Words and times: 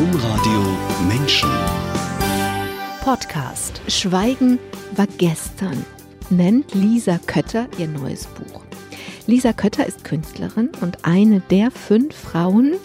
Domradio 0.00 0.62
Menschen. 1.06 1.50
Podcast 3.04 3.82
Schweigen 3.86 4.58
war 4.96 5.06
gestern 5.18 5.84
nennt 6.30 6.72
Lisa 6.72 7.18
Kötter 7.26 7.68
ihr 7.76 7.86
neues 7.86 8.26
Buch. 8.28 8.62
Lisa 9.26 9.52
Kötter 9.52 9.84
ist 9.84 10.04
Künstlerin 10.04 10.70
und 10.80 11.04
eine 11.04 11.40
der 11.50 11.70
fünf 11.70 12.16
Frauen, 12.16 12.76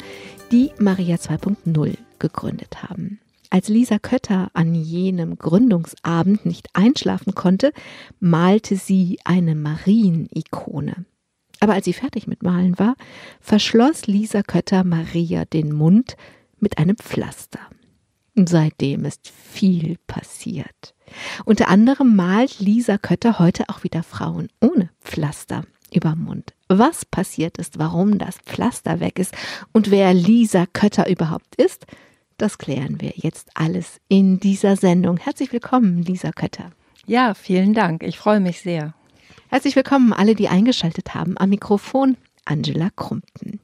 die 0.51 0.71
Maria 0.77 1.15
2.0 1.15 1.97
gegründet 2.19 2.83
haben. 2.83 3.21
Als 3.49 3.69
Lisa 3.69 3.97
Kötter 3.97 4.49
an 4.53 4.75
jenem 4.75 5.37
Gründungsabend 5.37 6.45
nicht 6.45 6.67
einschlafen 6.73 7.33
konnte, 7.33 7.71
malte 8.19 8.75
sie 8.75 9.19
eine 9.23 9.55
Marienikone. 9.55 11.05
Aber 11.61 11.75
als 11.75 11.85
sie 11.85 11.93
fertig 11.93 12.27
mit 12.27 12.43
Malen 12.43 12.77
war, 12.77 12.95
verschloss 13.39 14.05
Lisa 14.05 14.43
Kötter 14.43 14.83
Maria 14.83 15.45
den 15.45 15.71
Mund 15.71 16.17
mit 16.65 16.79
einem 16.79 16.97
Pflaster. 16.97 17.59
Seitdem 18.33 19.05
ist 19.05 19.29
viel 19.29 19.97
passiert. 20.07 20.95
Unter 21.45 21.67
anderem 21.67 22.15
malt 22.15 22.59
Lisa 22.59 22.97
Kötter 22.97 23.37
heute 23.37 23.69
auch 23.69 23.83
wieder 23.83 24.01
Frauen 24.01 24.47
ohne 24.59 24.89
Pflaster 24.99 25.61
über 25.93 26.15
Mund. 26.15 26.55
Was 26.67 27.05
passiert 27.05 27.59
ist, 27.59 27.77
warum 27.77 28.17
das 28.17 28.39
Pflaster 28.39 28.99
weg 28.99 29.19
ist 29.19 29.35
und 29.73 29.91
wer 29.91 30.11
Lisa 30.15 30.65
Kötter 30.65 31.07
überhaupt 31.07 31.55
ist, 31.55 31.85
das 32.39 32.57
klären 32.57 32.99
wir 32.99 33.13
jetzt 33.15 33.51
alles 33.53 34.01
in 34.07 34.39
dieser 34.39 34.75
Sendung. 34.75 35.17
Herzlich 35.17 35.53
willkommen, 35.53 36.01
Lisa 36.01 36.31
Kötter. 36.31 36.71
Ja, 37.05 37.35
vielen 37.35 37.75
Dank. 37.75 38.01
Ich 38.01 38.17
freue 38.17 38.39
mich 38.39 38.61
sehr. 38.61 38.95
Herzlich 39.49 39.75
willkommen 39.75 40.13
alle, 40.13 40.33
die 40.33 40.47
eingeschaltet 40.47 41.13
haben. 41.13 41.37
Am 41.37 41.49
Mikrofon 41.51 42.17
Angela 42.43 42.89
Krumpten. 42.95 43.59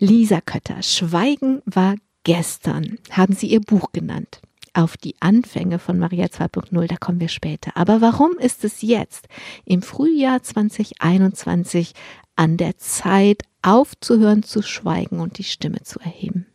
Lisa 0.00 0.40
Kötter, 0.40 0.82
Schweigen 0.82 1.62
war 1.66 1.94
gestern, 2.24 2.98
haben 3.10 3.34
Sie 3.34 3.46
Ihr 3.46 3.60
Buch 3.60 3.92
genannt. 3.92 4.40
Auf 4.72 4.96
die 4.96 5.14
Anfänge 5.20 5.78
von 5.78 5.98
Maria 5.98 6.26
2.0, 6.26 6.88
da 6.88 6.96
kommen 6.96 7.20
wir 7.20 7.28
später. 7.28 7.76
Aber 7.76 8.00
warum 8.00 8.36
ist 8.38 8.64
es 8.64 8.82
jetzt, 8.82 9.28
im 9.64 9.82
Frühjahr 9.82 10.42
2021, 10.42 11.92
an 12.34 12.56
der 12.56 12.76
Zeit, 12.78 13.42
aufzuhören 13.62 14.42
zu 14.42 14.62
schweigen 14.62 15.20
und 15.20 15.38
die 15.38 15.44
Stimme 15.44 15.82
zu 15.82 16.00
erheben? 16.00 16.46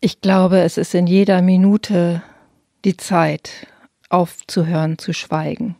Ich 0.00 0.20
glaube, 0.20 0.60
es 0.60 0.78
ist 0.78 0.94
in 0.94 1.06
jeder 1.06 1.42
Minute 1.42 2.22
die 2.84 2.96
Zeit, 2.96 3.66
aufzuhören 4.08 4.98
zu 4.98 5.12
schweigen. 5.12 5.76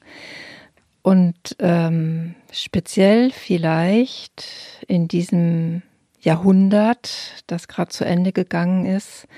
Und 1.02 1.56
ähm, 1.60 2.34
speziell 2.50 3.30
vielleicht 3.30 4.44
in 4.88 5.06
diesem 5.06 5.82
Jahrhundert, 6.26 7.44
das 7.46 7.68
gerade 7.68 7.90
zu 7.90 8.04
Ende 8.04 8.32
gegangen 8.32 8.84
ist, 8.84 9.28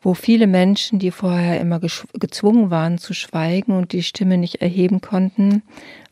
wo 0.00 0.14
viele 0.14 0.46
Menschen, 0.46 1.00
die 1.00 1.10
vorher 1.10 1.60
immer 1.60 1.80
gezwungen 1.80 2.70
waren 2.70 2.98
zu 2.98 3.12
schweigen 3.12 3.72
und 3.72 3.92
die 3.92 4.04
Stimme 4.04 4.38
nicht 4.38 4.62
erheben 4.62 5.00
konnten, 5.00 5.62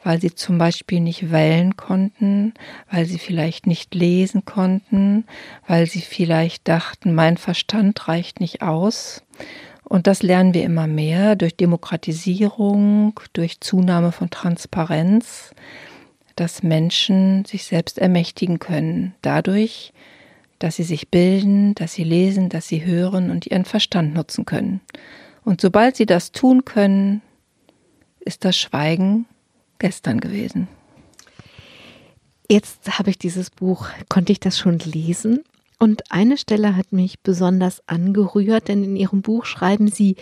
weil 0.02 0.20
sie 0.20 0.34
zum 0.34 0.58
Beispiel 0.58 1.00
nicht 1.00 1.30
wählen 1.30 1.76
konnten, 1.76 2.54
weil 2.90 3.06
sie 3.06 3.18
vielleicht 3.18 3.68
nicht 3.68 3.94
lesen 3.94 4.44
konnten, 4.44 5.24
weil 5.68 5.86
sie 5.86 6.00
vielleicht 6.00 6.66
dachten, 6.66 7.14
mein 7.14 7.36
Verstand 7.36 8.08
reicht 8.08 8.40
nicht 8.40 8.62
aus. 8.62 9.22
Und 9.84 10.08
das 10.08 10.22
lernen 10.22 10.54
wir 10.54 10.64
immer 10.64 10.88
mehr 10.88 11.36
durch 11.36 11.56
Demokratisierung, 11.56 13.18
durch 13.32 13.60
Zunahme 13.60 14.10
von 14.12 14.30
Transparenz, 14.30 15.52
dass 16.40 16.62
Menschen 16.62 17.44
sich 17.44 17.64
selbst 17.64 17.98
ermächtigen 17.98 18.58
können, 18.58 19.14
dadurch, 19.20 19.92
dass 20.58 20.76
sie 20.76 20.84
sich 20.84 21.10
bilden, 21.10 21.74
dass 21.74 21.92
sie 21.92 22.04
lesen, 22.04 22.48
dass 22.48 22.66
sie 22.66 22.86
hören 22.86 23.30
und 23.30 23.46
ihren 23.46 23.66
Verstand 23.66 24.14
nutzen 24.14 24.46
können. 24.46 24.80
Und 25.44 25.60
sobald 25.60 25.96
sie 25.96 26.06
das 26.06 26.32
tun 26.32 26.64
können, 26.64 27.20
ist 28.20 28.46
das 28.46 28.56
Schweigen 28.56 29.26
gestern 29.78 30.18
gewesen. 30.18 30.66
Jetzt 32.48 32.98
habe 32.98 33.10
ich 33.10 33.18
dieses 33.18 33.50
Buch, 33.50 33.88
konnte 34.08 34.32
ich 34.32 34.40
das 34.40 34.58
schon 34.58 34.78
lesen? 34.78 35.44
Und 35.78 36.10
eine 36.10 36.38
Stelle 36.38 36.74
hat 36.74 36.90
mich 36.90 37.20
besonders 37.20 37.86
angerührt, 37.86 38.68
denn 38.68 38.82
in 38.82 38.96
Ihrem 38.96 39.20
Buch 39.20 39.44
schreiben 39.44 39.88
Sie, 39.88 40.16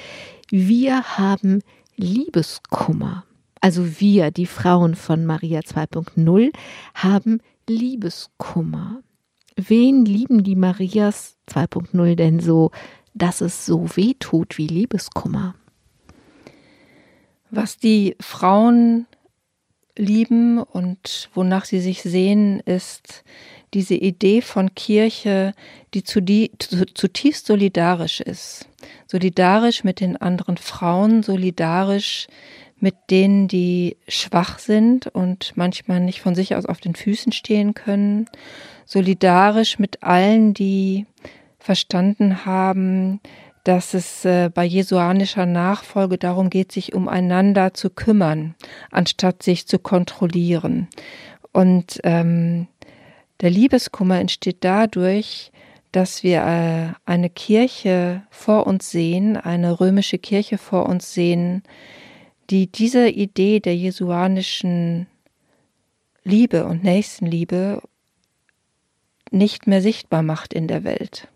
wir 0.51 1.17
haben 1.17 1.63
Liebeskummer. 1.97 3.25
Also 3.61 4.01
wir, 4.01 4.31
die 4.31 4.47
Frauen 4.47 4.95
von 4.95 5.27
Maria 5.27 5.61
2.0, 5.61 6.53
haben 6.95 7.41
Liebeskummer 7.69 9.03
wen 9.59 10.05
lieben 10.05 10.45
die 10.45 10.57
Marias 10.57 11.37
2.0 11.51 12.15
denn 12.15 12.41
so, 12.41 12.71
dass 13.15 13.41
es 13.41 13.67
so 13.67 13.85
weh 13.97 14.15
tut 14.19 14.57
wie 14.57 14.69
Liebeskummer? 14.69 15.55
Was 17.51 17.79
die 17.79 18.17
Frauen 18.21 19.07
lieben 19.97 20.59
und 20.63 21.29
wonach 21.35 21.65
sie 21.65 21.81
sich 21.81 22.03
sehen, 22.03 22.61
ist 22.61 23.25
diese 23.75 23.95
Idee 23.95 24.43
von 24.43 24.75
Kirche, 24.75 25.53
die 25.93 26.05
zutiefst 26.05 27.47
solidarisch 27.47 28.21
ist. 28.21 28.69
Solidarisch 29.09 29.83
mit 29.83 30.01
den 30.01 30.17
anderen 30.17 30.57
Frauen, 30.57 31.23
solidarisch 31.23 32.29
mit 32.81 32.95
denen, 33.11 33.49
die 33.49 33.97
schwach 34.07 34.59
sind 34.59 35.09
und 35.09 35.53
manchmal 35.57 36.01
nicht 36.01 36.21
von 36.21 36.35
sich 36.35 36.55
aus 36.55 36.67
auf 36.67 36.81
den 36.81 36.95
Füßen 36.95 37.33
stehen 37.33 37.75
können, 37.75 38.27
solidarisch 38.85 39.79
mit 39.79 40.03
allen, 40.03 40.55
die 40.55 41.07
verstanden 41.59 42.45
haben, 42.45 43.21
dass 43.65 43.93
es 43.93 44.25
äh, 44.25 44.49
bei 44.53 44.65
jesuanischer 44.65 45.45
Nachfolge 45.45 46.17
darum 46.17 46.49
geht, 46.49 46.73
sich 46.73 46.95
umeinander 46.95 47.75
zu 47.75 47.91
kümmern, 47.91 48.55
anstatt 48.91 49.43
sich 49.43 49.67
zu 49.67 49.79
kontrollieren. 49.79 50.89
Und 51.53 52.01
ähm, 52.05 52.69
der 53.41 53.51
Liebeskummer 53.51 54.21
entsteht 54.21 54.59
dadurch, 54.61 55.53
dass 55.93 56.23
wir 56.23 56.43
äh, 56.43 56.95
eine 57.05 57.31
Kirche 57.31 58.23
vor 58.31 58.67
uns 58.67 58.91
sehen, 58.91 59.37
eine 59.37 59.81
römische 59.81 60.19
Kirche 60.19 60.59
vor 60.59 60.87
uns 60.87 61.13
sehen, 61.13 61.63
die 62.51 62.67
diese 62.67 63.09
Idee 63.09 63.61
der 63.61 63.77
jesuanischen 63.77 65.07
Liebe 66.25 66.65
und 66.67 66.85
Nächstenliebe 66.85 67.83
nicht 69.31 69.67
mehr 69.67 69.83
sichtbar 69.83 70.23
macht 70.23 70.55
in 70.55 70.69
der 70.69 70.85
Welt. 70.85 71.29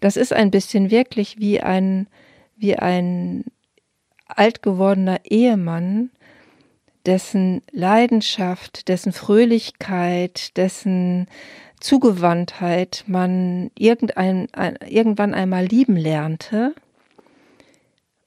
Das 0.00 0.16
ist 0.16 0.32
ein 0.32 0.50
bisschen 0.50 0.90
wirklich 0.90 1.38
wie 1.38 1.60
ein, 1.60 2.08
wie 2.56 2.76
ein 2.76 3.44
alt 4.26 4.62
gewordener 4.62 5.20
Ehemann, 5.24 6.10
dessen 7.06 7.62
Leidenschaft, 7.70 8.88
dessen 8.88 9.12
Fröhlichkeit, 9.12 10.56
dessen 10.56 11.26
Zugewandtheit 11.80 13.04
man 13.06 13.70
irgendein, 13.76 14.48
ein, 14.52 14.76
irgendwann 14.88 15.34
einmal 15.34 15.66
lieben 15.66 15.96
lernte 15.96 16.74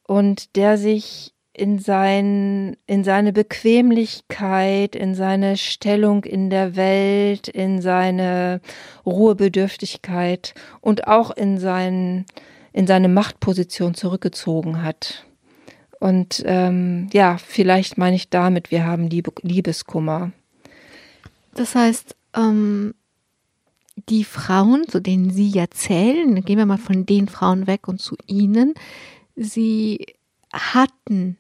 und 0.04 0.56
der 0.56 0.78
sich 0.78 1.35
in, 1.56 1.80
sein, 1.80 2.76
in 2.86 3.04
seine 3.04 3.32
Bequemlichkeit, 3.32 4.96
in 4.96 5.16
seine 5.16 5.58
Stellung 5.58 6.24
in 6.24 6.50
der 6.50 6.76
Welt, 6.76 7.48
in 7.48 7.82
seine 7.82 8.60
Ruhebedürftigkeit 9.06 10.54
und 10.82 11.08
auch 11.08 11.32
in, 11.32 11.58
sein, 11.58 12.26
in 12.74 12.88
seine 12.88 13.08
Machtposition 13.08 13.94
zurückgezogen 13.94 14.84
hat. 14.84 15.26
Und 16.00 16.44
ähm, 16.46 17.08
ja, 17.14 17.38
vielleicht 17.38 17.98
meine 17.98 18.18
ich 18.18 18.30
damit, 18.30 18.70
wir 18.70 18.86
haben 18.86 19.08
Liebe, 19.08 19.32
Liebeskummer. 19.42 20.32
Das 21.54 21.74
heißt, 21.74 22.16
ähm, 22.36 22.94
die 24.10 24.26
Frauen, 24.26 24.88
zu 24.90 25.00
denen 25.00 25.30
Sie 25.30 25.48
ja 25.48 25.66
zählen, 25.70 26.44
gehen 26.44 26.58
wir 26.58 26.66
mal 26.66 26.78
von 26.78 27.06
den 27.06 27.30
Frauen 27.30 27.66
weg 27.66 27.88
und 27.88 28.02
zu 28.02 28.18
Ihnen, 28.28 28.74
sie 29.38 30.06
hatten 30.52 31.38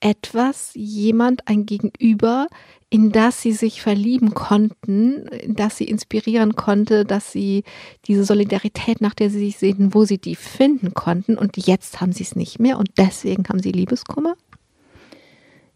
etwas, 0.00 0.70
jemand, 0.74 1.48
ein 1.48 1.66
Gegenüber, 1.66 2.46
in 2.90 3.12
das 3.12 3.42
sie 3.42 3.52
sich 3.52 3.82
verlieben 3.82 4.32
konnten, 4.32 5.26
in 5.28 5.54
das 5.54 5.76
sie 5.76 5.84
inspirieren 5.84 6.56
konnte, 6.56 7.04
dass 7.04 7.32
sie 7.32 7.64
diese 8.06 8.24
Solidarität, 8.24 9.00
nach 9.00 9.14
der 9.14 9.30
sie 9.30 9.40
sich 9.40 9.58
sehnen, 9.58 9.92
wo 9.92 10.04
sie 10.04 10.18
die 10.18 10.36
finden 10.36 10.94
konnten. 10.94 11.36
Und 11.36 11.56
jetzt 11.56 12.00
haben 12.00 12.12
sie 12.12 12.22
es 12.22 12.36
nicht 12.36 12.58
mehr 12.60 12.78
und 12.78 12.90
deswegen 12.96 13.44
haben 13.48 13.60
sie 13.60 13.72
Liebeskummer? 13.72 14.36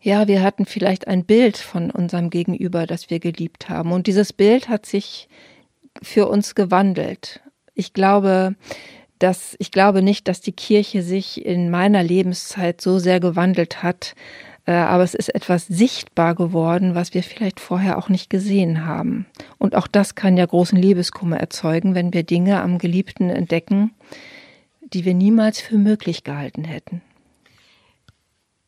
Ja, 0.01 0.27
wir 0.27 0.43
hatten 0.43 0.67
vielleicht 0.67 1.07
ein 1.07 1.25
Bild 1.25 1.57
von 1.57 1.91
unserem 1.91 2.31
Gegenüber, 2.31 2.87
das 2.87 3.11
wir 3.11 3.21
geliebt 3.21 3.69
haben. 3.69 3.93
Und 3.93 4.07
dieses 4.07 4.33
Bild 4.33 4.69
hat 4.69 4.87
sich 4.87 5.29
für 6.03 6.29
uns 6.29 6.55
gewandelt. 6.55 7.41
Ich 7.75 7.93
glaube, 7.93 8.57
dass 9.23 9.57
ich 9.59 9.71
glaube 9.71 10.03
nicht, 10.03 10.29
dass 10.29 10.41
die 10.41 10.53
Kirche 10.53 11.03
sich 11.03 11.45
in 11.45 11.71
meiner 11.71 12.03
Lebenszeit 12.03 12.81
so 12.81 12.99
sehr 12.99 13.21
gewandelt 13.21 13.83
hat, 13.83 14.15
Äh, 14.65 14.73
aber 14.73 15.03
es 15.03 15.15
ist 15.15 15.35
etwas 15.35 15.67
sichtbar 15.67 16.35
geworden, 16.35 16.95
was 16.95 17.15
wir 17.15 17.23
vielleicht 17.23 17.59
vorher 17.59 17.99
auch 17.99 18.09
nicht 18.09 18.31
gesehen 18.31 18.87
haben. 18.87 19.27
Und 19.59 19.75
auch 19.75 19.89
das 19.89 20.15
kann 20.15 20.37
ja 20.37 20.47
großen 20.47 20.79
Liebeskummer 20.79 21.39
erzeugen, 21.39 21.95
wenn 21.95 22.13
wir 22.13 22.23
Dinge 22.23 22.61
am 22.61 22.79
Geliebten 22.79 23.29
entdecken, 23.29 23.93
die 24.93 25.05
wir 25.05 25.15
niemals 25.15 25.61
für 25.61 25.79
möglich 25.79 26.23
gehalten 26.23 26.65
hätten. 26.65 27.03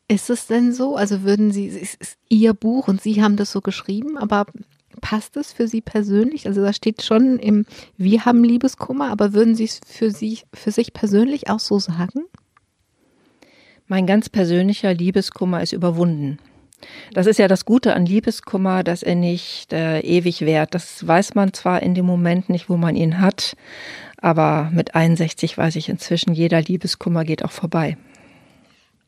Ist 0.07 0.29
es 0.29 0.47
denn 0.47 0.73
so? 0.73 0.95
Also 0.95 1.23
würden 1.23 1.51
Sie, 1.51 1.67
es 1.67 1.95
ist 1.95 2.17
Ihr 2.29 2.53
Buch 2.53 2.87
und 2.87 3.01
Sie 3.01 3.23
haben 3.23 3.37
das 3.37 3.51
so 3.51 3.61
geschrieben, 3.61 4.17
aber 4.17 4.45
passt 5.01 5.37
es 5.37 5.53
für 5.53 5.67
Sie 5.67 5.81
persönlich? 5.81 6.47
Also 6.47 6.61
da 6.61 6.73
steht 6.73 7.03
schon 7.03 7.39
im 7.39 7.65
Wir 7.97 8.25
haben 8.25 8.43
Liebeskummer, 8.43 9.11
aber 9.11 9.33
würden 9.33 9.55
Sie 9.55 9.65
es 9.65 9.79
für 9.85 10.11
Sie, 10.11 10.39
für 10.53 10.71
sich 10.71 10.93
persönlich 10.93 11.49
auch 11.49 11.59
so 11.59 11.79
sagen? 11.79 12.25
Mein 13.87 14.07
ganz 14.07 14.29
persönlicher 14.29 14.93
Liebeskummer 14.93 15.61
ist 15.61 15.73
überwunden. 15.73 16.39
Das 17.13 17.27
ist 17.27 17.39
ja 17.39 17.47
das 17.47 17.65
Gute 17.65 17.93
an 17.95 18.05
Liebeskummer, 18.05 18.83
dass 18.83 19.03
er 19.03 19.15
nicht 19.15 19.73
äh, 19.73 19.99
ewig 20.01 20.41
währt. 20.41 20.73
Das 20.73 21.07
weiß 21.07 21.35
man 21.35 21.53
zwar 21.53 21.81
in 21.81 21.95
dem 21.95 22.05
Moment 22.05 22.49
nicht, 22.49 22.69
wo 22.69 22.77
man 22.77 22.95
ihn 22.95 23.21
hat, 23.21 23.55
aber 24.17 24.71
mit 24.73 24.95
61 24.95 25.57
weiß 25.57 25.75
ich 25.75 25.89
inzwischen, 25.89 26.33
jeder 26.33 26.61
Liebeskummer 26.61 27.23
geht 27.23 27.43
auch 27.45 27.51
vorbei. 27.51 27.97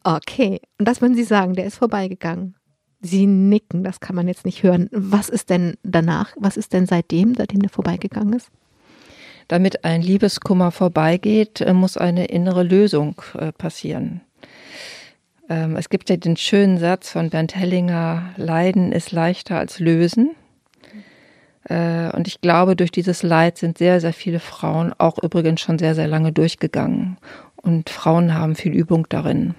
Okay, 0.03 0.61
und 0.77 0.87
das 0.87 1.01
würden 1.01 1.15
Sie 1.15 1.23
sagen, 1.23 1.53
der 1.53 1.65
ist 1.65 1.77
vorbeigegangen. 1.77 2.55
Sie 3.01 3.27
nicken, 3.27 3.83
das 3.83 3.99
kann 3.99 4.15
man 4.15 4.27
jetzt 4.27 4.45
nicht 4.45 4.63
hören. 4.63 4.89
Was 4.91 5.29
ist 5.29 5.49
denn 5.49 5.75
danach? 5.83 6.35
Was 6.37 6.57
ist 6.57 6.73
denn 6.73 6.87
seitdem, 6.87 7.35
seitdem 7.35 7.61
der 7.61 7.69
vorbeigegangen 7.69 8.33
ist? 8.33 8.49
Damit 9.47 9.85
ein 9.85 10.01
Liebeskummer 10.01 10.71
vorbeigeht, 10.71 11.61
äh, 11.61 11.73
muss 11.73 11.97
eine 11.97 12.25
innere 12.25 12.63
Lösung 12.63 13.21
äh, 13.37 13.51
passieren. 13.51 14.21
Ähm, 15.49 15.75
es 15.75 15.89
gibt 15.89 16.09
ja 16.09 16.17
den 16.17 16.37
schönen 16.37 16.77
Satz 16.77 17.11
von 17.11 17.29
Bernd 17.29 17.55
Hellinger, 17.55 18.33
Leiden 18.35 18.91
ist 18.91 19.11
leichter 19.11 19.57
als 19.57 19.79
Lösen. 19.79 20.31
Äh, 21.69 22.09
und 22.11 22.27
ich 22.27 22.41
glaube, 22.41 22.75
durch 22.75 22.91
dieses 22.91 23.23
Leid 23.23 23.57
sind 23.57 23.77
sehr, 23.77 24.01
sehr 24.01 24.13
viele 24.13 24.39
Frauen 24.39 24.93
auch 24.97 25.17
übrigens 25.21 25.61
schon 25.61 25.79
sehr, 25.79 25.95
sehr 25.95 26.07
lange 26.07 26.33
durchgegangen. 26.33 27.17
Und 27.55 27.89
Frauen 27.89 28.33
haben 28.33 28.55
viel 28.55 28.73
Übung 28.73 29.07
darin. 29.09 29.55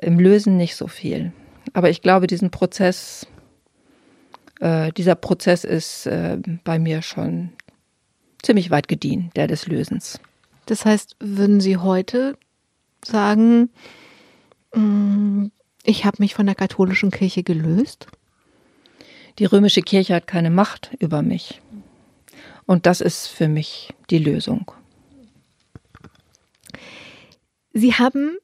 Im 0.00 0.18
Lösen 0.18 0.56
nicht 0.56 0.76
so 0.76 0.86
viel. 0.86 1.32
Aber 1.72 1.90
ich 1.90 2.02
glaube, 2.02 2.26
diesen 2.26 2.50
Prozess, 2.50 3.26
äh, 4.60 4.92
dieser 4.92 5.14
Prozess 5.14 5.64
ist 5.64 6.06
äh, 6.06 6.38
bei 6.64 6.78
mir 6.78 7.02
schon 7.02 7.50
ziemlich 8.42 8.70
weit 8.70 8.88
gediehen, 8.88 9.30
der 9.36 9.46
des 9.46 9.66
Lösens. 9.66 10.20
Das 10.66 10.84
heißt, 10.84 11.16
würden 11.20 11.60
Sie 11.60 11.76
heute 11.76 12.36
sagen, 13.04 13.70
mm, 14.74 15.46
ich 15.84 16.04
habe 16.04 16.16
mich 16.20 16.34
von 16.34 16.46
der 16.46 16.54
katholischen 16.54 17.10
Kirche 17.10 17.42
gelöst? 17.42 18.06
Die 19.38 19.44
römische 19.44 19.82
Kirche 19.82 20.14
hat 20.14 20.26
keine 20.26 20.50
Macht 20.50 20.90
über 20.98 21.22
mich. 21.22 21.60
Und 22.66 22.86
das 22.86 23.00
ist 23.00 23.28
für 23.28 23.48
mich 23.48 23.94
die 24.10 24.18
Lösung. 24.18 24.70
Sie 27.72 27.94
haben 27.94 28.36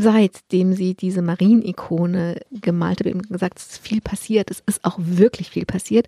seitdem 0.00 0.74
sie 0.74 0.94
diese 0.94 1.22
Marienikone 1.22 2.40
gemalt 2.52 3.00
hat, 3.00 3.08
eben 3.08 3.20
gesagt, 3.22 3.58
es 3.58 3.66
ist 3.72 3.78
viel 3.78 4.00
passiert, 4.00 4.48
es 4.48 4.62
ist 4.64 4.84
auch 4.84 4.96
wirklich 5.00 5.50
viel 5.50 5.66
passiert, 5.66 6.06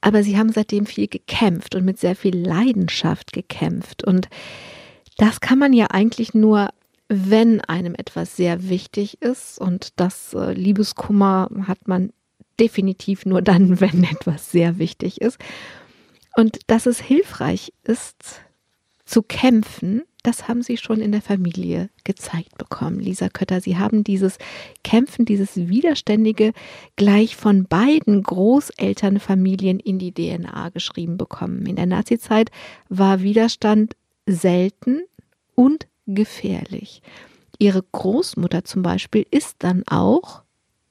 aber 0.00 0.22
sie 0.22 0.38
haben 0.38 0.52
seitdem 0.52 0.86
viel 0.86 1.08
gekämpft 1.08 1.74
und 1.74 1.84
mit 1.84 1.98
sehr 1.98 2.14
viel 2.14 2.36
Leidenschaft 2.36 3.32
gekämpft. 3.32 4.04
Und 4.04 4.28
das 5.16 5.40
kann 5.40 5.58
man 5.58 5.72
ja 5.72 5.88
eigentlich 5.90 6.34
nur, 6.34 6.68
wenn 7.08 7.60
einem 7.62 7.96
etwas 7.96 8.36
sehr 8.36 8.68
wichtig 8.68 9.20
ist. 9.20 9.58
Und 9.58 9.88
das 9.96 10.34
äh, 10.34 10.52
Liebeskummer 10.52 11.48
hat 11.66 11.88
man 11.88 12.12
definitiv 12.60 13.26
nur 13.26 13.42
dann, 13.42 13.80
wenn 13.80 14.04
etwas 14.04 14.52
sehr 14.52 14.78
wichtig 14.78 15.20
ist. 15.20 15.38
Und 16.36 16.60
dass 16.68 16.86
es 16.86 17.00
hilfreich 17.00 17.72
ist, 17.82 18.40
zu 19.04 19.20
kämpfen, 19.20 20.02
das 20.22 20.46
haben 20.46 20.62
Sie 20.62 20.76
schon 20.76 21.00
in 21.00 21.12
der 21.12 21.22
Familie 21.22 21.90
gezeigt 22.04 22.56
bekommen, 22.58 23.00
Lisa 23.00 23.28
Kötter. 23.28 23.60
Sie 23.60 23.76
haben 23.76 24.04
dieses 24.04 24.38
Kämpfen, 24.84 25.24
dieses 25.24 25.56
Widerständige 25.56 26.52
gleich 26.96 27.34
von 27.36 27.64
beiden 27.64 28.22
Großelternfamilien 28.22 29.80
in 29.80 29.98
die 29.98 30.12
DNA 30.12 30.68
geschrieben 30.70 31.16
bekommen. 31.16 31.66
In 31.66 31.76
der 31.76 31.86
Nazizeit 31.86 32.50
war 32.88 33.22
Widerstand 33.22 33.96
selten 34.26 35.02
und 35.54 35.88
gefährlich. 36.06 37.02
Ihre 37.58 37.82
Großmutter 37.82 38.64
zum 38.64 38.82
Beispiel 38.82 39.26
ist 39.30 39.56
dann 39.60 39.82
auch 39.86 40.42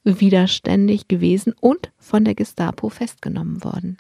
widerständig 0.03 1.07
gewesen 1.07 1.53
und 1.59 1.91
von 1.97 2.25
der 2.25 2.35
Gestapo 2.35 2.89
festgenommen 2.89 3.63
worden. 3.63 3.97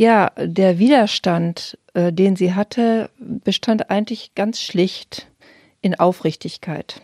Ja, 0.00 0.32
der 0.38 0.78
Widerstand, 0.78 1.76
äh, 1.92 2.10
den 2.10 2.34
sie 2.34 2.54
hatte, 2.54 3.10
bestand 3.18 3.90
eigentlich 3.90 4.34
ganz 4.34 4.62
schlicht 4.62 5.28
in 5.82 5.94
Aufrichtigkeit. 5.94 7.02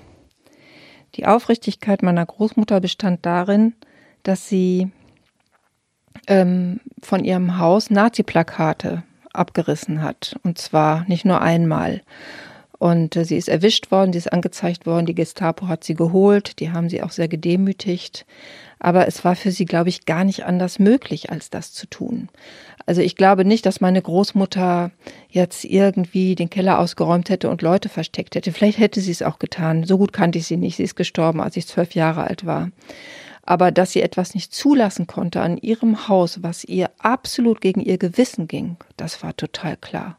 Die 1.15 1.27
Aufrichtigkeit 1.27 2.03
meiner 2.03 2.25
Großmutter 2.25 2.81
bestand 2.81 3.27
darin, 3.27 3.75
dass 4.23 4.49
sie 4.49 4.91
ähm, 6.27 6.81
von 7.03 7.23
ihrem 7.23 7.59
Haus 7.59 7.91
Nazi-Plakate 7.91 9.03
abgerissen 9.31 10.01
hat. 10.01 10.41
Und 10.43 10.57
zwar 10.57 11.05
nicht 11.07 11.27
nur 11.27 11.43
einmal. 11.43 12.01
Und 12.79 13.17
äh, 13.17 13.25
sie 13.25 13.37
ist 13.37 13.49
erwischt 13.49 13.91
worden, 13.91 14.13
sie 14.13 14.19
ist 14.19 14.33
angezeigt 14.33 14.87
worden, 14.87 15.07
die 15.07 15.15
Gestapo 15.15 15.69
hat 15.69 15.85
sie 15.85 15.95
geholt, 15.95 16.61
die 16.61 16.73
haben 16.73 16.89
sie 16.89 17.03
auch 17.03 17.11
sehr 17.11 17.29
gedemütigt. 17.29 18.27
Aber 18.79 19.09
es 19.09 19.25
war 19.25 19.37
für 19.37 19.51
sie, 19.51 19.65
glaube 19.65 19.89
ich, 19.89 20.05
gar 20.05 20.25
nicht 20.25 20.45
anders 20.45 20.79
möglich, 20.79 21.31
als 21.31 21.49
das 21.49 21.73
zu 21.73 21.87
tun. 21.87 22.29
Also 22.85 23.01
ich 23.01 23.17
glaube 23.17 23.45
nicht, 23.45 23.67
dass 23.67 23.81
meine 23.81 24.01
Großmutter 24.01 24.93
jetzt 25.29 25.65
irgendwie 25.65 26.35
den 26.35 26.51
Keller 26.51 26.79
ausgeräumt 26.79 27.31
hätte 27.31 27.49
und 27.51 27.63
Leute 27.63 27.89
versteckt 27.89 28.35
hätte. 28.35 28.53
Vielleicht 28.53 28.79
hätte 28.79 29.01
sie 29.01 29.11
es 29.11 29.23
auch 29.23 29.39
getan. 29.39 29.85
So 29.85 29.99
gut 29.99 30.13
kannte 30.13 30.39
ich 30.39 30.47
sie 30.47 30.57
nicht. 30.57 30.77
Sie 30.77 30.85
ist 30.85 30.95
gestorben, 30.95 31.41
als 31.41 31.57
ich 31.57 31.67
zwölf 31.67 31.95
Jahre 31.95 32.25
alt 32.25 32.47
war. 32.47 32.71
Aber 33.43 33.73
dass 33.73 33.93
sie 33.93 34.03
etwas 34.03 34.35
nicht 34.35 34.53
zulassen 34.53 35.07
konnte 35.07 35.41
an 35.41 35.57
ihrem 35.57 36.09
Haus, 36.09 36.43
was 36.43 36.65
ihr 36.65 36.91
absolut 36.99 37.61
gegen 37.61 37.81
ihr 37.81 37.97
Gewissen 37.97 38.49
ging, 38.49 38.77
das 38.97 39.23
war 39.23 39.37
total 39.37 39.77
klar. 39.77 40.19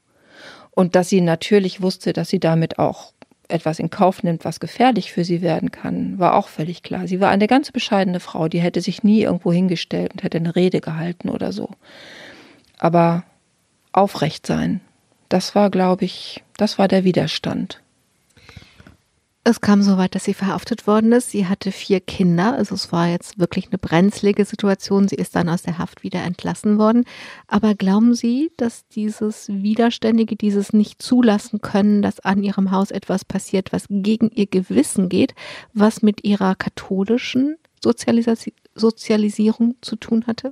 Und 0.77 0.95
dass 0.95 1.09
sie 1.09 1.21
natürlich 1.21 1.81
wusste, 1.81 2.13
dass 2.13 2.29
sie 2.29 2.39
damit 2.39 2.77
auch 2.77 3.13
etwas 3.47 3.79
in 3.79 3.89
Kauf 3.89 4.24
nimmt, 4.24 4.45
was 4.45 4.59
gefährlich 4.59 5.12
für 5.12 5.24
sie 5.24 5.41
werden 5.41 5.71
kann, 5.71 6.19
war 6.19 6.35
auch 6.35 6.50
völlig 6.50 6.83
klar. 6.83 7.07
Sie 7.07 7.19
war 7.19 7.29
eine 7.29 7.47
ganz 7.47 7.71
bescheidene 7.71 8.19
Frau, 8.19 8.47
die 8.47 8.59
hätte 8.59 8.81
sich 8.81 9.03
nie 9.03 9.21
irgendwo 9.21 9.51
hingestellt 9.51 10.12
und 10.12 10.24
hätte 10.24 10.38
eine 10.38 10.56
Rede 10.56 10.81
gehalten 10.81 11.29
oder 11.29 11.51
so 11.51 11.69
aber 12.77 13.24
aufrecht 13.91 14.46
sein. 14.46 14.81
Das 15.29 15.55
war, 15.55 15.69
glaube 15.69 16.05
ich, 16.05 16.43
das 16.57 16.77
war 16.79 16.88
der 16.88 17.03
Widerstand. 17.03 17.81
Es 19.50 19.62
kam 19.62 19.82
so 19.82 19.96
weit, 19.96 20.13
dass 20.13 20.25
sie 20.25 20.34
verhaftet 20.34 20.88
worden 20.88 21.13
ist. 21.13 21.32
Sie 21.32 21.48
hatte 21.48 21.72
vier 21.72 22.01
Kinder, 22.01 22.56
also 22.56 22.75
es 22.75 22.92
war 22.92 23.08
jetzt 23.08 23.39
wirklich 23.39 23.68
eine 23.68 23.77
brenzlige 23.77 24.44
Situation. 24.44 25.08
Sie 25.08 25.16
ist 25.16 25.38
dann 25.38 25.48
aus 25.48 25.62
der 25.62 25.77
Haft 25.77 26.04
wieder 26.04 26.22
entlassen 26.22 26.77
worden. 26.77 27.06
Aber 27.48 27.74
glauben 27.74 28.13
Sie, 28.13 28.51
dass 28.58 28.89
dieses 28.89 29.48
Widerständige, 29.48 30.36
dieses 30.36 30.74
nicht 30.74 31.01
zulassen 31.01 31.62
können, 31.62 32.01
dass 32.01 32.20
an 32.20 32.44
ihrem 32.44 32.72
Haus 32.72 32.92
etwas 32.92 33.24
passiert, 33.24 33.72
was 33.72 33.86
gegen 33.89 34.30
ihr 34.32 34.48
Gewissen 34.48 35.08
geht, 35.08 35.34
was 35.74 36.01
mit 36.01 36.25
ihrer 36.25 36.54
katholischen 36.56 37.56
Sozialis 37.82 38.25
Sozialisierung 38.75 39.75
zu 39.80 39.96
tun 39.96 40.27
hatte? 40.27 40.51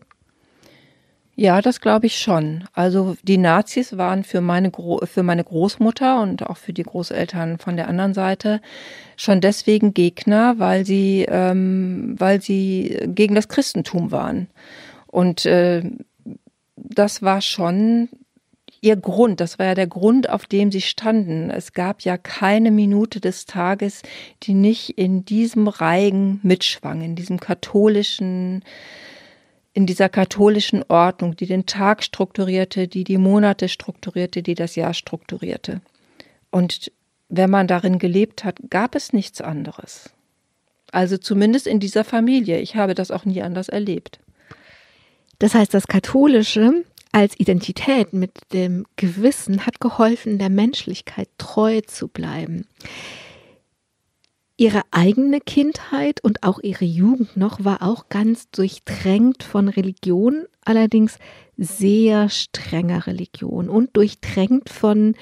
Ja, 1.37 1.61
das 1.61 1.81
glaube 1.81 2.05
ich 2.05 2.17
schon. 2.17 2.63
Also 2.73 3.17
die 3.23 3.37
Nazis 3.37 3.97
waren 3.97 4.23
für 4.23 4.39
meine, 4.39 4.71
Gro 4.71 5.01
für 5.05 5.21
meine 5.21 5.43
Großmutter 5.43 6.21
und 6.21 6.47
auch 6.47 6.55
für 6.55 6.71
die 6.71 6.83
Großeltern 6.83 7.57
von 7.59 7.75
der 7.75 7.89
anderen 7.89 8.13
Seite 8.13 8.61
schon 9.17 9.41
deswegen 9.41 9.93
Gegner, 9.93 10.59
weil 10.59 10.85
sie, 10.85 11.25
ähm, 11.27 12.15
weil 12.17 12.41
sie 12.41 12.97
gegen 13.07 13.35
das 13.35 13.49
Christentum 13.49 14.11
waren. 14.11 14.47
Und 15.07 15.45
äh, 15.45 15.83
das 16.77 17.21
war 17.21 17.41
schon 17.41 18.07
ihr 18.79 18.95
Grund, 18.95 19.41
das 19.41 19.59
war 19.59 19.65
ja 19.65 19.75
der 19.75 19.87
Grund, 19.87 20.29
auf 20.29 20.45
dem 20.45 20.71
sie 20.71 20.81
standen. 20.81 21.49
Es 21.49 21.73
gab 21.73 22.01
ja 22.03 22.17
keine 22.17 22.71
Minute 22.71 23.19
des 23.19 23.45
Tages, 23.45 24.03
die 24.43 24.53
nicht 24.53 24.91
in 24.97 25.25
diesem 25.25 25.67
Reigen 25.67 26.39
mitschwang, 26.43 27.01
in 27.01 27.15
diesem 27.15 27.39
katholischen 27.39 28.63
in 29.75 29.85
dieser 29.85 30.07
katholischen 30.07 30.83
Ordnung, 30.87 31.35
die 31.35 31.47
den 31.47 31.65
Tag 31.65 32.01
strukturierte, 32.01 32.87
die 32.87 33.03
die 33.03 33.17
Monate 33.17 33.67
strukturierte, 33.67 34.41
die 34.41 34.55
das 34.55 34.75
Jahr 34.75 34.93
strukturierte. 34.93 35.81
Und 36.49 36.93
wenn 37.27 37.49
man 37.49 37.67
darin 37.67 37.99
gelebt 37.99 38.45
hat, 38.45 38.57
gab 38.69 38.95
es 38.95 39.11
nichts 39.11 39.41
anderes. 39.41 40.11
Also 40.91 41.17
zumindest 41.17 41.67
in 41.67 41.81
dieser 41.81 42.05
Familie. 42.05 42.59
Ich 42.59 42.77
habe 42.77 42.95
das 42.95 43.11
auch 43.11 43.25
nie 43.25 43.41
anders 43.41 43.67
erlebt. 43.67 44.19
Das 45.39 45.53
heißt, 45.53 45.73
das 45.73 45.87
Katholische 45.87 46.85
als 47.11 47.37
Identität 47.37 48.13
mit 48.13 48.31
dem 48.53 48.85
Gewissen 48.95 49.65
hat 49.65 49.81
geholfen, 49.81 50.39
der 50.39 50.49
Menschlichkeit 50.49 51.27
treu 51.37 51.81
zu 51.81 52.07
bleiben. 52.07 52.65
Ihre 54.57 54.83
eigene 54.91 55.41
Kindheit 55.41 56.23
und 56.23 56.43
auch 56.43 56.59
ihre 56.63 56.85
Jugend 56.85 57.35
noch 57.35 57.65
war 57.65 57.81
auch 57.81 58.07
ganz 58.07 58.49
durchtränkt 58.51 59.43
von 59.43 59.67
Religion, 59.67 60.45
allerdings 60.61 61.19
sehr 61.57 62.29
strenger 62.29 63.05
Religion 63.05 63.67
und 63.67 63.97
durchtränkt 63.97 64.69
von, 64.69 65.15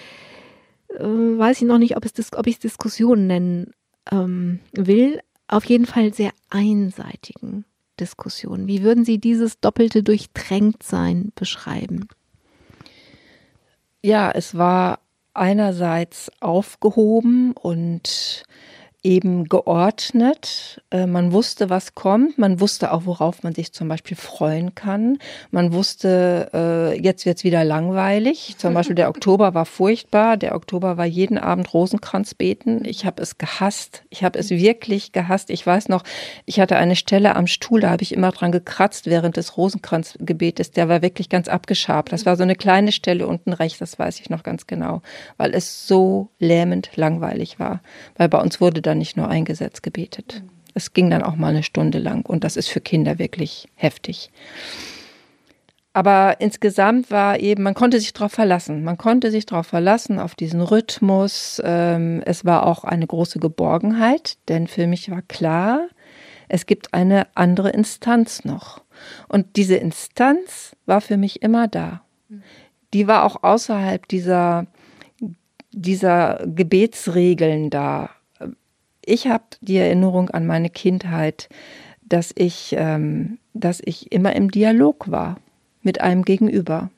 äh, 0.89 1.03
weiß 1.03 1.61
ich 1.61 1.67
noch 1.67 1.79
nicht, 1.79 1.97
ob, 1.97 2.05
es, 2.05 2.33
ob 2.33 2.45
ich 2.45 2.55
es 2.55 2.59
Diskussionen 2.59 3.25
nennen 3.25 3.71
ähm, 4.11 4.59
will, 4.71 5.19
auf 5.47 5.65
jeden 5.65 5.87
Fall 5.87 6.13
sehr 6.13 6.31
einseitigen 6.51 7.65
Diskussionen. 7.99 8.67
Wie 8.67 8.83
würden 8.83 9.03
Sie 9.03 9.17
dieses 9.17 9.59
doppelte 9.59 10.03
Durchtränktsein 10.03 11.31
beschreiben? 11.35 12.07
Ja, 14.03 14.31
es 14.31 14.57
war 14.57 14.99
einerseits 15.33 16.31
aufgehoben 16.39 17.53
und 17.53 18.43
eben 19.03 19.45
geordnet. 19.49 20.81
Äh, 20.89 21.05
man 21.05 21.33
wusste, 21.33 21.69
was 21.69 21.93
kommt. 21.93 22.37
Man 22.37 22.59
wusste 22.59 22.91
auch, 22.93 23.05
worauf 23.05 23.43
man 23.43 23.53
sich 23.53 23.73
zum 23.73 23.89
Beispiel 23.89 24.15
freuen 24.15 24.75
kann. 24.75 25.17
Man 25.51 25.73
wusste, 25.73 26.49
äh, 26.53 27.01
jetzt 27.01 27.25
wird's 27.25 27.43
wieder 27.43 27.63
langweilig. 27.65 28.55
Zum 28.57 28.73
Beispiel 28.73 28.95
der 28.95 29.09
Oktober 29.09 29.53
war 29.53 29.65
furchtbar. 29.65 30.37
Der 30.37 30.55
Oktober 30.55 30.97
war 30.97 31.05
jeden 31.05 31.37
Abend 31.37 31.73
Rosenkranz 31.73 32.33
beten. 32.33 32.85
Ich 32.85 33.05
habe 33.05 33.21
es 33.21 33.37
gehasst. 33.37 34.03
Ich 34.09 34.23
habe 34.23 34.39
es 34.39 34.49
wirklich 34.49 35.11
gehasst. 35.11 35.49
Ich 35.49 35.65
weiß 35.65 35.89
noch, 35.89 36.03
ich 36.45 36.59
hatte 36.59 36.77
eine 36.77 36.95
Stelle 36.95 37.35
am 37.35 37.47
Stuhl, 37.47 37.81
da 37.81 37.89
habe 37.89 38.03
ich 38.03 38.13
immer 38.13 38.31
dran 38.31 38.51
gekratzt 38.51 39.07
während 39.07 39.37
des 39.37 39.57
Rosenkranzgebetes. 39.57 40.71
Der 40.71 40.89
war 40.89 41.01
wirklich 41.01 41.29
ganz 41.29 41.47
abgeschabt. 41.47 42.11
Das 42.11 42.25
war 42.25 42.35
so 42.37 42.43
eine 42.43 42.55
kleine 42.55 42.91
Stelle 42.91 43.27
unten 43.27 43.53
rechts, 43.53 43.79
das 43.79 43.99
weiß 43.99 44.19
ich 44.19 44.29
noch 44.29 44.43
ganz 44.43 44.67
genau, 44.67 45.01
weil 45.37 45.53
es 45.53 45.87
so 45.87 46.29
lähmend 46.39 46.91
langweilig 46.95 47.59
war. 47.59 47.81
Weil 48.15 48.29
bei 48.29 48.39
uns 48.39 48.61
wurde 48.61 48.81
dann 48.81 48.92
dann 48.93 48.99
nicht 48.99 49.17
nur 49.17 49.27
ein 49.27 49.43
Gesetz 49.43 49.81
gebetet. 49.81 50.43
Es 50.75 50.93
ging 50.93 51.09
dann 51.09 51.23
auch 51.23 51.35
mal 51.35 51.47
eine 51.47 51.63
Stunde 51.63 51.97
lang 51.97 52.25
und 52.27 52.43
das 52.43 52.57
ist 52.57 52.69
für 52.69 52.79
Kinder 52.79 53.17
wirklich 53.17 53.67
heftig. 53.73 54.31
Aber 55.93 56.37
insgesamt 56.39 57.09
war 57.09 57.39
eben, 57.39 57.63
man 57.63 57.73
konnte 57.73 57.99
sich 57.99 58.13
darauf 58.13 58.31
verlassen. 58.31 58.83
Man 58.83 58.97
konnte 58.97 59.31
sich 59.31 59.45
darauf 59.45 59.67
verlassen, 59.67 60.19
auf 60.19 60.35
diesen 60.35 60.61
Rhythmus. 60.61 61.61
Ähm, 61.63 62.21
es 62.25 62.45
war 62.45 62.65
auch 62.65 62.83
eine 62.83 63.05
große 63.05 63.39
Geborgenheit, 63.39 64.37
denn 64.47 64.67
für 64.67 64.87
mich 64.87 65.09
war 65.09 65.21
klar, 65.23 65.87
es 66.49 66.65
gibt 66.67 66.93
eine 66.93 67.27
andere 67.35 67.69
Instanz 67.69 68.45
noch. 68.45 68.81
Und 69.27 69.55
diese 69.55 69.75
Instanz 69.75 70.75
war 70.85 71.01
für 71.01 71.17
mich 71.17 71.41
immer 71.41 71.67
da. 71.67 72.01
Die 72.93 73.07
war 73.07 73.23
auch 73.23 73.43
außerhalb 73.43 74.07
dieser, 74.07 74.67
dieser 75.71 76.43
Gebetsregeln 76.45 77.69
da 77.71 78.09
ich 79.05 79.27
habe 79.27 79.43
die 79.61 79.77
Erinnerung 79.77 80.29
an 80.29 80.45
meine 80.45 80.69
Kindheit, 80.69 81.49
dass 82.01 82.31
ich, 82.35 82.75
ähm, 82.77 83.37
dass 83.53 83.81
ich 83.83 84.11
immer 84.11 84.35
im 84.35 84.51
Dialog 84.51 85.09
war 85.09 85.37
mit 85.81 86.01
einem 86.01 86.23
Gegenüber, 86.23 86.89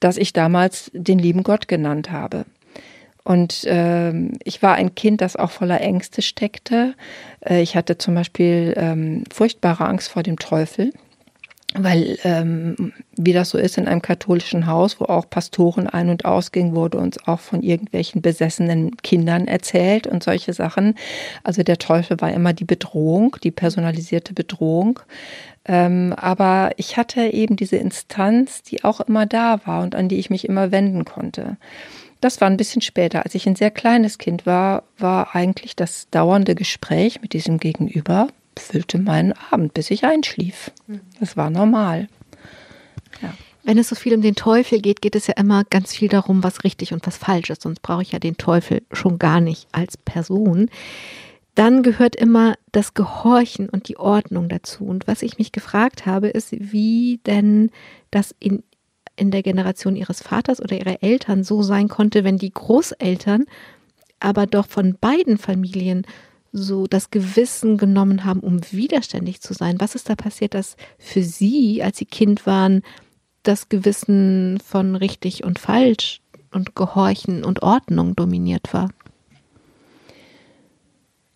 dass 0.00 0.16
ich 0.16 0.32
damals 0.32 0.90
den 0.94 1.18
lieben 1.18 1.42
Gott 1.42 1.68
genannt 1.68 2.10
habe. 2.10 2.44
Und 3.24 3.64
ähm, 3.66 4.32
ich 4.44 4.62
war 4.62 4.74
ein 4.74 4.94
Kind, 4.94 5.22
das 5.22 5.34
auch 5.34 5.50
voller 5.50 5.80
Ängste 5.80 6.20
steckte. 6.20 6.94
Äh, 7.40 7.62
ich 7.62 7.74
hatte 7.74 7.96
zum 7.96 8.14
Beispiel 8.14 8.74
ähm, 8.76 9.24
furchtbare 9.32 9.86
Angst 9.86 10.10
vor 10.10 10.22
dem 10.22 10.38
Teufel 10.38 10.92
weil 11.74 12.18
ähm, 12.22 12.92
wie 13.16 13.32
das 13.32 13.50
so 13.50 13.58
ist 13.58 13.78
in 13.78 13.88
einem 13.88 14.00
katholischen 14.00 14.66
Haus, 14.66 15.00
wo 15.00 15.06
auch 15.06 15.28
Pastoren 15.28 15.88
ein- 15.88 16.08
und 16.08 16.24
ausgingen, 16.24 16.74
wurde 16.74 16.98
uns 16.98 17.18
auch 17.26 17.40
von 17.40 17.62
irgendwelchen 17.62 18.22
besessenen 18.22 18.96
Kindern 18.98 19.48
erzählt 19.48 20.06
und 20.06 20.22
solche 20.22 20.52
Sachen. 20.52 20.94
Also 21.42 21.62
der 21.62 21.78
Teufel 21.78 22.20
war 22.20 22.32
immer 22.32 22.52
die 22.52 22.64
Bedrohung, 22.64 23.36
die 23.42 23.50
personalisierte 23.50 24.34
Bedrohung. 24.34 25.00
Ähm, 25.66 26.14
aber 26.16 26.70
ich 26.76 26.96
hatte 26.96 27.22
eben 27.22 27.56
diese 27.56 27.76
Instanz, 27.76 28.62
die 28.62 28.84
auch 28.84 29.00
immer 29.00 29.26
da 29.26 29.60
war 29.64 29.82
und 29.82 29.94
an 29.94 30.08
die 30.08 30.18
ich 30.18 30.30
mich 30.30 30.48
immer 30.48 30.70
wenden 30.70 31.04
konnte. 31.04 31.56
Das 32.20 32.40
war 32.40 32.48
ein 32.48 32.56
bisschen 32.56 32.82
später. 32.82 33.24
Als 33.24 33.34
ich 33.34 33.46
ein 33.46 33.56
sehr 33.56 33.70
kleines 33.70 34.18
Kind 34.18 34.46
war, 34.46 34.84
war 34.96 35.34
eigentlich 35.34 35.74
das 35.74 36.08
dauernde 36.10 36.54
Gespräch 36.54 37.20
mit 37.20 37.32
diesem 37.32 37.58
Gegenüber 37.58 38.28
füllte 38.58 38.98
meinen 38.98 39.34
Abend, 39.50 39.74
bis 39.74 39.90
ich 39.90 40.04
einschlief. 40.04 40.70
Das 41.20 41.36
war 41.36 41.50
normal. 41.50 42.08
Ja. 43.22 43.34
Wenn 43.62 43.78
es 43.78 43.88
so 43.88 43.94
viel 43.94 44.14
um 44.14 44.20
den 44.20 44.34
Teufel 44.34 44.80
geht, 44.80 45.00
geht 45.00 45.16
es 45.16 45.26
ja 45.26 45.34
immer 45.38 45.64
ganz 45.64 45.94
viel 45.94 46.08
darum, 46.08 46.44
was 46.44 46.64
richtig 46.64 46.92
und 46.92 47.06
was 47.06 47.16
falsch 47.16 47.50
ist. 47.50 47.62
Sonst 47.62 47.80
brauche 47.80 48.02
ich 48.02 48.12
ja 48.12 48.18
den 48.18 48.36
Teufel 48.36 48.82
schon 48.92 49.18
gar 49.18 49.40
nicht 49.40 49.68
als 49.72 49.96
Person. 49.96 50.68
Dann 51.54 51.82
gehört 51.82 52.14
immer 52.16 52.56
das 52.72 52.94
Gehorchen 52.94 53.68
und 53.68 53.88
die 53.88 53.96
Ordnung 53.96 54.48
dazu. 54.48 54.84
Und 54.84 55.06
was 55.06 55.22
ich 55.22 55.38
mich 55.38 55.52
gefragt 55.52 56.04
habe, 56.04 56.28
ist, 56.28 56.52
wie 56.52 57.20
denn 57.26 57.70
das 58.10 58.34
in, 58.38 58.62
in 59.16 59.30
der 59.30 59.42
Generation 59.42 59.96
ihres 59.96 60.22
Vaters 60.22 60.60
oder 60.60 60.76
ihrer 60.76 61.02
Eltern 61.02 61.42
so 61.42 61.62
sein 61.62 61.88
konnte, 61.88 62.22
wenn 62.22 62.36
die 62.36 62.52
Großeltern 62.52 63.46
aber 64.20 64.46
doch 64.46 64.66
von 64.66 64.96
beiden 65.00 65.38
Familien 65.38 66.06
so 66.54 66.86
das 66.86 67.10
Gewissen 67.10 67.76
genommen 67.76 68.24
haben, 68.24 68.40
um 68.40 68.60
widerständig 68.70 69.40
zu 69.40 69.52
sein? 69.52 69.80
Was 69.80 69.96
ist 69.96 70.08
da 70.08 70.14
passiert, 70.14 70.54
dass 70.54 70.76
für 70.98 71.22
Sie, 71.22 71.82
als 71.82 71.98
Sie 71.98 72.06
Kind 72.06 72.46
waren, 72.46 72.82
das 73.42 73.68
Gewissen 73.68 74.60
von 74.64 74.94
richtig 74.94 75.44
und 75.44 75.58
falsch 75.58 76.20
und 76.52 76.76
Gehorchen 76.76 77.44
und 77.44 77.62
Ordnung 77.62 78.14
dominiert 78.14 78.72
war? 78.72 78.88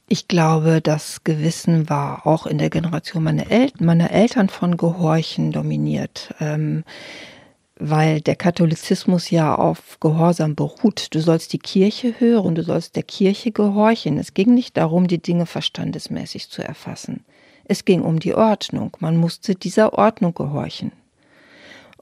Ich 0.07 0.29
glaube, 0.29 0.81
das 0.81 1.25
Gewissen 1.25 1.91
war 1.91 2.27
auch 2.27 2.47
in 2.47 2.57
der 2.57 2.71
Generation 2.71 3.23
meiner, 3.25 3.51
El 3.51 3.71
meiner 3.79 4.11
Eltern 4.11 4.49
von 4.49 4.77
Gehorchen 4.79 5.53
dominiert. 5.53 6.33
Ähm, 6.41 6.85
weil 7.79 8.21
der 8.21 8.37
Katholizismus 8.37 9.31
ja 9.31 9.55
auf 9.55 9.99
Gehorsam 10.01 10.55
beruht. 10.55 11.15
Du 11.15 11.21
sollst 11.21 11.53
die 11.53 11.59
Kirche 11.59 12.15
hören, 12.19 12.55
du 12.55 12.63
sollst 12.63 12.97
der 12.97 13.03
Kirche 13.03 13.53
gehorchen. 13.53 14.19
Es 14.19 14.35
ging 14.35 14.55
nicht 14.55 14.77
darum, 14.77 15.07
die 15.07 15.23
Dinge 15.23 15.47
verstandesmäßig 15.47 16.51
zu 16.51 16.63
erfassen. 16.63 17.25
Es 17.65 17.85
ging 17.85 18.03
um 18.03 18.19
die 18.19 18.35
Ordnung. 18.35 18.97
Man 19.01 19.17
musste 19.17 19.55
dieser 19.55 19.93
Ordnung 19.95 20.35
gehorchen. 20.35 20.93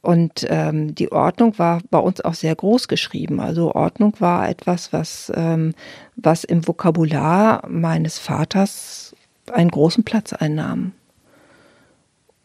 Und 0.01 0.47
ähm, 0.49 0.95
die 0.95 1.11
Ordnung 1.11 1.59
war 1.59 1.81
bei 1.91 1.99
uns 1.99 2.21
auch 2.21 2.35
sehr 2.35 2.55
groß 2.55 2.87
geschrieben. 2.87 3.41
Also 3.41 3.75
Ordnung 3.75 4.15
war 4.21 4.49
etwas, 4.49 4.93
was, 4.93 5.33
ähm, 5.35 5.75
was 6.15 6.45
im 6.45 6.67
Vokabular 6.67 7.67
meines 7.69 8.19
Vaters 8.19 9.17
einen 9.53 9.71
großen 9.71 10.05
Platz 10.05 10.33
einnahm. 10.33 10.93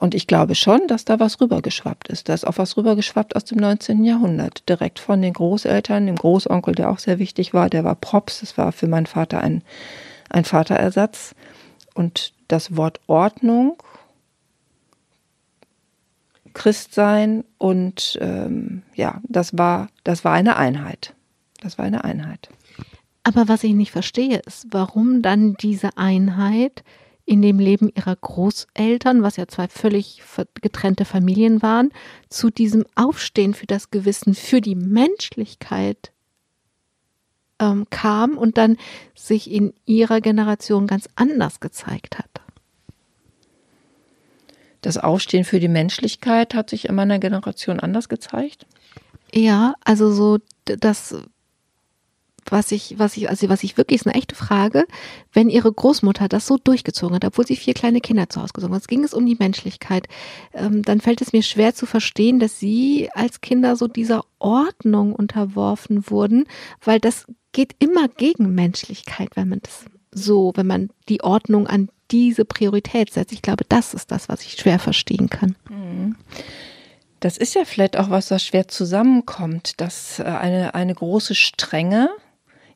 Und 0.02 0.16
ich 0.16 0.26
glaube 0.26 0.56
schon, 0.56 0.88
dass 0.88 1.06
da 1.06 1.20
was 1.20 1.40
rübergeschwappt 1.40 2.08
ist. 2.08 2.28
Da 2.28 2.34
ist 2.34 2.48
auch 2.48 2.58
was 2.58 2.76
rübergeschwappt 2.76 3.36
aus 3.36 3.46
dem 3.46 3.60
19. 3.60 4.04
Jahrhundert. 4.04 4.68
Direkt 4.68 4.98
von 4.98 5.22
den 5.22 5.34
Großeltern, 5.34 6.08
dem 6.08 6.16
Großonkel, 6.16 6.74
der 6.74 6.90
auch 6.90 6.98
sehr 6.98 7.20
wichtig 7.20 7.54
war, 7.54 7.70
der 7.70 7.84
war 7.84 7.94
Props. 7.94 8.40
Das 8.40 8.58
war 8.58 8.72
für 8.72 8.88
meinen 8.88 9.06
Vater 9.06 9.42
ein, 9.42 9.62
ein 10.28 10.44
Vaterersatz. 10.44 11.36
Und 11.94 12.34
das 12.48 12.76
Wort 12.76 13.00
Ordnung, 13.06 13.78
Christsein 16.56 17.44
und 17.60 18.18
ähm, 18.22 18.82
ja, 18.96 19.22
das 19.30 19.56
war, 19.56 19.90
das 20.04 20.26
war 20.26 20.34
eine 20.34 20.56
Einheit. 20.56 21.14
Das 21.62 21.78
war 21.78 21.86
eine 21.86 22.04
Einheit. 22.04 22.50
Aber 23.22 23.48
was 23.48 23.64
ich 23.64 23.74
nicht 23.74 23.92
verstehe, 23.92 24.42
ist, 24.48 24.66
warum 24.72 25.22
dann 25.22 25.54
diese 25.62 25.96
Einheit 25.96 26.84
in 27.26 27.42
dem 27.42 27.60
Leben 27.60 27.90
ihrer 27.96 28.16
Großeltern, 28.16 29.24
was 29.24 29.38
ja 29.38 29.48
zwei 29.48 29.68
völlig 29.68 30.22
getrennte 30.62 31.06
Familien 31.06 31.62
waren, 31.62 31.92
zu 32.30 32.50
diesem 32.50 32.86
Aufstehen 32.96 33.54
für 33.54 33.68
das 33.68 33.92
Gewissen, 33.92 34.34
für 34.34 34.62
die 34.62 34.76
Menschlichkeit 34.76 36.12
ähm, 37.60 37.88
kam 37.90 38.38
und 38.38 38.58
dann 38.58 38.78
sich 39.16 39.52
in 39.52 39.74
ihrer 39.86 40.20
Generation 40.20 40.88
ganz 40.88 41.08
anders 41.16 41.60
gezeigt 41.60 42.18
hat. 42.18 42.30
Das 44.82 44.98
Aufstehen 44.98 45.44
für 45.44 45.60
die 45.60 45.68
Menschlichkeit 45.68 46.56
hat 46.56 46.70
sich 46.72 46.90
in 46.90 46.96
meiner 46.96 47.20
Generation 47.20 47.80
anders 47.80 48.10
gezeigt? 48.10 48.66
Ja, 49.32 49.76
also 49.86 50.12
so 50.12 50.40
das 50.64 51.16
was 52.52 52.72
ich, 52.72 52.96
was 52.98 53.18
ich, 53.18 53.30
also 53.30 53.50
was 53.50 53.64
ich 53.64 53.78
wirklich 53.78 54.02
ist 54.02 54.08
eine 54.08 54.16
echte 54.16 54.36
Frage, 54.36 54.86
wenn 55.34 55.50
ihre 55.50 55.72
Großmutter 55.72 56.28
das 56.28 56.46
so 56.46 56.58
durchgezogen 56.58 57.16
hat, 57.16 57.26
obwohl 57.26 57.48
sie 57.48 57.56
vier 57.56 57.74
kleine 57.74 58.02
Kinder 58.02 58.30
zu 58.30 58.42
Hause 58.42 58.54
gezogen 58.54 58.76
hat, 58.76 58.88
ging 58.88 59.04
es 59.04 59.14
um 59.14 59.26
die 59.26 59.38
Menschlichkeit, 59.40 60.08
ähm, 60.54 60.84
dann 60.84 61.02
fällt 61.02 61.22
es 61.22 61.34
mir 61.34 61.44
schwer 61.44 61.74
zu 61.74 61.86
verstehen, 61.86 62.40
dass 62.40 62.60
sie 62.60 63.10
als 63.14 63.42
Kinder 63.42 63.76
so 63.76 63.88
dieser 63.88 64.24
Ordnung 64.40 65.14
unterworfen 65.14 66.10
wurden, 66.10 66.46
weil 66.84 67.00
das 67.00 67.26
geht 67.54 67.76
immer 67.80 68.08
gegen 68.08 68.54
Menschlichkeit, 68.54 69.30
wenn 69.36 69.50
man 69.50 69.60
das 69.62 69.86
so, 70.12 70.52
wenn 70.56 70.68
man 70.68 70.90
die 71.10 71.24
Ordnung 71.24 71.68
an 71.68 71.90
diese 72.12 72.46
Priorität 72.46 73.14
setzt. 73.14 73.32
Ich 73.32 73.42
glaube, 73.42 73.64
das 73.68 73.94
ist 73.94 74.12
das, 74.12 74.28
was 74.30 74.42
ich 74.42 74.54
schwer 74.54 74.80
verstehen 74.80 75.30
kann. 75.30 75.56
Mhm. 75.70 76.16
Das 77.22 77.38
ist 77.38 77.54
ja 77.54 77.66
vielleicht 77.66 77.98
auch 77.98 78.10
was, 78.10 78.32
was 78.32 78.44
schwer 78.44 78.68
zusammenkommt, 78.68 79.80
dass 79.80 80.20
äh, 80.20 80.24
eine, 80.24 80.74
eine 80.74 80.94
große 80.94 81.36
Strenge 81.36 82.10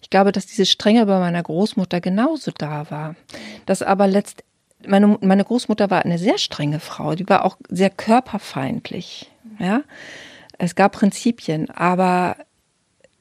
Ich 0.05 0.11
glaube, 0.11 0.31
dass 0.31 0.45
diese 0.45 0.67
Strenge 0.67 1.07
bei 1.07 1.17
meiner 1.17 1.41
Großmutter 1.41 1.99
genauso 1.99 2.51
da 2.55 2.91
war. 2.91 3.15
Dass 3.65 3.81
aber 3.81 4.05
letzt, 4.05 4.43
meine, 4.85 5.17
meine 5.21 5.43
Großmutter 5.43 5.89
war 5.89 6.05
eine 6.05 6.19
sehr 6.19 6.37
strenge 6.37 6.79
Frau, 6.79 7.15
die 7.15 7.27
war 7.27 7.43
auch 7.43 7.57
sehr 7.69 7.89
körperfeindlich. 7.89 9.31
Ja? 9.57 9.81
Es 10.59 10.75
gab 10.75 10.91
Prinzipien, 10.91 11.71
aber 11.71 12.37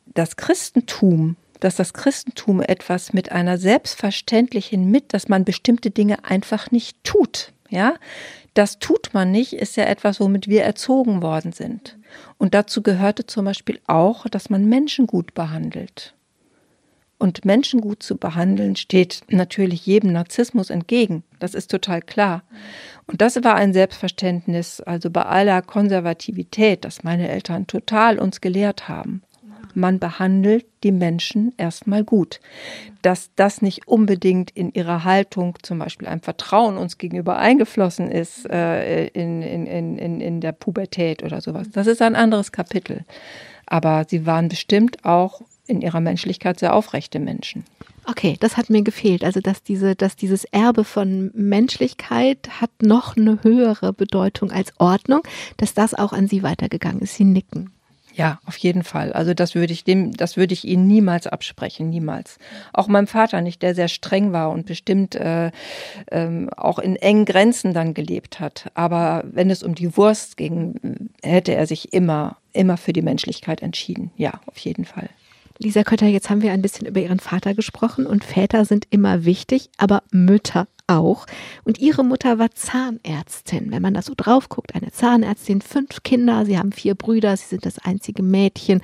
das 0.04 0.36
Christentum, 0.36 1.36
dass 1.58 1.76
das 1.76 1.94
Christentum 1.94 2.60
etwas 2.60 3.14
mit 3.14 3.32
einer 3.32 3.56
selbstverständlichen 3.56 4.90
mit, 4.90 5.14
dass 5.14 5.30
man 5.30 5.46
bestimmte 5.46 5.90
Dinge 5.90 6.22
einfach 6.26 6.70
nicht 6.70 7.02
tut. 7.02 7.54
Ja, 7.70 7.94
das 8.52 8.78
tut 8.78 9.14
man 9.14 9.30
nicht, 9.30 9.54
ist 9.54 9.78
ja 9.78 9.84
etwas, 9.84 10.20
womit 10.20 10.48
wir 10.48 10.64
erzogen 10.64 11.22
worden 11.22 11.52
sind. 11.52 11.96
Und 12.36 12.52
dazu 12.52 12.82
gehörte 12.82 13.24
zum 13.24 13.46
Beispiel 13.46 13.80
auch, 13.86 14.28
dass 14.28 14.50
man 14.50 14.66
Menschen 14.66 15.06
gut 15.06 15.32
behandelt. 15.32 16.12
Und 17.24 17.46
Menschen 17.46 17.80
gut 17.80 18.02
zu 18.02 18.18
behandeln 18.18 18.76
steht 18.76 19.22
natürlich 19.30 19.86
jedem 19.86 20.12
Narzissmus 20.12 20.68
entgegen. 20.68 21.22
Das 21.38 21.54
ist 21.54 21.70
total 21.70 22.02
klar. 22.02 22.42
Und 23.06 23.22
das 23.22 23.42
war 23.42 23.54
ein 23.54 23.72
Selbstverständnis, 23.72 24.82
also 24.82 25.08
bei 25.08 25.22
aller 25.22 25.62
Konservativität, 25.62 26.84
das 26.84 27.02
meine 27.02 27.30
Eltern 27.30 27.66
total 27.66 28.18
uns 28.18 28.42
gelehrt 28.42 28.90
haben. 28.90 29.22
Man 29.72 30.00
behandelt 30.00 30.66
die 30.82 30.92
Menschen 30.92 31.54
erstmal 31.56 32.04
gut. 32.04 32.40
Dass 33.00 33.30
das 33.36 33.62
nicht 33.62 33.88
unbedingt 33.88 34.50
in 34.50 34.70
ihrer 34.74 35.04
Haltung, 35.04 35.56
zum 35.62 35.78
Beispiel 35.78 36.08
einem 36.08 36.20
Vertrauen 36.20 36.76
uns 36.76 36.98
gegenüber 36.98 37.38
eingeflossen 37.38 38.10
ist 38.10 38.44
äh, 38.50 39.06
in, 39.06 39.40
in, 39.40 39.96
in, 39.96 40.20
in 40.20 40.40
der 40.42 40.52
Pubertät 40.52 41.22
oder 41.22 41.40
sowas, 41.40 41.70
das 41.72 41.86
ist 41.86 42.02
ein 42.02 42.16
anderes 42.16 42.52
Kapitel. 42.52 43.06
Aber 43.64 44.04
sie 44.06 44.26
waren 44.26 44.50
bestimmt 44.50 45.06
auch 45.06 45.40
in 45.66 45.80
ihrer 45.80 46.00
Menschlichkeit 46.00 46.58
sehr 46.58 46.74
aufrechte 46.74 47.18
Menschen. 47.18 47.64
Okay, 48.06 48.36
das 48.40 48.56
hat 48.56 48.68
mir 48.68 48.82
gefehlt. 48.82 49.24
Also, 49.24 49.40
dass 49.40 49.62
diese, 49.62 49.94
dass 49.94 50.14
dieses 50.16 50.44
Erbe 50.44 50.84
von 50.84 51.30
Menschlichkeit 51.34 52.60
hat 52.60 52.70
noch 52.82 53.16
eine 53.16 53.42
höhere 53.42 53.92
Bedeutung 53.92 54.50
als 54.50 54.72
Ordnung, 54.78 55.22
dass 55.56 55.72
das 55.72 55.94
auch 55.94 56.12
an 56.12 56.28
Sie 56.28 56.42
weitergegangen 56.42 57.00
ist. 57.00 57.14
Sie 57.14 57.24
nicken. 57.24 57.70
Ja, 58.16 58.38
auf 58.46 58.56
jeden 58.58 58.84
Fall. 58.84 59.12
Also 59.12 59.34
das 59.34 59.56
würde 59.56 59.72
ich 59.72 59.82
dem, 59.82 60.12
das 60.12 60.36
würde 60.36 60.54
ich 60.54 60.64
Ihnen 60.64 60.86
niemals 60.86 61.26
absprechen, 61.26 61.90
niemals. 61.90 62.38
Auch 62.72 62.86
meinem 62.86 63.08
Vater 63.08 63.40
nicht, 63.40 63.60
der 63.60 63.74
sehr 63.74 63.88
streng 63.88 64.32
war 64.32 64.50
und 64.50 64.66
bestimmt 64.66 65.16
äh, 65.16 65.50
ähm, 66.12 66.48
auch 66.56 66.78
in 66.78 66.94
engen 66.94 67.24
Grenzen 67.24 67.74
dann 67.74 67.92
gelebt 67.92 68.38
hat. 68.38 68.70
Aber 68.74 69.24
wenn 69.26 69.50
es 69.50 69.64
um 69.64 69.74
die 69.74 69.96
Wurst 69.96 70.36
ging, 70.36 71.10
hätte 71.24 71.54
er 71.56 71.66
sich 71.66 71.92
immer, 71.92 72.36
immer 72.52 72.76
für 72.76 72.92
die 72.92 73.02
Menschlichkeit 73.02 73.62
entschieden. 73.62 74.12
Ja, 74.16 74.40
auf 74.46 74.58
jeden 74.58 74.84
Fall. 74.84 75.08
Lisa 75.58 75.84
Kötter, 75.84 76.06
jetzt 76.06 76.30
haben 76.30 76.42
wir 76.42 76.52
ein 76.52 76.62
bisschen 76.62 76.86
über 76.86 77.00
Ihren 77.00 77.20
Vater 77.20 77.54
gesprochen 77.54 78.06
und 78.06 78.24
Väter 78.24 78.64
sind 78.64 78.86
immer 78.90 79.24
wichtig, 79.24 79.70
aber 79.78 80.02
Mütter 80.10 80.66
auch. 80.86 81.26
Und 81.64 81.78
Ihre 81.78 82.04
Mutter 82.04 82.38
war 82.38 82.50
Zahnärztin. 82.50 83.70
Wenn 83.70 83.82
man 83.82 83.94
da 83.94 84.02
so 84.02 84.14
drauf 84.16 84.48
guckt, 84.48 84.74
eine 84.74 84.90
Zahnärztin, 84.90 85.60
fünf 85.60 86.02
Kinder, 86.02 86.44
Sie 86.44 86.58
haben 86.58 86.72
vier 86.72 86.94
Brüder, 86.94 87.36
Sie 87.36 87.46
sind 87.46 87.66
das 87.66 87.78
einzige 87.78 88.22
Mädchen. 88.22 88.82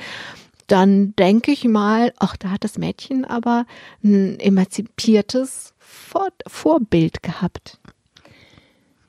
Dann 0.68 1.14
denke 1.16 1.50
ich 1.50 1.64
mal, 1.64 2.12
ach, 2.18 2.36
da 2.36 2.50
hat 2.50 2.62
das 2.62 2.78
Mädchen 2.78 3.24
aber 3.24 3.66
ein 4.04 4.38
emanzipiertes 4.38 5.74
Vor 5.78 6.28
Vorbild 6.46 7.24
gehabt. 7.24 7.80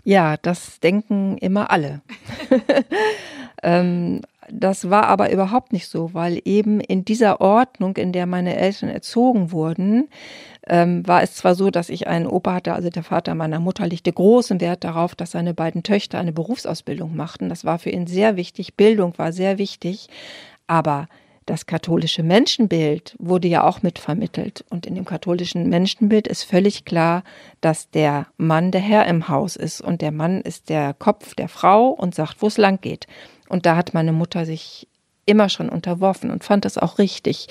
Ja, 0.04 0.38
das 0.38 0.80
denken 0.80 1.38
immer 1.38 1.70
alle. 1.70 2.02
ähm, 3.64 4.22
das 4.50 4.90
war 4.90 5.08
aber 5.08 5.32
überhaupt 5.32 5.72
nicht 5.72 5.88
so, 5.88 6.14
weil 6.14 6.42
eben 6.46 6.80
in 6.80 7.06
dieser 7.06 7.42
Ordnung, 7.42 7.96
in 7.98 8.12
der 8.12 8.26
meine 8.26 8.56
Eltern 8.56 8.90
erzogen 8.90 9.52
wurden, 9.52 10.10
ähm, 10.68 11.08
war 11.08 11.24
es 11.24 11.36
zwar 11.36 11.56
so, 11.56 11.70
dass 11.70 11.90
ich 11.90 12.08
einen 12.08 12.28
Opa 12.28 12.56
hatte, 12.56 12.74
also 12.74 12.90
der 12.90 13.04
Vater 13.04 13.36
meiner 13.36 13.60
Mutter 13.60 13.88
legte 13.88 14.12
großen 14.12 14.62
Wert 14.62 14.84
darauf, 14.84 15.16
dass 15.16 15.32
seine 15.32 15.54
beiden 15.54 15.84
Töchter 15.84 16.20
eine 16.20 16.32
Berufsausbildung 16.32 17.16
machten. 17.16 17.50
Das 17.50 17.66
war 17.66 17.80
für 17.80 17.90
ihn 17.90 18.08
sehr 18.08 18.36
wichtig. 18.36 18.76
Bildung 18.76 19.18
war 19.18 19.32
sehr 19.32 19.58
wichtig. 19.58 20.08
Aber 20.68 21.08
das 21.46 21.66
katholische 21.66 22.24
Menschenbild 22.24 23.16
wurde 23.20 23.48
ja 23.48 23.64
auch 23.64 23.82
mitvermittelt. 23.82 24.64
Und 24.70 24.86
in 24.86 24.96
dem 24.96 25.06
katholischen 25.06 25.70
Menschenbild 25.70 26.28
ist 26.28 26.44
völlig 26.44 26.86
klar, 26.86 27.24
dass 27.62 27.90
der 27.90 28.28
Mann 28.38 28.72
der 28.72 28.82
Herr 28.82 29.06
im 29.08 29.28
Haus 29.28 29.56
ist. 29.56 29.82
Und 29.82 30.02
der 30.02 30.12
Mann 30.12 30.42
ist 30.42 30.70
der 30.70 30.94
Kopf 30.94 31.34
der 31.36 31.50
Frau 31.50 31.90
und 31.90 32.16
sagt, 32.16 32.42
wo 32.42 32.48
es 32.48 32.58
lang 32.58 32.80
geht. 32.80 33.08
Und 33.52 33.66
da 33.66 33.76
hat 33.76 33.94
meine 33.94 34.14
Mutter 34.14 34.46
sich 34.46 34.88
immer 35.26 35.50
schon 35.50 35.70
unterworfen 35.70 36.32
und 36.32 36.44
fand 36.44 36.66
das 36.66 36.78
auch 36.78 36.98
richtig 36.98 37.48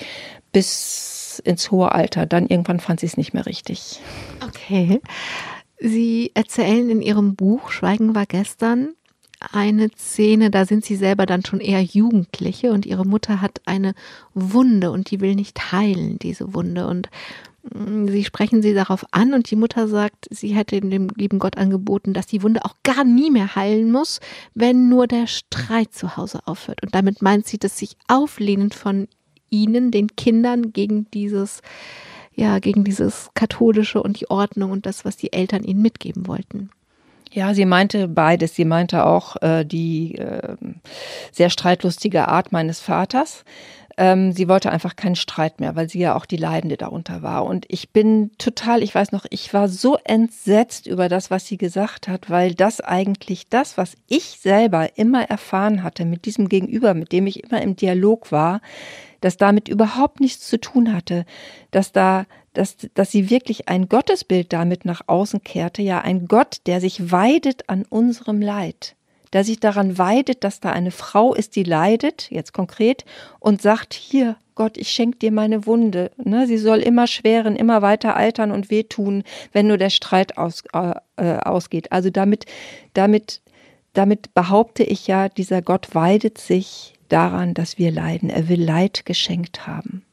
bis 0.51 1.41
ins 1.45 1.71
hohe 1.71 1.91
Alter. 1.91 2.25
Dann 2.25 2.47
irgendwann 2.47 2.79
fand 2.79 2.99
sie 2.99 3.05
es 3.05 3.17
nicht 3.17 3.33
mehr 3.33 3.45
richtig. 3.45 3.99
Okay. 4.43 4.99
Sie 5.79 6.31
erzählen 6.33 6.89
in 6.89 7.01
Ihrem 7.01 7.35
Buch 7.35 7.71
Schweigen 7.71 8.13
war 8.15 8.25
gestern 8.25 8.93
eine 9.51 9.89
Szene, 9.97 10.51
da 10.51 10.65
sind 10.65 10.85
Sie 10.85 10.95
selber 10.95 11.25
dann 11.25 11.43
schon 11.43 11.59
eher 11.59 11.81
Jugendliche 11.81 12.71
und 12.71 12.85
Ihre 12.85 13.05
Mutter 13.05 13.41
hat 13.41 13.61
eine 13.65 13.95
Wunde 14.33 14.91
und 14.91 15.09
die 15.09 15.19
will 15.19 15.35
nicht 15.35 15.71
heilen, 15.71 16.19
diese 16.19 16.53
Wunde. 16.53 16.87
Und 16.87 17.09
Sie 17.63 18.23
sprechen 18.23 18.63
sie 18.63 18.73
darauf 18.73 19.05
an 19.11 19.33
und 19.33 19.51
die 19.51 19.55
Mutter 19.55 19.87
sagt, 19.87 20.27
sie 20.31 20.49
hätte 20.49 20.81
dem 20.81 21.09
lieben 21.15 21.37
Gott 21.37 21.57
angeboten, 21.57 22.13
dass 22.13 22.25
die 22.25 22.41
Wunde 22.41 22.65
auch 22.65 22.75
gar 22.83 23.03
nie 23.03 23.29
mehr 23.29 23.55
heilen 23.55 23.91
muss, 23.91 24.19
wenn 24.55 24.89
nur 24.89 25.05
der 25.05 25.27
Streit 25.27 25.93
zu 25.93 26.17
Hause 26.17 26.39
aufhört. 26.45 26.81
Und 26.81 26.95
damit 26.95 27.21
meint 27.21 27.45
sie, 27.45 27.59
dass 27.59 27.77
sich 27.77 27.97
auflehnend 28.07 28.73
von 28.73 29.07
ihnen, 29.51 29.91
den 29.91 30.15
Kindern, 30.15 30.73
gegen 30.73 31.09
dieses, 31.11 31.61
ja, 32.33 32.57
gegen 32.57 32.83
dieses 32.83 33.29
katholische 33.35 34.01
und 34.01 34.19
die 34.19 34.29
Ordnung 34.31 34.71
und 34.71 34.87
das, 34.87 35.05
was 35.05 35.15
die 35.17 35.31
Eltern 35.31 35.63
ihnen 35.63 35.83
mitgeben 35.83 36.27
wollten. 36.27 36.71
Ja, 37.33 37.53
sie 37.53 37.65
meinte 37.65 38.09
beides. 38.09 38.55
Sie 38.55 38.65
meinte 38.65 39.05
auch 39.05 39.41
äh, 39.41 39.63
die 39.63 40.15
äh, 40.15 40.57
sehr 41.31 41.49
streitlustige 41.49 42.27
Art 42.27 42.51
meines 42.51 42.81
Vaters. 42.81 43.45
Ähm, 43.97 44.31
sie 44.31 44.47
wollte 44.47 44.71
einfach 44.71 44.95
keinen 44.95 45.15
Streit 45.15 45.59
mehr, 45.59 45.75
weil 45.75 45.89
sie 45.89 45.99
ja 45.99 46.15
auch 46.15 46.25
die 46.25 46.37
Leidende 46.37 46.77
darunter 46.77 47.21
war. 47.21 47.45
Und 47.45 47.65
ich 47.67 47.91
bin 47.91 48.31
total, 48.37 48.83
ich 48.83 48.93
weiß 48.93 49.11
noch, 49.11 49.25
ich 49.29 49.53
war 49.53 49.67
so 49.67 49.97
entsetzt 50.03 50.87
über 50.87 51.09
das, 51.09 51.31
was 51.31 51.47
sie 51.47 51.57
gesagt 51.57 52.07
hat, 52.07 52.29
weil 52.29 52.53
das 52.53 52.81
eigentlich 52.81 53.49
das, 53.49 53.77
was 53.77 53.95
ich 54.07 54.39
selber 54.39 54.97
immer 54.97 55.23
erfahren 55.23 55.83
hatte 55.83 56.05
mit 56.05 56.25
diesem 56.25 56.49
Gegenüber, 56.49 56.93
mit 56.93 57.11
dem 57.11 57.27
ich 57.27 57.43
immer 57.43 57.61
im 57.61 57.75
Dialog 57.75 58.31
war, 58.31 58.61
das 59.19 59.37
damit 59.37 59.67
überhaupt 59.67 60.19
nichts 60.19 60.47
zu 60.47 60.59
tun 60.59 60.93
hatte, 60.93 61.25
dass 61.71 61.91
da 61.91 62.25
dass, 62.53 62.75
dass 62.95 63.11
sie 63.11 63.29
wirklich 63.29 63.69
ein 63.69 63.87
Gottesbild 63.87 64.51
damit 64.51 64.83
nach 64.83 65.03
außen 65.07 65.41
kehrte, 65.41 65.81
ja 65.81 66.01
ein 66.01 66.27
Gott, 66.27 66.57
der 66.65 66.81
sich 66.81 67.09
weidet 67.09 67.69
an 67.69 67.85
unserem 67.87 68.41
Leid 68.41 68.97
der 69.33 69.43
sich 69.43 69.59
daran 69.59 69.97
weidet, 69.97 70.43
dass 70.43 70.59
da 70.59 70.71
eine 70.71 70.91
Frau 70.91 71.33
ist, 71.33 71.55
die 71.55 71.63
leidet, 71.63 72.29
jetzt 72.31 72.53
konkret, 72.53 73.05
und 73.39 73.61
sagt, 73.61 73.93
hier, 73.93 74.35
Gott, 74.55 74.77
ich 74.77 74.91
schenke 74.91 75.17
dir 75.17 75.31
meine 75.31 75.65
Wunde. 75.65 76.11
Ne, 76.23 76.45
sie 76.45 76.57
soll 76.57 76.79
immer 76.79 77.07
schweren, 77.07 77.55
immer 77.55 77.81
weiter 77.81 78.15
altern 78.15 78.51
und 78.51 78.69
wehtun, 78.69 79.23
wenn 79.53 79.67
nur 79.67 79.77
der 79.77 79.89
Streit 79.89 80.37
aus, 80.37 80.63
äh, 80.73 80.93
äh, 81.15 81.37
ausgeht. 81.39 81.91
Also 81.91 82.09
damit, 82.09 82.45
damit, 82.93 83.41
damit 83.93 84.33
behaupte 84.33 84.83
ich 84.83 85.07
ja, 85.07 85.29
dieser 85.29 85.61
Gott 85.61 85.95
weidet 85.95 86.37
sich 86.37 86.93
daran, 87.09 87.53
dass 87.53 87.77
wir 87.77 87.91
leiden. 87.91 88.29
Er 88.29 88.49
will 88.49 88.61
Leid 88.61 89.05
geschenkt 89.05 89.67
haben. 89.67 90.03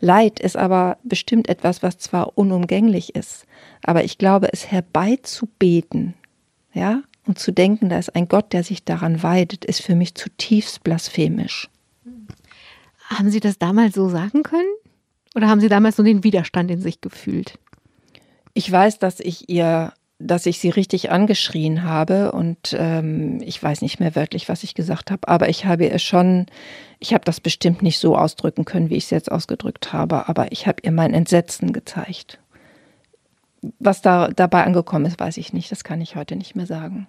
Leid 0.00 0.40
ist 0.40 0.56
aber 0.56 0.98
bestimmt 1.02 1.48
etwas, 1.48 1.82
was 1.82 1.98
zwar 1.98 2.36
unumgänglich 2.38 3.14
ist, 3.14 3.46
aber 3.82 4.04
ich 4.04 4.18
glaube, 4.18 4.48
es 4.52 4.70
herbeizubeten, 4.70 6.14
ja, 6.72 7.02
und 7.26 7.38
zu 7.38 7.52
denken, 7.52 7.88
da 7.88 7.98
ist 7.98 8.14
ein 8.14 8.28
Gott, 8.28 8.52
der 8.52 8.62
sich 8.62 8.84
daran 8.84 9.22
weidet, 9.22 9.64
ist 9.64 9.82
für 9.82 9.94
mich 9.94 10.14
zutiefst 10.14 10.82
blasphemisch. 10.84 11.68
Haben 13.08 13.30
Sie 13.30 13.40
das 13.40 13.58
damals 13.58 13.94
so 13.94 14.08
sagen 14.08 14.42
können? 14.42 14.68
Oder 15.34 15.48
haben 15.48 15.60
Sie 15.60 15.68
damals 15.68 15.98
nur 15.98 16.06
den 16.06 16.24
Widerstand 16.24 16.70
in 16.70 16.80
sich 16.80 17.00
gefühlt? 17.00 17.58
Ich 18.54 18.70
weiß, 18.70 18.98
dass 18.98 19.20
ich 19.20 19.48
ihr, 19.48 19.92
dass 20.18 20.46
ich 20.46 20.58
sie 20.58 20.70
richtig 20.70 21.10
angeschrien 21.10 21.84
habe 21.84 22.32
und 22.32 22.74
ähm, 22.78 23.40
ich 23.42 23.62
weiß 23.62 23.82
nicht 23.82 24.00
mehr 24.00 24.16
wörtlich, 24.16 24.48
was 24.48 24.62
ich 24.62 24.74
gesagt 24.74 25.10
habe, 25.10 25.28
aber 25.28 25.50
ich 25.50 25.66
habe 25.66 25.84
ihr 25.84 25.98
schon, 25.98 26.46
ich 26.98 27.12
habe 27.12 27.24
das 27.24 27.40
bestimmt 27.40 27.82
nicht 27.82 27.98
so 27.98 28.16
ausdrücken 28.16 28.64
können, 28.64 28.88
wie 28.88 28.96
ich 28.96 29.04
es 29.04 29.10
jetzt 29.10 29.30
ausgedrückt 29.30 29.92
habe, 29.92 30.26
aber 30.28 30.52
ich 30.52 30.66
habe 30.66 30.78
ihr 30.82 30.92
mein 30.92 31.12
Entsetzen 31.12 31.74
gezeigt. 31.74 32.38
Was 33.78 34.00
da 34.00 34.28
dabei 34.28 34.64
angekommen 34.64 35.04
ist, 35.04 35.20
weiß 35.20 35.36
ich 35.36 35.52
nicht. 35.52 35.70
Das 35.70 35.84
kann 35.84 36.00
ich 36.00 36.16
heute 36.16 36.36
nicht 36.36 36.56
mehr 36.56 36.66
sagen. 36.66 37.08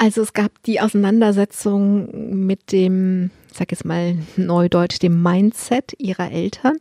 Also 0.00 0.22
es 0.22 0.32
gab 0.32 0.62
die 0.62 0.80
Auseinandersetzung 0.80 2.46
mit 2.46 2.70
dem, 2.70 3.32
ich 3.50 3.58
sag 3.58 3.72
jetzt 3.72 3.84
mal 3.84 4.16
neudeutsch, 4.36 5.00
dem 5.02 5.20
Mindset 5.20 5.92
ihrer 5.98 6.30
Eltern. 6.30 6.76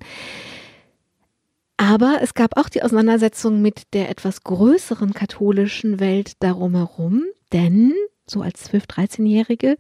Aber 1.78 2.20
es 2.22 2.36
gab 2.36 2.58
auch 2.58 2.70
die 2.70 2.84
Auseinandersetzung 2.84 3.60
mit 3.62 3.94
der 3.94 4.10
etwas 4.10 4.44
größeren 4.44 5.14
katholischen 5.14 6.00
Welt 6.00 6.34
darum 6.40 6.76
herum, 6.76 7.24
denn 7.54 7.94
so 8.28 8.42
als 8.42 8.72
12-, 8.72 8.88
13-Jährige 8.88 9.78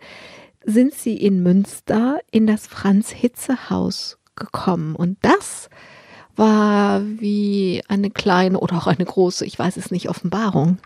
sind 0.65 0.95
sie 0.95 1.15
in 1.15 1.43
Münster 1.43 2.19
in 2.31 2.47
das 2.47 2.65
Franz-Hitze-Haus 2.65 4.17
gekommen. 4.35 4.95
Und 4.95 5.19
das 5.21 5.69
war 6.35 7.01
wie 7.03 7.83
eine 7.87 8.09
kleine 8.09 8.59
oder 8.59 8.77
auch 8.77 8.87
eine 8.87 9.05
große, 9.05 9.45
ich 9.45 9.59
weiß 9.59 9.77
es 9.77 9.91
nicht, 9.91 10.09
Offenbarung. 10.09 10.79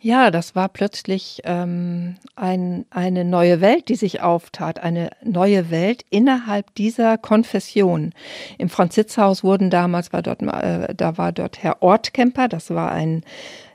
Ja, 0.00 0.30
das 0.30 0.54
war 0.54 0.68
plötzlich 0.68 1.42
ähm, 1.44 2.16
ein, 2.36 2.86
eine 2.90 3.24
neue 3.24 3.60
Welt, 3.60 3.88
die 3.88 3.96
sich 3.96 4.20
auftat, 4.20 4.80
eine 4.80 5.10
neue 5.24 5.70
Welt 5.70 6.04
innerhalb 6.08 6.72
dieser 6.76 7.18
Konfession. 7.18 8.12
Im 8.58 8.68
Franzitzhaus 8.68 9.42
wurden 9.42 9.70
damals, 9.70 10.12
war 10.12 10.22
dort, 10.22 10.42
äh, 10.42 10.94
da 10.94 11.18
war 11.18 11.32
dort 11.32 11.62
Herr 11.64 11.82
Ortkemper, 11.82 12.46
das 12.46 12.70
war 12.70 12.92
ein 12.92 13.24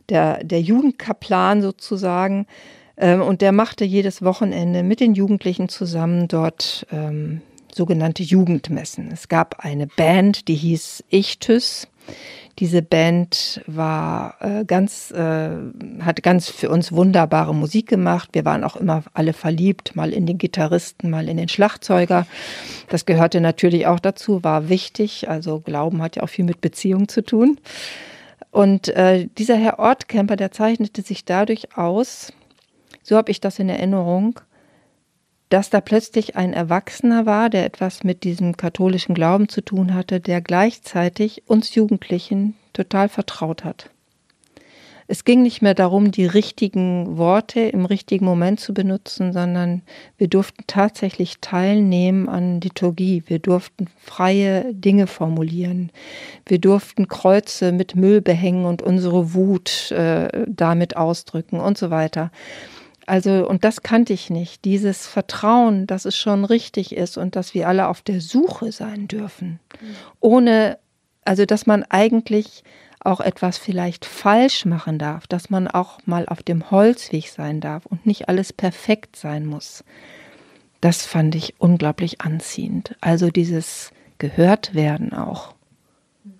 der, 0.09 0.43
der 0.43 0.61
Jugendkaplan 0.61 1.61
sozusagen, 1.61 2.47
ähm, 2.95 3.21
und 3.21 3.41
der 3.41 3.51
machte 3.51 3.83
jedes 3.83 4.21
Wochenende 4.21 4.83
mit 4.83 5.01
den 5.01 5.15
Jugendlichen 5.15 5.67
zusammen 5.67 6.29
dort 6.29 6.87
ähm, 6.91 7.41
sogenannte 7.73 8.23
Jugendmessen. 8.23 9.11
Es 9.11 9.27
gab 9.27 9.65
eine 9.65 9.87
Band, 9.87 10.47
die 10.47 10.55
hieß 10.55 11.03
Ichthys. 11.09 11.87
Diese 12.59 12.83
Band 12.83 13.61
war 13.65 14.35
äh, 14.39 14.63
ganz, 14.63 15.09
äh, 15.09 15.49
hat 16.01 16.21
ganz 16.21 16.49
für 16.49 16.69
uns 16.69 16.91
wunderbare 16.91 17.55
Musik 17.55 17.87
gemacht. 17.87 18.29
Wir 18.33 18.45
waren 18.45 18.63
auch 18.63 18.75
immer 18.75 19.03
alle 19.13 19.33
verliebt, 19.33 19.95
mal 19.95 20.13
in 20.13 20.27
den 20.27 20.37
Gitarristen, 20.37 21.09
mal 21.09 21.29
in 21.29 21.37
den 21.37 21.49
Schlagzeuger. 21.49 22.27
Das 22.89 23.05
gehörte 23.05 23.41
natürlich 23.41 23.87
auch 23.87 23.99
dazu, 23.99 24.43
war 24.43 24.69
wichtig. 24.69 25.29
Also 25.29 25.61
Glauben 25.61 26.03
hat 26.03 26.15
ja 26.15 26.23
auch 26.23 26.29
viel 26.29 26.45
mit 26.45 26.61
Beziehung 26.61 27.07
zu 27.07 27.23
tun. 27.23 27.57
Und 28.51 28.89
äh, 28.89 29.27
dieser 29.39 29.55
Herr 29.55 29.79
Ortkemper, 29.79 30.35
der 30.35 30.51
zeichnete 30.51 31.01
sich 31.01 31.25
dadurch 31.25 31.75
aus, 31.75 32.31
so 33.01 33.17
habe 33.17 33.31
ich 33.31 33.41
das 33.41 33.57
in 33.57 33.67
Erinnerung, 33.67 34.39
dass 35.53 35.69
da 35.69 35.81
plötzlich 35.81 36.35
ein 36.35 36.51
Erwachsener 36.51 37.27
war, 37.27 37.47
der 37.51 37.63
etwas 37.63 38.03
mit 38.03 38.23
diesem 38.23 38.57
katholischen 38.57 39.13
Glauben 39.13 39.49
zu 39.49 39.61
tun 39.61 39.93
hatte, 39.93 40.19
der 40.19 40.41
gleichzeitig 40.41 41.43
uns 41.45 41.75
Jugendlichen 41.75 42.55
total 42.73 43.07
vertraut 43.07 43.63
hat. 43.63 43.91
Es 45.05 45.25
ging 45.25 45.43
nicht 45.43 45.61
mehr 45.61 45.75
darum, 45.75 46.09
die 46.09 46.25
richtigen 46.25 47.19
Worte 47.19 47.59
im 47.59 47.85
richtigen 47.85 48.25
Moment 48.25 48.61
zu 48.61 48.73
benutzen, 48.73 49.31
sondern 49.31 49.83
wir 50.17 50.27
durften 50.27 50.63
tatsächlich 50.65 51.35
teilnehmen 51.39 52.29
an 52.29 52.59
Liturgie. 52.59 53.21
Wir 53.27 53.37
durften 53.37 53.85
freie 53.99 54.73
Dinge 54.73 55.05
formulieren. 55.05 55.91
Wir 56.47 56.57
durften 56.57 57.07
Kreuze 57.07 57.73
mit 57.73 57.95
Müll 57.95 58.21
behängen 58.21 58.65
und 58.65 58.81
unsere 58.81 59.35
Wut 59.35 59.91
äh, 59.91 60.29
damit 60.47 60.97
ausdrücken 60.97 61.59
und 61.59 61.77
so 61.77 61.91
weiter. 61.91 62.31
Also, 63.05 63.47
und 63.47 63.63
das 63.63 63.83
kannte 63.83 64.13
ich 64.13 64.29
nicht. 64.29 64.65
Dieses 64.65 65.07
Vertrauen, 65.07 65.87
dass 65.87 66.05
es 66.05 66.15
schon 66.15 66.45
richtig 66.45 66.95
ist 66.95 67.17
und 67.17 67.35
dass 67.35 67.53
wir 67.53 67.67
alle 67.67 67.87
auf 67.87 68.01
der 68.01 68.21
Suche 68.21 68.71
sein 68.71 69.07
dürfen. 69.07 69.59
Ohne, 70.19 70.77
also, 71.25 71.45
dass 71.45 71.65
man 71.65 71.83
eigentlich 71.83 72.63
auch 72.99 73.19
etwas 73.19 73.57
vielleicht 73.57 74.05
falsch 74.05 74.65
machen 74.65 74.97
darf, 74.97 75.27
dass 75.27 75.49
man 75.49 75.67
auch 75.67 75.99
mal 76.05 76.25
auf 76.27 76.41
dem 76.41 76.71
Holzweg 76.71 77.27
sein 77.27 77.59
darf 77.59 77.85
und 77.85 78.05
nicht 78.05 78.29
alles 78.29 78.53
perfekt 78.53 79.15
sein 79.15 79.45
muss. 79.45 79.83
Das 80.79 81.05
fand 81.05 81.35
ich 81.35 81.55
unglaublich 81.59 82.21
anziehend. 82.21 82.95
Also 83.01 83.29
dieses 83.29 83.91
gehört 84.17 84.73
werden 84.73 85.13
auch 85.13 85.53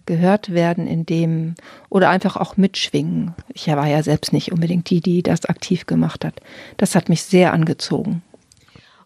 gehört 0.06 0.54
werden 0.54 0.88
in 0.88 1.06
dem 1.06 1.56
oder 1.90 2.10
einfach 2.10 2.38
auch 2.38 2.58
mitschwingen. 2.58 3.34
Ich 3.54 3.68
war 3.68 3.88
ja 3.88 4.04
selbst 4.04 4.34
nicht 4.34 4.52
unbedingt 4.52 4.90
die, 4.90 5.02
die 5.02 5.24
das 5.24 5.46
aktiv 5.46 5.86
gemacht 5.86 6.26
hat. 6.26 6.36
Das 6.78 6.96
hat 6.96 7.10
mich 7.10 7.24
sehr 7.24 7.54
angezogen. 7.54 8.22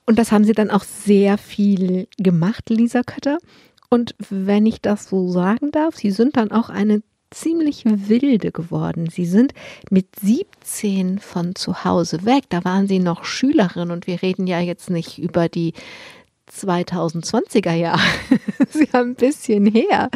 Und 0.06 0.18
das 0.18 0.32
haben 0.32 0.46
Sie 0.46 0.54
dann 0.54 0.72
auch 0.72 0.84
sehr 0.84 1.38
viel 1.38 2.08
gemacht, 2.18 2.70
Lisa 2.70 3.04
Kötter. 3.04 3.38
Und 3.90 4.16
wenn 4.30 4.66
ich 4.66 4.82
das 4.82 5.10
so 5.10 5.30
sagen 5.30 5.72
darf, 5.72 5.96
Sie 5.96 6.12
sind 6.12 6.38
dann 6.38 6.52
auch 6.52 6.70
eine 6.70 7.02
ziemlich 7.30 7.84
wilde 7.86 8.52
geworden. 8.52 9.10
Sie 9.10 9.26
sind 9.26 9.54
mit 9.90 10.08
17 10.22 11.20
von 11.20 11.56
zu 11.56 11.84
Hause 11.84 12.26
weg. 12.26 12.46
Da 12.50 12.64
waren 12.64 12.88
Sie 12.88 13.00
noch 13.00 13.26
Schülerin 13.26 13.92
und 13.92 14.08
wir 14.08 14.22
reden 14.22 14.48
ja 14.48 14.60
jetzt 14.60 14.90
nicht 14.90 15.18
über 15.18 15.50
die 15.50 15.74
2020er 16.52 17.74
Jahre. 17.74 18.02
Sie 18.70 18.88
haben 18.94 19.12
ein 19.12 19.16
bisschen 19.16 19.66
her. 19.66 20.10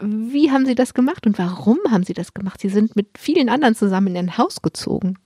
Wie 0.00 0.50
haben 0.50 0.66
Sie 0.66 0.74
das 0.74 0.94
gemacht 0.94 1.26
und 1.26 1.38
warum 1.38 1.78
haben 1.90 2.04
Sie 2.04 2.14
das 2.14 2.32
gemacht? 2.32 2.60
Sie 2.60 2.68
sind 2.68 2.94
mit 2.96 3.18
vielen 3.18 3.48
anderen 3.48 3.74
zusammen 3.74 4.08
in 4.08 4.16
ein 4.16 4.38
Haus 4.38 4.62
gezogen. 4.62 5.18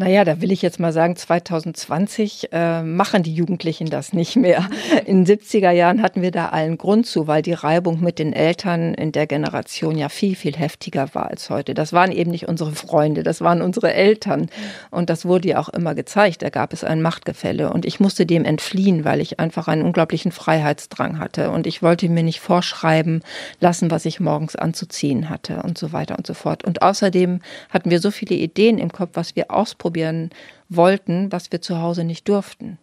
Naja, 0.00 0.24
da 0.24 0.40
will 0.40 0.50
ich 0.50 0.62
jetzt 0.62 0.80
mal 0.80 0.94
sagen, 0.94 1.14
2020 1.14 2.54
äh, 2.54 2.82
machen 2.82 3.22
die 3.22 3.34
Jugendlichen 3.34 3.90
das 3.90 4.14
nicht 4.14 4.34
mehr. 4.34 4.66
In 5.04 5.26
den 5.26 5.38
70er 5.38 5.72
Jahren 5.72 6.00
hatten 6.00 6.22
wir 6.22 6.30
da 6.30 6.46
allen 6.46 6.78
Grund 6.78 7.04
zu, 7.04 7.26
weil 7.26 7.42
die 7.42 7.52
Reibung 7.52 8.00
mit 8.00 8.18
den 8.18 8.32
Eltern 8.32 8.94
in 8.94 9.12
der 9.12 9.26
Generation 9.26 9.98
ja 9.98 10.08
viel, 10.08 10.36
viel 10.36 10.56
heftiger 10.56 11.10
war 11.12 11.28
als 11.28 11.50
heute. 11.50 11.74
Das 11.74 11.92
waren 11.92 12.12
eben 12.12 12.30
nicht 12.30 12.48
unsere 12.48 12.72
Freunde, 12.72 13.22
das 13.22 13.42
waren 13.42 13.60
unsere 13.60 13.92
Eltern. 13.92 14.48
Und 14.90 15.10
das 15.10 15.26
wurde 15.26 15.48
ja 15.48 15.58
auch 15.58 15.68
immer 15.68 15.94
gezeigt. 15.94 16.40
Da 16.40 16.48
gab 16.48 16.72
es 16.72 16.82
ein 16.82 17.02
Machtgefälle. 17.02 17.70
Und 17.70 17.84
ich 17.84 18.00
musste 18.00 18.24
dem 18.24 18.46
entfliehen, 18.46 19.04
weil 19.04 19.20
ich 19.20 19.38
einfach 19.38 19.68
einen 19.68 19.82
unglaublichen 19.82 20.32
Freiheitsdrang 20.32 21.18
hatte. 21.18 21.50
Und 21.50 21.66
ich 21.66 21.82
wollte 21.82 22.08
mir 22.08 22.22
nicht 22.22 22.40
vorschreiben 22.40 23.20
lassen, 23.60 23.90
was 23.90 24.06
ich 24.06 24.18
morgens 24.18 24.56
anzuziehen 24.56 25.28
hatte 25.28 25.62
und 25.62 25.76
so 25.76 25.92
weiter 25.92 26.16
und 26.16 26.26
so 26.26 26.32
fort. 26.32 26.64
Und 26.64 26.80
außerdem 26.80 27.40
hatten 27.68 27.90
wir 27.90 28.00
so 28.00 28.10
viele 28.10 28.36
Ideen 28.36 28.78
im 28.78 28.90
Kopf, 28.90 29.10
was 29.12 29.36
wir 29.36 29.50
ausprobieren 29.50 29.89
ausprobieren 29.90 30.30
wollten, 30.68 31.32
was 31.32 31.50
wir 31.50 31.60
zu 31.60 31.80
Hause 31.80 32.04
nicht 32.04 32.28
durften. 32.28 32.78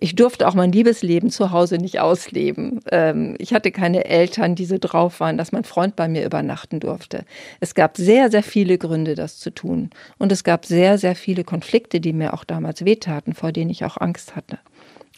Ich 0.00 0.16
durfte 0.16 0.48
auch 0.48 0.54
mein 0.54 0.72
Liebesleben 0.72 1.30
zu 1.30 1.52
Hause 1.52 1.78
nicht 1.78 2.00
ausleben. 2.00 2.80
Ähm, 2.90 3.36
ich 3.38 3.54
hatte 3.54 3.70
keine 3.70 4.04
Eltern, 4.06 4.56
die 4.56 4.64
so 4.64 4.76
drauf 4.80 5.20
waren, 5.20 5.38
dass 5.38 5.52
mein 5.52 5.62
Freund 5.62 5.94
bei 5.94 6.08
mir 6.08 6.24
übernachten 6.24 6.80
durfte. 6.80 7.24
Es 7.60 7.76
gab 7.76 7.96
sehr, 7.96 8.28
sehr 8.28 8.42
viele 8.42 8.78
Gründe, 8.78 9.14
das 9.14 9.38
zu 9.38 9.50
tun. 9.50 9.90
Und 10.18 10.32
es 10.32 10.42
gab 10.42 10.66
sehr, 10.66 10.98
sehr 10.98 11.14
viele 11.14 11.44
Konflikte, 11.44 12.00
die 12.00 12.12
mir 12.12 12.34
auch 12.34 12.42
damals 12.42 12.84
wehtaten, 12.84 13.32
vor 13.34 13.52
denen 13.52 13.70
ich 13.70 13.84
auch 13.84 13.96
Angst 13.96 14.34
hatte. 14.34 14.58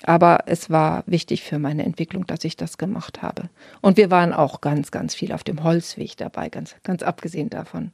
Aber 0.02 0.40
es 0.44 0.68
war 0.68 1.02
wichtig 1.06 1.44
für 1.44 1.58
meine 1.58 1.84
Entwicklung, 1.84 2.26
dass 2.26 2.44
ich 2.44 2.58
das 2.58 2.76
gemacht 2.76 3.22
habe. 3.22 3.48
Und 3.80 3.96
wir 3.96 4.10
waren 4.10 4.34
auch 4.34 4.60
ganz, 4.60 4.90
ganz 4.90 5.14
viel 5.14 5.32
auf 5.32 5.44
dem 5.44 5.64
Holzweg 5.64 6.18
dabei, 6.18 6.50
ganz, 6.50 6.76
ganz 6.82 7.02
abgesehen 7.02 7.48
davon. 7.48 7.90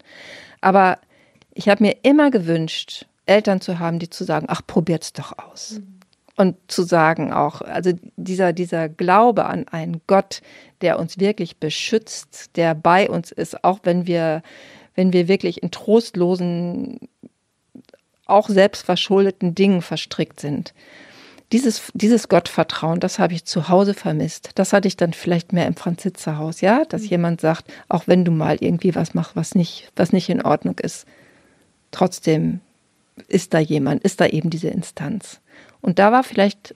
Aber 0.60 0.98
ich 1.54 1.68
habe 1.68 1.84
mir 1.84 1.96
immer 2.02 2.32
gewünscht, 2.32 3.06
Eltern 3.30 3.60
zu 3.60 3.78
haben, 3.78 3.98
die 3.98 4.10
zu 4.10 4.24
sagen, 4.24 4.46
ach, 4.48 4.62
probiert's 4.66 5.12
doch 5.12 5.38
aus. 5.38 5.78
Mhm. 5.78 6.00
Und 6.36 6.56
zu 6.68 6.82
sagen 6.82 7.32
auch, 7.32 7.60
also 7.60 7.92
dieser, 8.16 8.52
dieser 8.52 8.88
Glaube 8.88 9.44
an 9.44 9.68
einen 9.68 10.00
Gott, 10.06 10.40
der 10.80 10.98
uns 10.98 11.18
wirklich 11.18 11.58
beschützt, 11.58 12.56
der 12.56 12.74
bei 12.74 13.10
uns 13.10 13.30
ist, 13.30 13.62
auch 13.62 13.80
wenn 13.82 14.06
wir, 14.06 14.42
wenn 14.94 15.12
wir 15.12 15.28
wirklich 15.28 15.62
in 15.62 15.70
trostlosen, 15.70 16.98
auch 18.26 18.48
selbstverschuldeten 18.48 19.54
Dingen 19.54 19.82
verstrickt 19.82 20.40
sind. 20.40 20.72
Dieses, 21.52 21.90
dieses 21.94 22.28
Gottvertrauen, 22.28 23.00
das 23.00 23.18
habe 23.18 23.34
ich 23.34 23.44
zu 23.44 23.68
Hause 23.68 23.92
vermisst. 23.92 24.50
Das 24.54 24.72
hatte 24.72 24.88
ich 24.88 24.96
dann 24.96 25.12
vielleicht 25.12 25.52
mehr 25.52 25.66
im 25.66 25.74
Franzitzerhaus, 25.74 26.62
ja, 26.62 26.84
dass 26.84 27.02
mhm. 27.02 27.08
jemand 27.08 27.40
sagt, 27.40 27.70
auch 27.88 28.04
wenn 28.06 28.24
du 28.24 28.30
mal 28.30 28.56
irgendwie 28.60 28.94
was 28.94 29.14
machst, 29.14 29.36
was 29.36 29.54
nicht, 29.54 29.92
was 29.94 30.12
nicht 30.12 30.30
in 30.30 30.42
Ordnung 30.42 30.78
ist, 30.78 31.06
trotzdem 31.90 32.60
ist 33.28 33.54
da 33.54 33.58
jemand, 33.58 34.02
ist 34.04 34.20
da 34.20 34.26
eben 34.26 34.50
diese 34.50 34.68
Instanz. 34.68 35.40
Und 35.80 35.98
da 35.98 36.12
war 36.12 36.22
vielleicht, 36.22 36.74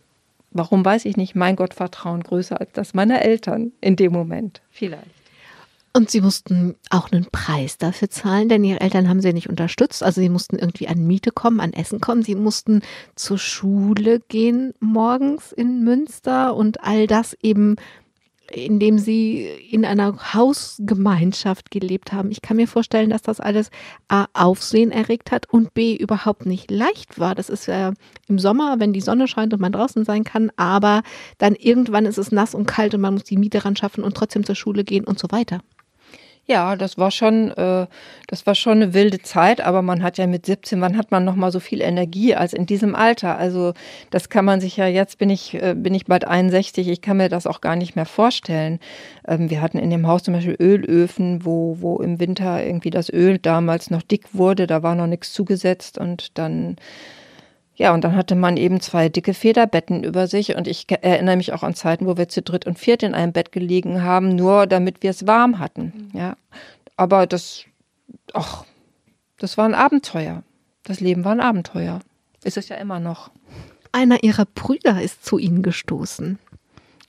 warum 0.50 0.84
weiß 0.84 1.04
ich 1.04 1.16
nicht, 1.16 1.34
mein 1.34 1.56
Gottvertrauen 1.56 2.22
größer 2.22 2.60
als 2.60 2.72
das 2.72 2.94
meiner 2.94 3.22
Eltern 3.22 3.72
in 3.80 3.96
dem 3.96 4.12
Moment. 4.12 4.62
Vielleicht. 4.70 5.10
Und 5.96 6.10
sie 6.10 6.20
mussten 6.20 6.74
auch 6.90 7.12
einen 7.12 7.26
Preis 7.26 7.78
dafür 7.78 8.10
zahlen, 8.10 8.48
denn 8.48 8.64
ihre 8.64 8.80
Eltern 8.80 9.08
haben 9.08 9.20
sie 9.20 9.32
nicht 9.32 9.48
unterstützt. 9.48 10.02
Also 10.02 10.20
sie 10.20 10.28
mussten 10.28 10.58
irgendwie 10.58 10.88
an 10.88 11.06
Miete 11.06 11.30
kommen, 11.30 11.60
an 11.60 11.72
Essen 11.72 12.00
kommen. 12.00 12.24
Sie 12.24 12.34
mussten 12.34 12.82
zur 13.14 13.38
Schule 13.38 14.18
gehen 14.18 14.74
morgens 14.80 15.52
in 15.52 15.84
Münster 15.84 16.56
und 16.56 16.82
all 16.82 17.06
das 17.06 17.36
eben 17.42 17.76
indem 18.54 18.98
sie 18.98 19.46
in 19.70 19.84
einer 19.84 20.34
Hausgemeinschaft 20.34 21.70
gelebt 21.70 22.12
haben. 22.12 22.30
Ich 22.30 22.42
kann 22.42 22.56
mir 22.56 22.68
vorstellen, 22.68 23.10
dass 23.10 23.22
das 23.22 23.40
alles 23.40 23.70
A, 24.08 24.26
Aufsehen 24.32 24.90
erregt 24.90 25.32
hat 25.32 25.48
und 25.50 25.74
B, 25.74 25.94
überhaupt 25.96 26.46
nicht 26.46 26.70
leicht 26.70 27.18
war. 27.18 27.34
Das 27.34 27.48
ist 27.48 27.66
ja 27.66 27.92
im 28.28 28.38
Sommer, 28.38 28.76
wenn 28.78 28.92
die 28.92 29.00
Sonne 29.00 29.28
scheint 29.28 29.52
und 29.52 29.60
man 29.60 29.72
draußen 29.72 30.04
sein 30.04 30.24
kann, 30.24 30.50
aber 30.56 31.02
dann 31.38 31.54
irgendwann 31.54 32.06
ist 32.06 32.18
es 32.18 32.32
nass 32.32 32.54
und 32.54 32.66
kalt 32.66 32.94
und 32.94 33.00
man 33.00 33.14
muss 33.14 33.24
die 33.24 33.36
Miete 33.36 33.64
ran 33.64 33.76
schaffen 33.76 34.04
und 34.04 34.16
trotzdem 34.16 34.44
zur 34.44 34.54
Schule 34.54 34.84
gehen 34.84 35.04
und 35.04 35.18
so 35.18 35.28
weiter. 35.30 35.60
Ja, 36.46 36.76
das 36.76 36.98
war 36.98 37.10
schon, 37.10 37.52
äh, 37.52 37.86
das 38.26 38.46
war 38.46 38.54
schon 38.54 38.82
eine 38.82 38.92
wilde 38.92 39.22
Zeit, 39.22 39.62
aber 39.62 39.80
man 39.80 40.02
hat 40.02 40.18
ja 40.18 40.26
mit 40.26 40.44
17, 40.44 40.78
wann 40.82 40.98
hat 40.98 41.10
man 41.10 41.24
noch 41.24 41.36
mal 41.36 41.50
so 41.50 41.58
viel 41.58 41.80
Energie 41.80 42.34
als 42.34 42.52
in 42.52 42.66
diesem 42.66 42.94
Alter? 42.94 43.38
Also 43.38 43.72
das 44.10 44.28
kann 44.28 44.44
man 44.44 44.60
sich 44.60 44.76
ja 44.76 44.86
jetzt 44.86 45.16
bin 45.16 45.30
ich 45.30 45.54
äh, 45.54 45.74
bin 45.74 45.94
ich 45.94 46.04
bald 46.04 46.26
61, 46.26 46.88
ich 46.88 47.00
kann 47.00 47.16
mir 47.16 47.30
das 47.30 47.46
auch 47.46 47.62
gar 47.62 47.76
nicht 47.76 47.96
mehr 47.96 48.04
vorstellen. 48.04 48.78
Ähm, 49.26 49.48
wir 49.48 49.62
hatten 49.62 49.78
in 49.78 49.88
dem 49.88 50.06
Haus 50.06 50.22
zum 50.22 50.34
Beispiel 50.34 50.56
Ölöfen, 50.60 51.46
wo 51.46 51.78
wo 51.80 51.96
im 52.00 52.20
Winter 52.20 52.62
irgendwie 52.62 52.90
das 52.90 53.10
Öl 53.10 53.38
damals 53.38 53.90
noch 53.90 54.02
dick 54.02 54.34
wurde, 54.34 54.66
da 54.66 54.82
war 54.82 54.94
noch 54.94 55.06
nichts 55.06 55.32
zugesetzt 55.32 55.96
und 55.96 56.36
dann 56.36 56.76
Ja, 57.76 57.92
und 57.92 58.04
dann 58.04 58.14
hatte 58.14 58.36
man 58.36 58.56
eben 58.56 58.80
zwei 58.80 59.08
dicke 59.08 59.34
Federbetten 59.34 60.04
über 60.04 60.28
sich 60.28 60.54
und 60.54 60.68
ich 60.68 60.86
erinnere 60.88 61.36
mich 61.36 61.52
auch 61.52 61.64
an 61.64 61.74
Zeiten, 61.74 62.06
wo 62.06 62.16
wir 62.16 62.28
zu 62.28 62.40
dritt 62.40 62.66
und 62.66 62.78
viert 62.78 63.02
in 63.02 63.14
einem 63.14 63.32
Bett 63.32 63.50
gelegen 63.50 64.02
haben, 64.02 64.36
nur 64.36 64.66
damit 64.66 65.02
wir 65.02 65.10
es 65.10 65.26
warm 65.26 65.58
hatten. 65.58 66.10
Mhm. 66.12 66.18
Ja, 66.18 66.36
aber 66.96 67.26
das, 67.26 67.64
ach, 68.32 68.64
das 69.38 69.58
war 69.58 69.64
ein 69.64 69.74
Abenteuer. 69.74 70.44
Das 70.84 71.00
Leben 71.00 71.24
war 71.24 71.32
ein 71.32 71.40
Abenteuer. 71.40 72.00
Ist 72.44 72.56
es 72.56 72.68
ja 72.68 72.76
immer 72.76 73.00
noch. 73.00 73.30
Einer 73.90 74.22
ihrer 74.22 74.44
Brüder 74.44 75.02
ist 75.02 75.24
zu 75.24 75.38
ihnen 75.38 75.62
gestoßen. 75.62 76.38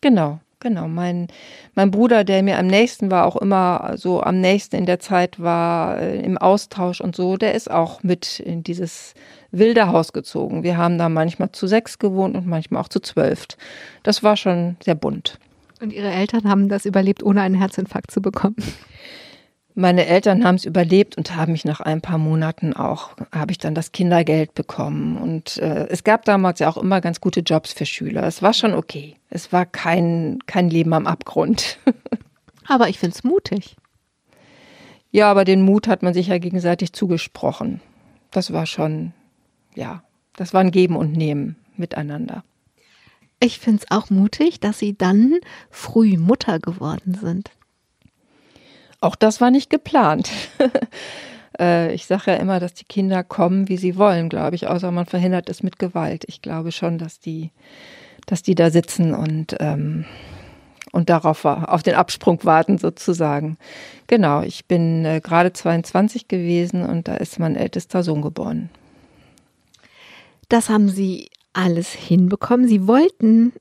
Genau. 0.01 0.39
Genau, 0.62 0.88
mein, 0.88 1.28
mein 1.75 1.91
Bruder, 1.91 2.23
der 2.23 2.41
mir 2.41 2.58
am 2.58 2.65
nächsten 2.65 3.12
war, 3.12 3.28
auch 3.28 3.36
immer 3.36 3.93
so 3.97 4.23
am 4.23 4.41
nächsten 4.41 4.78
in 4.78 4.88
der 4.88 4.99
Zeit 4.99 5.39
war, 5.39 5.99
äh, 5.99 6.19
im 6.21 6.39
Austausch 6.39 7.01
und 7.01 7.15
so, 7.15 7.38
der 7.38 7.54
ist 7.54 7.69
auch 7.69 8.01
mit 8.01 8.39
in 8.39 8.63
dieses 8.63 9.13
wilde 9.58 9.88
Haus 9.88 10.13
gezogen. 10.13 10.63
Wir 10.63 10.78
haben 10.78 10.98
da 10.98 11.10
manchmal 11.10 11.52
zu 11.52 11.68
sechs 11.68 12.00
gewohnt 12.00 12.36
und 12.36 12.48
manchmal 12.48 12.82
auch 12.82 12.88
zu 12.88 13.00
zwölf. 13.00 13.46
Das 14.04 14.24
war 14.24 14.38
schon 14.38 14.78
sehr 14.84 14.96
bunt. 14.96 15.39
Und 15.82 15.91
Ihre 15.91 16.10
Eltern 16.10 16.50
haben 16.50 16.70
das 16.70 16.86
überlebt, 16.86 17.24
ohne 17.24 17.41
einen 17.41 17.56
Herzinfarkt 17.56 18.12
zu 18.12 18.22
bekommen? 18.22 18.56
Meine 19.78 20.06
Eltern 20.06 20.46
haben 20.46 20.56
es 20.56 20.63
überlebt 20.63 21.18
und 21.18 21.36
haben 21.36 21.52
mich 21.52 21.65
nach 21.65 21.82
ein 21.82 22.00
paar 22.00 22.18
Monaten 22.18 22.74
auch, 22.74 23.10
habe 23.34 23.52
ich 23.52 23.58
dann 23.58 23.76
das 23.76 23.91
Kindergeld 23.91 24.56
bekommen. 24.56 25.18
Und 25.18 25.58
äh, 25.58 25.88
es 25.89 26.06
gab 26.06 26.24
damals 26.24 26.60
ja 26.60 26.70
auch 26.70 26.78
immer 26.78 27.02
ganz 27.02 27.20
gute 27.20 27.41
Jobs 27.41 27.74
für 27.74 27.86
Schüler. 27.86 28.24
Es 28.24 28.41
war 28.41 28.54
schon 28.54 28.74
okay. 28.74 29.18
Es 29.30 29.52
war 29.52 29.65
kein, 29.65 30.39
kein 30.46 30.70
Leben 30.70 30.94
am 30.94 31.06
Abgrund. 31.06 31.78
aber 32.68 32.88
ich 32.88 33.00
finde 33.00 33.15
es 33.15 33.26
mutig. 33.26 33.76
Ja, 35.12 35.30
aber 35.30 35.44
den 35.44 35.62
Mut 35.62 35.89
hat 35.89 36.04
man 36.04 36.13
sich 36.13 36.28
ja 36.28 36.38
gegenseitig 36.38 36.94
zugesprochen. 36.94 37.82
Das 38.32 38.54
war 38.54 38.65
schon, 38.65 39.12
ja, 39.76 40.04
das 40.36 40.54
war 40.54 40.62
ein 40.62 40.72
Geben 40.72 40.96
und 40.96 41.14
Nehmen 41.14 41.56
miteinander. 41.78 42.44
Ich 43.40 43.60
finde 43.60 43.84
es 43.84 43.92
auch 43.92 44.10
mutig, 44.10 44.60
dass 44.60 44.80
Sie 44.80 44.98
dann 44.98 45.40
früh 45.70 46.18
Mutter 46.18 46.60
geworden 46.60 47.16
sind. 47.16 47.52
Auch 49.02 49.16
das 49.16 49.42
war 49.42 49.52
nicht 49.52 49.70
geplant. 49.70 50.32
Äh, 51.60 51.94
ich 51.94 52.06
sage 52.06 52.32
ja 52.32 52.38
immer, 52.38 52.60
dass 52.60 52.74
die 52.74 52.84
Kinder 52.86 53.24
kommen, 53.24 53.70
wie 53.70 53.78
sie 53.78 53.96
wollen, 53.96 54.28
glaube 54.28 54.56
ich, 54.56 54.68
außer 54.68 54.92
man 54.92 55.06
verhindert 55.06 55.50
es 55.50 55.64
mit 55.64 55.80
Gewalt. 55.80 56.26
Ich 56.28 56.42
glaube 56.42 56.74
schon, 56.74 56.98
dass 56.98 57.20
die, 57.20 57.52
dass 58.26 58.44
die 58.44 58.56
da 58.56 58.70
sitzen 58.70 59.14
und, 59.14 59.56
ähm, 59.62 60.04
und 60.92 61.10
darauf 61.10 61.46
auf 61.46 61.82
den 61.82 61.96
Absprung 61.96 62.44
warten, 62.44 62.78
sozusagen. 62.78 63.58
Genau, 64.08 64.42
ich 64.42 64.66
bin 64.66 65.06
äh, 65.06 65.22
gerade 65.22 65.54
22 65.54 66.28
gewesen 66.28 66.84
und 66.84 67.08
da 67.08 67.16
ist 67.16 67.40
mein 67.40 67.56
ältester 67.56 68.04
Sohn 68.04 68.22
geboren. 68.22 68.70
Das 70.49 70.69
haben 70.69 70.89
Sie 70.89 71.29
alles 71.53 71.91
hinbekommen. 71.91 72.67
Sie 72.67 72.88
wollten 72.88 73.53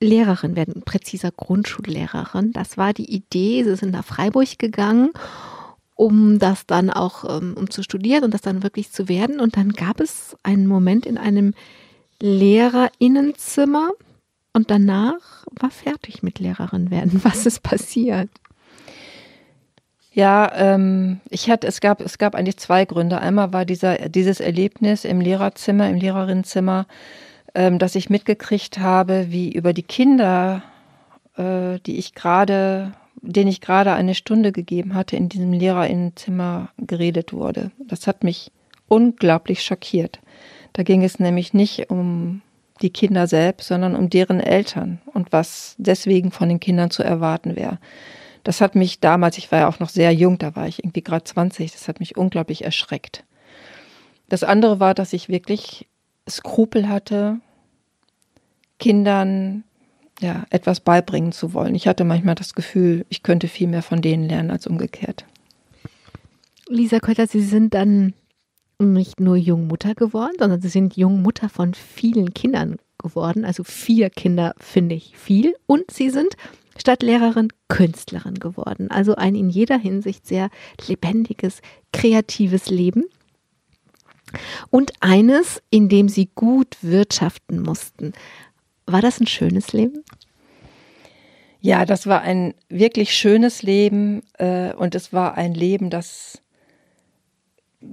Lehrerin 0.00 0.56
werden, 0.56 0.82
präziser 0.82 1.30
Grundschullehrerin. 1.30 2.52
Das 2.52 2.76
war 2.76 2.92
die 2.92 3.10
Idee. 3.10 3.64
Sie 3.64 3.76
sind 3.76 3.92
nach 3.92 4.04
Freiburg 4.04 4.58
gegangen, 4.58 5.10
um 5.94 6.38
das 6.38 6.66
dann 6.66 6.90
auch, 6.90 7.24
ähm, 7.24 7.54
um 7.56 7.70
zu 7.70 7.82
studieren 7.82 8.24
und 8.24 8.34
das 8.34 8.42
dann 8.42 8.62
wirklich 8.62 8.92
zu 8.92 9.08
werden. 9.08 9.40
Und 9.40 9.56
dann 9.56 9.72
gab 9.72 10.00
es 10.00 10.36
einen 10.42 10.66
Moment 10.66 11.06
in 11.06 11.18
einem 11.18 11.54
Lehrerinnenzimmer 12.20 13.90
und 14.52 14.70
danach 14.70 15.46
war 15.50 15.70
fertig 15.70 16.22
mit 16.22 16.38
Lehrerin 16.38 16.90
werden. 16.90 17.20
Was 17.24 17.46
ist 17.46 17.62
passiert? 17.62 18.30
Ja, 20.16 20.50
ähm, 20.54 21.20
ich 21.28 21.50
hatte, 21.50 21.66
es 21.66 21.82
gab, 21.82 22.00
es 22.00 22.16
gab 22.16 22.34
eigentlich 22.34 22.56
zwei 22.56 22.86
Gründe. 22.86 23.20
Einmal 23.20 23.52
war 23.52 23.66
dieser, 23.66 24.08
dieses 24.08 24.40
Erlebnis 24.40 25.04
im 25.04 25.20
Lehrerzimmer, 25.20 25.90
im 25.90 25.96
Lehrerinnenzimmer, 25.96 26.86
ähm, 27.54 27.78
dass 27.78 27.94
ich 27.94 28.08
mitgekriegt 28.08 28.78
habe, 28.78 29.26
wie 29.28 29.52
über 29.52 29.74
die 29.74 29.82
Kinder, 29.82 30.62
äh, 31.36 31.80
die 31.84 31.98
ich 31.98 32.14
gerade, 32.14 32.94
denen 33.20 33.50
ich 33.50 33.60
gerade 33.60 33.92
eine 33.92 34.14
Stunde 34.14 34.52
gegeben 34.52 34.94
hatte, 34.94 35.16
in 35.16 35.28
diesem 35.28 35.52
Lehrerinnenzimmer 35.52 36.70
geredet 36.78 37.34
wurde. 37.34 37.70
Das 37.76 38.06
hat 38.06 38.24
mich 38.24 38.50
unglaublich 38.88 39.62
schockiert. 39.62 40.20
Da 40.72 40.82
ging 40.82 41.04
es 41.04 41.18
nämlich 41.18 41.52
nicht 41.52 41.90
um 41.90 42.40
die 42.80 42.90
Kinder 42.90 43.26
selbst, 43.26 43.68
sondern 43.68 43.94
um 43.94 44.08
deren 44.08 44.40
Eltern 44.40 44.98
und 45.12 45.30
was 45.30 45.74
deswegen 45.76 46.30
von 46.30 46.48
den 46.48 46.60
Kindern 46.60 46.90
zu 46.90 47.02
erwarten 47.02 47.54
wäre. 47.54 47.76
Das 48.46 48.60
hat 48.60 48.76
mich 48.76 49.00
damals, 49.00 49.38
ich 49.38 49.50
war 49.50 49.58
ja 49.58 49.68
auch 49.68 49.80
noch 49.80 49.88
sehr 49.88 50.12
jung, 50.12 50.38
da 50.38 50.54
war 50.54 50.68
ich 50.68 50.78
irgendwie 50.78 51.02
gerade 51.02 51.24
20, 51.24 51.72
das 51.72 51.88
hat 51.88 51.98
mich 51.98 52.16
unglaublich 52.16 52.64
erschreckt. 52.64 53.24
Das 54.28 54.44
andere 54.44 54.78
war, 54.78 54.94
dass 54.94 55.12
ich 55.12 55.28
wirklich 55.28 55.88
Skrupel 56.30 56.88
hatte, 56.88 57.40
Kindern 58.78 59.64
ja, 60.20 60.46
etwas 60.50 60.78
beibringen 60.78 61.32
zu 61.32 61.54
wollen. 61.54 61.74
Ich 61.74 61.88
hatte 61.88 62.04
manchmal 62.04 62.36
das 62.36 62.54
Gefühl, 62.54 63.04
ich 63.08 63.24
könnte 63.24 63.48
viel 63.48 63.66
mehr 63.66 63.82
von 63.82 64.00
denen 64.00 64.28
lernen 64.28 64.52
als 64.52 64.68
umgekehrt. 64.68 65.24
Lisa 66.68 67.00
Kötter, 67.00 67.26
Sie 67.26 67.42
sind 67.42 67.74
dann 67.74 68.14
nicht 68.78 69.18
nur 69.18 69.34
Jungmutter 69.34 69.96
geworden, 69.96 70.34
sondern 70.38 70.60
Sie 70.60 70.68
sind 70.68 70.96
Jungmutter 70.96 71.48
von 71.48 71.74
vielen 71.74 72.32
Kindern 72.32 72.76
geworden. 72.98 73.44
Also 73.44 73.64
vier 73.64 74.08
Kinder 74.08 74.54
finde 74.60 74.94
ich 74.94 75.16
viel. 75.16 75.56
Und 75.66 75.90
Sie 75.90 76.10
sind 76.10 76.36
statt 76.78 77.02
Lehrerin 77.02 77.48
Künstlerin 77.68 78.34
geworden. 78.34 78.90
Also 78.90 79.14
ein 79.14 79.34
in 79.34 79.50
jeder 79.50 79.78
Hinsicht 79.78 80.26
sehr 80.26 80.50
lebendiges, 80.86 81.60
kreatives 81.92 82.68
Leben. 82.68 83.04
Und 84.70 84.92
eines, 85.00 85.62
in 85.70 85.88
dem 85.88 86.08
Sie 86.08 86.28
gut 86.34 86.76
wirtschaften 86.82 87.62
mussten. 87.62 88.12
War 88.86 89.00
das 89.00 89.20
ein 89.20 89.26
schönes 89.26 89.72
Leben? 89.72 90.04
Ja, 91.60 91.84
das 91.84 92.06
war 92.06 92.20
ein 92.20 92.54
wirklich 92.68 93.14
schönes 93.14 93.62
Leben 93.62 94.22
äh, 94.38 94.72
und 94.74 94.94
es 94.94 95.12
war 95.12 95.36
ein 95.36 95.54
Leben, 95.54 95.90
das 95.90 96.40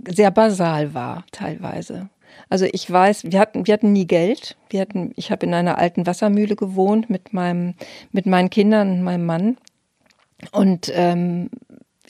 sehr 0.07 0.31
basal 0.31 0.93
war 0.93 1.25
teilweise. 1.31 2.09
Also 2.53 2.67
ich 2.71 2.87
weiß, 2.87 3.31
wir 3.31 3.39
hatten, 3.39 3.65
wir 3.65 3.73
hatten 3.73 3.93
nie 3.93 4.05
Geld. 4.05 4.57
Wir 4.69 4.81
hatten, 4.81 5.11
ich 5.15 5.31
habe 5.31 5.43
in 5.43 5.55
einer 5.55 5.79
alten 5.79 6.05
Wassermühle 6.05 6.55
gewohnt 6.55 7.09
mit 7.09 7.33
meinem, 7.33 7.73
mit 8.11 8.27
meinen 8.27 8.51
Kindern 8.51 8.91
und 8.91 9.01
meinem 9.01 9.25
Mann. 9.25 9.57
Und 10.51 10.91
ähm, 10.93 11.49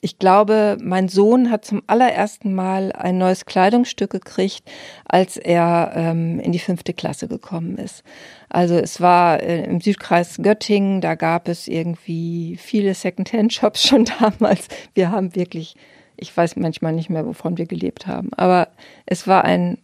ich 0.02 0.18
glaube, 0.18 0.76
mein 0.82 1.08
Sohn 1.08 1.50
hat 1.50 1.64
zum 1.64 1.82
allerersten 1.86 2.54
Mal 2.54 2.92
ein 2.92 3.16
neues 3.16 3.46
Kleidungsstück 3.46 4.10
gekriegt, 4.10 4.70
als 5.06 5.38
er 5.38 5.92
ähm, 5.94 6.38
in 6.40 6.52
die 6.52 6.58
fünfte 6.58 6.92
Klasse 6.92 7.26
gekommen 7.26 7.78
ist. 7.78 8.04
Also 8.50 8.74
es 8.74 9.00
war 9.00 9.42
äh, 9.42 9.64
im 9.64 9.80
Südkreis 9.80 10.36
Göttingen, 10.42 11.00
da 11.00 11.14
gab 11.14 11.48
es 11.48 11.68
irgendwie 11.68 12.58
viele 12.60 12.92
Secondhand-Shops 12.92 13.88
schon 13.88 14.04
damals. 14.20 14.68
Wir 14.92 15.10
haben 15.10 15.34
wirklich, 15.34 15.74
ich 16.18 16.36
weiß 16.36 16.56
manchmal 16.56 16.92
nicht 16.92 17.08
mehr, 17.08 17.24
wovon 17.24 17.56
wir 17.56 17.64
gelebt 17.64 18.06
haben, 18.06 18.28
aber 18.36 18.68
es 19.06 19.26
war 19.26 19.44
ein, 19.46 19.78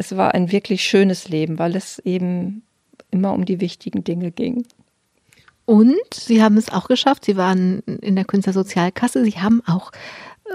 es 0.00 0.16
war 0.16 0.34
ein 0.34 0.50
wirklich 0.50 0.82
schönes 0.82 1.28
Leben, 1.28 1.58
weil 1.58 1.76
es 1.76 1.98
eben 1.98 2.62
immer 3.10 3.34
um 3.34 3.44
die 3.44 3.60
wichtigen 3.60 4.02
Dinge 4.02 4.30
ging. 4.30 4.66
Und 5.66 6.14
Sie 6.14 6.42
haben 6.42 6.56
es 6.56 6.72
auch 6.72 6.88
geschafft. 6.88 7.26
Sie 7.26 7.36
waren 7.36 7.80
in 8.00 8.16
der 8.16 8.24
Künstlersozialkasse. 8.24 9.22
Sie 9.22 9.38
haben 9.38 9.62
auch 9.66 9.92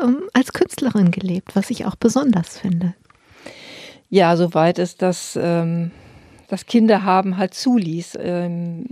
ähm, 0.01 0.23
als 0.34 0.51
Künstlerin 0.51 1.12
gelebt, 1.12 1.55
was 1.55 1.69
ich 1.69 1.86
auch 1.86 1.95
besonders 1.95 2.58
finde. 2.58 2.95
Ja, 4.10 4.36
soweit 4.36 4.79
es 4.79 4.97
das, 4.97 5.38
ähm, 5.39 5.91
das 6.47 6.65
Kinderhaben 6.65 7.38
halt 7.38 7.53
zuließ. 7.53 8.17
Ähm, 8.19 8.88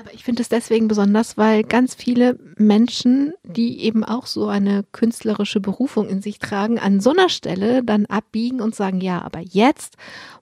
aber 0.00 0.14
ich 0.14 0.24
finde 0.24 0.42
es 0.42 0.48
deswegen 0.48 0.88
besonders, 0.88 1.36
weil 1.36 1.62
ganz 1.62 1.94
viele 1.94 2.38
Menschen, 2.56 3.34
die 3.44 3.80
eben 3.80 4.02
auch 4.02 4.26
so 4.26 4.48
eine 4.48 4.84
künstlerische 4.92 5.60
Berufung 5.60 6.08
in 6.08 6.22
sich 6.22 6.38
tragen, 6.38 6.78
an 6.78 7.00
so 7.00 7.10
einer 7.10 7.28
Stelle 7.28 7.84
dann 7.84 8.06
abbiegen 8.06 8.60
und 8.60 8.74
sagen, 8.74 9.00
ja, 9.00 9.20
aber 9.22 9.40
jetzt 9.40 9.96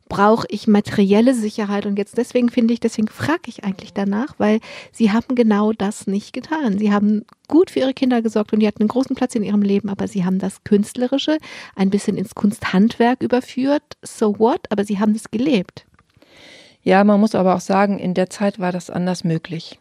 brauche 0.09 0.47
ich 0.49 0.69
materielle 0.69 1.35
Sicherheit 1.35 1.87
und 1.87 1.99
jetzt 1.99 2.17
deswegen 2.17 2.49
finde 2.49 2.73
ich, 2.73 2.81
deswegen 2.81 3.09
frage 3.09 3.49
ich 3.49 3.65
eigentlich 3.65 3.93
danach, 3.93 4.35
weil 4.39 4.61
sie 4.93 5.13
haben 5.13 5.35
genau 5.35 5.73
das 5.73 6.07
nicht 6.07 6.33
getan. 6.33 6.79
Sie 6.79 6.93
haben 6.93 7.25
gut 7.49 7.71
für 7.71 7.81
ihre 7.81 7.95
Kinder 7.95 8.23
gesorgt 8.23 8.53
und 8.53 8.61
die 8.61 8.67
hatten 8.67 8.83
einen 8.83 8.89
großen 8.89 9.17
Platz 9.17 9.35
in 9.35 9.43
ihrem 9.43 9.63
Leben, 9.63 9.89
aber 9.89 10.09
sie 10.09 10.25
haben 10.25 10.39
das 10.39 10.65
Künstlerische 10.65 11.39
ein 11.75 11.91
bisschen 11.91 12.17
ins 12.17 12.35
Kunsthandwerk 12.35 13.23
überführt. 13.23 13.83
So 14.03 14.39
what? 14.39 14.61
Aber 14.71 14.85
sie 14.85 14.99
haben 14.99 15.15
es 15.15 15.31
gelebt. 15.31 15.88
Ja, 16.83 17.05
man 17.05 17.21
muss 17.21 17.35
aber 17.35 17.55
auch 17.55 17.61
sagen, 17.61 17.99
in 17.99 18.15
der 18.15 18.31
Zeit 18.31 18.59
war 18.59 18.73
das 18.73 18.91
anders 18.91 19.25
möglich. 19.25 19.79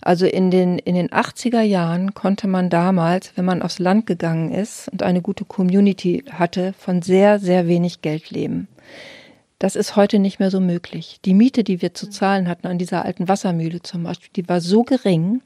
Also 0.00 0.26
in 0.26 0.50
den, 0.50 0.78
in 0.78 0.94
den 0.94 1.08
80er 1.10 1.62
Jahren 1.62 2.14
konnte 2.14 2.48
man 2.48 2.68
damals, 2.68 3.36
wenn 3.36 3.44
man 3.44 3.62
aufs 3.62 3.78
Land 3.78 4.06
gegangen 4.06 4.52
ist 4.52 4.88
und 4.88 5.02
eine 5.02 5.22
gute 5.22 5.44
Community 5.44 6.24
hatte, 6.30 6.74
von 6.76 7.02
sehr, 7.02 7.38
sehr 7.38 7.68
wenig 7.68 8.02
Geld 8.02 8.30
leben. 8.30 8.68
Das 9.58 9.76
ist 9.76 9.94
heute 9.94 10.18
nicht 10.18 10.40
mehr 10.40 10.50
so 10.50 10.60
möglich. 10.60 11.20
Die 11.24 11.34
Miete, 11.34 11.62
die 11.62 11.80
wir 11.80 11.94
zu 11.94 12.10
zahlen 12.10 12.48
hatten 12.48 12.66
an 12.66 12.78
dieser 12.78 13.04
alten 13.04 13.28
Wassermühle 13.28 13.80
zum 13.80 14.02
Beispiel, 14.02 14.30
die 14.34 14.48
war 14.48 14.60
so 14.60 14.82
gering, 14.82 15.40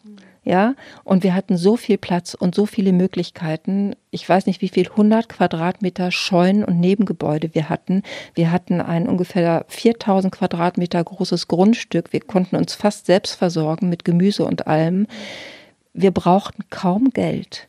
Ja, 0.47 0.77
und 1.03 1.25
wir 1.25 1.35
hatten 1.35 1.57
so 1.57 1.77
viel 1.77 1.99
Platz 1.99 2.35
und 2.35 2.55
so 2.55 2.67
viele 2.67 2.93
Möglichkeiten. 2.93 3.97
Ich 4.13 4.29
weiß 4.29 4.47
nicht, 4.47 4.63
wie 4.63 4.69
viel 4.69 4.89
100 4.89 5.29
Quadratmeter 5.29 6.13
Scheunen 6.13 6.63
und 6.63 6.79
Nebengebäude 6.79 7.53
wir 7.53 7.69
hatten. 7.69 8.05
Wir 8.35 8.53
hatten 8.53 8.81
ein 8.81 9.09
ungefähr 9.09 9.65
4000 9.67 10.33
Quadratmeter 10.33 11.03
großes 11.03 11.49
Grundstück. 11.49 12.13
Wir 12.13 12.21
konnten 12.21 12.55
uns 12.55 12.77
fast 12.77 13.07
selbst 13.07 13.35
versorgen 13.35 13.89
mit 13.89 14.05
Gemüse 14.05 14.45
und 14.45 14.69
allem. 14.69 15.09
Wir 15.95 16.13
brauchten 16.13 16.63
kaum 16.71 17.11
Geld. 17.11 17.67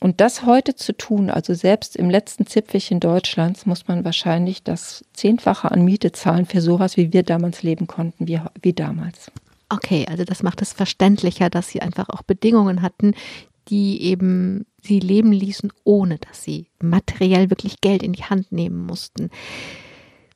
Und 0.00 0.22
das 0.22 0.46
heute 0.46 0.74
zu 0.74 0.96
tun, 0.96 1.28
also 1.28 1.52
selbst 1.52 1.94
im 1.94 2.08
letzten 2.08 2.46
Zipfelchen 2.46 3.00
Deutschlands, 3.00 3.66
muss 3.66 3.86
man 3.86 4.02
wahrscheinlich 4.06 4.62
das 4.62 5.04
Zehnfache 5.12 5.70
an 5.70 5.84
Miete 5.84 6.12
zahlen 6.12 6.46
für 6.46 6.62
sowas, 6.62 6.96
wie 6.96 7.12
wir 7.12 7.22
damals 7.22 7.62
leben 7.62 7.86
konnten, 7.86 8.26
wie, 8.26 8.40
wie 8.62 8.72
damals. 8.72 9.30
Okay, 9.74 10.06
also 10.08 10.24
das 10.24 10.44
macht 10.44 10.62
es 10.62 10.72
verständlicher, 10.72 11.50
dass 11.50 11.68
sie 11.68 11.82
einfach 11.82 12.08
auch 12.08 12.22
Bedingungen 12.22 12.80
hatten, 12.80 13.14
die 13.68 14.02
eben 14.02 14.66
sie 14.80 15.00
leben 15.00 15.32
ließen, 15.32 15.72
ohne 15.82 16.18
dass 16.18 16.44
sie 16.44 16.68
materiell 16.80 17.50
wirklich 17.50 17.80
Geld 17.80 18.02
in 18.04 18.12
die 18.12 18.22
Hand 18.22 18.52
nehmen 18.52 18.86
mussten. 18.86 19.30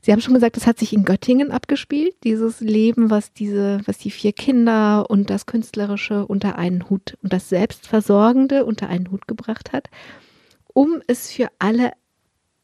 Sie 0.00 0.10
haben 0.10 0.20
schon 0.20 0.34
gesagt, 0.34 0.56
das 0.56 0.66
hat 0.66 0.78
sich 0.78 0.92
in 0.92 1.04
Göttingen 1.04 1.52
abgespielt, 1.52 2.14
dieses 2.24 2.60
Leben, 2.60 3.10
was 3.10 3.32
diese, 3.32 3.80
was 3.84 3.98
die 3.98 4.10
vier 4.10 4.32
Kinder 4.32 5.08
und 5.08 5.30
das 5.30 5.46
Künstlerische 5.46 6.26
unter 6.26 6.56
einen 6.56 6.88
Hut 6.88 7.16
und 7.22 7.32
das 7.32 7.48
Selbstversorgende 7.48 8.64
unter 8.64 8.88
einen 8.88 9.10
Hut 9.10 9.28
gebracht 9.28 9.72
hat, 9.72 9.88
um 10.72 11.00
es 11.06 11.30
für 11.30 11.48
alle 11.58 11.92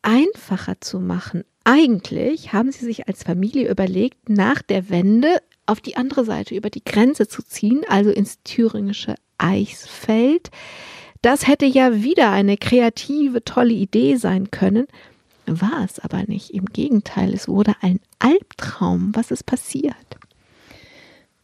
einfacher 0.03 0.81
zu 0.81 0.99
machen. 0.99 1.45
Eigentlich 1.65 2.53
haben 2.53 2.73
sie 2.73 2.85
sich 2.85 3.09
als 3.09 3.23
Familie 3.23 3.71
überlegt, 3.71 4.29
nach 4.29 4.63
der 4.63 4.91
Wende 4.91 5.39
auf 5.67 5.81
die 5.81 5.97
andere 5.97 6.25
Seite 6.25 6.55
über 6.55 6.71
die 6.71 6.85
Grenze 6.85 7.29
zu 7.29 7.43
ziehen, 7.43 7.83
also 7.89 8.11
ins 8.11 8.43
thüringische 8.43 9.15
Eichsfeld. 9.39 10.51
Das 11.23 11.47
hätte 11.47 11.67
ja 11.67 12.03
wieder 12.03 12.31
eine 12.31 12.57
kreative, 12.57 13.45
tolle 13.45 13.73
Idee 13.73 14.17
sein 14.17 14.51
können, 14.51 14.87
war 15.47 15.85
es 15.85 15.99
aber 15.99 16.25
nicht. 16.27 16.51
Im 16.51 16.67
Gegenteil, 16.67 17.33
es 17.35 17.49
wurde 17.49 17.75
ein 17.81 18.01
Albtraum. 18.19 19.11
Was 19.15 19.31
ist 19.31 19.45
passiert? 19.45 19.95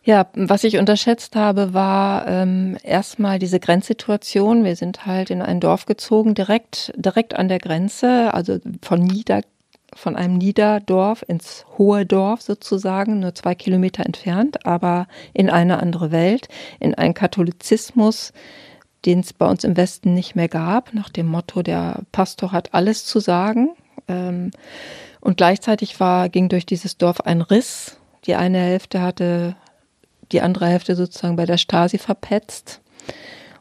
Ja, 0.03 0.29
was 0.35 0.65
ich 0.65 0.79
unterschätzt 0.79 1.37
habe, 1.37 1.75
war 1.75 2.27
ähm, 2.27 2.79
erstmal 2.83 3.39
diese 3.39 3.61
Grenzsituation. 3.61 4.65
Wir 4.65 4.75
sind 4.75 5.05
halt 5.05 5.31
in 5.31 5.43
ein 5.43 5.61
Dorf 5.61 5.85
gezogen, 5.85 6.35
direkt, 6.35 6.93
direkt 6.97 7.35
an 7.37 7.49
der 7.49 7.59
Grenze, 7.59 8.33
also 8.33 8.59
von 8.83 9.01
Nieder 9.01 9.43
von 9.95 10.17
einem 10.17 10.39
Niederdorf 10.39 11.25
ins 11.27 11.65
hohe 11.79 12.07
Dorf 12.07 12.43
sozusagen, 12.43 13.21
nur 13.21 13.35
zwei 13.35 13.55
Kilometer 13.55 14.05
entfernt, 14.05 14.67
aber 14.67 15.07
in 15.33 15.51
eine 15.51 15.81
andere 15.81 16.11
Welt, 16.11 16.49
in 16.79 16.95
einen 16.95 17.15
Katholizismus, 17.15 18.33
den 19.05 19.21
es 19.21 19.33
bei 19.33 19.47
uns 19.47 19.65
im 19.65 19.77
Westen 19.77 20.15
nicht 20.15 20.37
mehr 20.37 20.49
gab, 20.49 20.95
nach 20.95 21.09
dem 21.09 21.27
Motto, 21.27 21.63
der 21.63 22.03
Pastor 22.13 22.53
hat 22.53 22.75
alles 22.75 23.05
zu 23.05 23.19
sagen. 23.21 23.71
Ähm, 24.09 24.51
und 25.21 25.37
gleichzeitig 25.37 26.01
war, 26.01 26.29
ging 26.29 26.49
durch 26.49 26.67
dieses 26.67 26.97
Dorf 26.97 27.21
ein 27.23 27.43
Riss. 27.43 27.99
Die 28.27 28.35
eine 28.35 28.59
Hälfte 28.59 29.01
hatte 29.01 29.57
die 30.33 30.41
andere 30.41 30.67
Hälfte 30.67 30.97
sozusagen 30.97 31.37
bei 31.37 31.47
der 31.47 31.59
Stasi 31.59 31.99
verpetzt. 31.99 32.81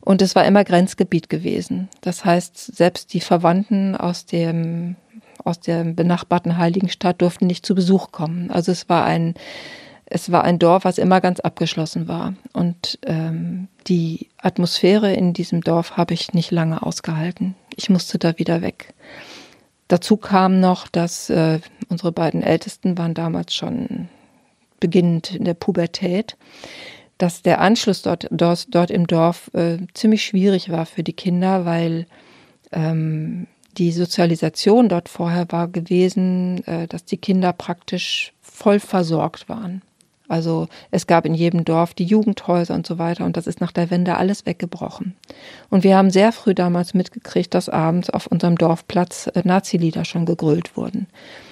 Und 0.01 0.21
es 0.21 0.35
war 0.35 0.45
immer 0.45 0.63
Grenzgebiet 0.63 1.29
gewesen. 1.29 1.89
Das 2.01 2.25
heißt, 2.25 2.75
selbst 2.75 3.13
die 3.13 3.19
Verwandten 3.19 3.95
aus 3.95 4.25
dem 4.25 4.95
aus 5.45 5.59
der 5.59 5.83
benachbarten 5.83 6.57
Heiligenstadt 6.57 7.21
durften 7.21 7.47
nicht 7.47 7.65
zu 7.65 7.75
Besuch 7.75 8.11
kommen. 8.11 8.51
Also 8.51 8.71
es 8.71 8.89
war 8.89 9.05
ein, 9.05 9.33
es 10.05 10.31
war 10.31 10.43
ein 10.43 10.59
Dorf, 10.59 10.85
was 10.85 10.97
immer 10.97 11.21
ganz 11.21 11.39
abgeschlossen 11.39 12.07
war. 12.07 12.33
Und 12.53 12.99
ähm, 13.05 13.67
die 13.87 14.29
Atmosphäre 14.37 15.13
in 15.13 15.33
diesem 15.33 15.61
Dorf 15.61 15.97
habe 15.97 16.13
ich 16.13 16.33
nicht 16.33 16.51
lange 16.51 16.83
ausgehalten. 16.83 17.55
Ich 17.75 17.89
musste 17.89 18.17
da 18.17 18.37
wieder 18.37 18.61
weg. 18.61 18.93
Dazu 19.87 20.17
kam 20.17 20.59
noch, 20.59 20.87
dass 20.87 21.29
äh, 21.29 21.59
unsere 21.89 22.11
beiden 22.11 22.43
Ältesten 22.43 22.97
waren 22.97 23.13
damals 23.15 23.55
schon 23.55 24.07
beginnend 24.79 25.35
in 25.35 25.45
der 25.45 25.55
Pubertät, 25.55 26.37
dass 27.17 27.41
der 27.41 27.59
Anschluss 27.59 28.01
dort, 28.01 28.27
dort, 28.31 28.73
dort 28.73 28.91
im 28.91 29.07
Dorf 29.07 29.51
äh, 29.53 29.77
ziemlich 29.93 30.23
schwierig 30.23 30.69
war 30.69 30.85
für 30.85 31.03
die 31.03 31.13
Kinder, 31.13 31.65
weil 31.65 32.05
ähm, 32.71 33.47
die 33.79 33.91
Sozialisation 33.91 34.89
dort 34.89 35.09
vorher 35.09 35.47
war 35.49 35.67
gewesen, 35.67 36.63
äh, 36.67 36.87
dass 36.87 37.05
die 37.05 37.17
Kinder 37.17 37.53
praktisch 37.53 38.33
voll 38.41 38.79
versorgt 38.79 39.49
waren. 39.49 39.81
Also 40.27 40.67
es 40.91 41.07
gab 41.07 41.25
in 41.25 41.33
jedem 41.33 41.65
Dorf 41.65 41.95
die 41.95 42.03
Jugendhäuser 42.03 42.75
und 42.75 42.85
so 42.85 42.99
weiter 42.99 43.25
und 43.25 43.35
das 43.35 43.47
ist 43.47 43.61
nach 43.61 43.71
der 43.71 43.89
Wende 43.89 44.15
alles 44.15 44.45
weggebrochen. 44.45 45.15
Und 45.71 45.83
wir 45.83 45.97
haben 45.97 46.11
sehr 46.11 46.31
früh 46.31 46.53
damals 46.53 46.93
mitgekriegt, 46.93 47.55
dass 47.55 47.67
abends 47.67 48.11
auf 48.11 48.27
unserem 48.27 48.55
Dorfplatz 48.55 49.27
äh, 49.27 49.41
Nazi-Lieder 49.43 50.05
schon 50.05 50.25
gegrölt 50.25 50.77
wurden. 50.77 51.07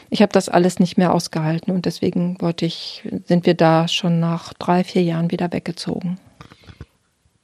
Ich 0.09 0.21
habe 0.21 0.31
das 0.31 0.47
alles 0.47 0.79
nicht 0.79 0.97
mehr 0.97 1.13
ausgehalten 1.13 1.73
und 1.73 1.85
deswegen 1.85 2.39
wollte 2.39 2.65
ich, 2.65 3.03
sind 3.25 3.45
wir 3.45 3.55
da 3.55 3.87
schon 3.87 4.19
nach 4.19 4.53
drei, 4.53 4.83
vier 4.83 5.03
Jahren 5.03 5.31
wieder 5.31 5.51
weggezogen. 5.51 6.19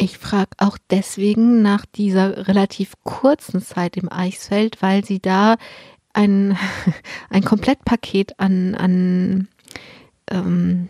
Ich 0.04 0.18
frage 0.18 0.52
auch 0.58 0.78
deswegen 0.90 1.62
nach 1.62 1.86
dieser 1.86 2.50
relativ 2.50 2.92
kurzen 3.04 3.62
Zeit 3.62 3.96
im 3.96 4.12
Eichsfeld, 4.12 4.82
weil 4.82 5.06
sie 5.06 5.22
da 5.22 5.56
ein, 6.12 6.58
ein 7.30 7.46
Komplettpaket 7.46 8.38
an, 8.38 8.76
an, 8.76 9.48
ähm, 10.30 10.90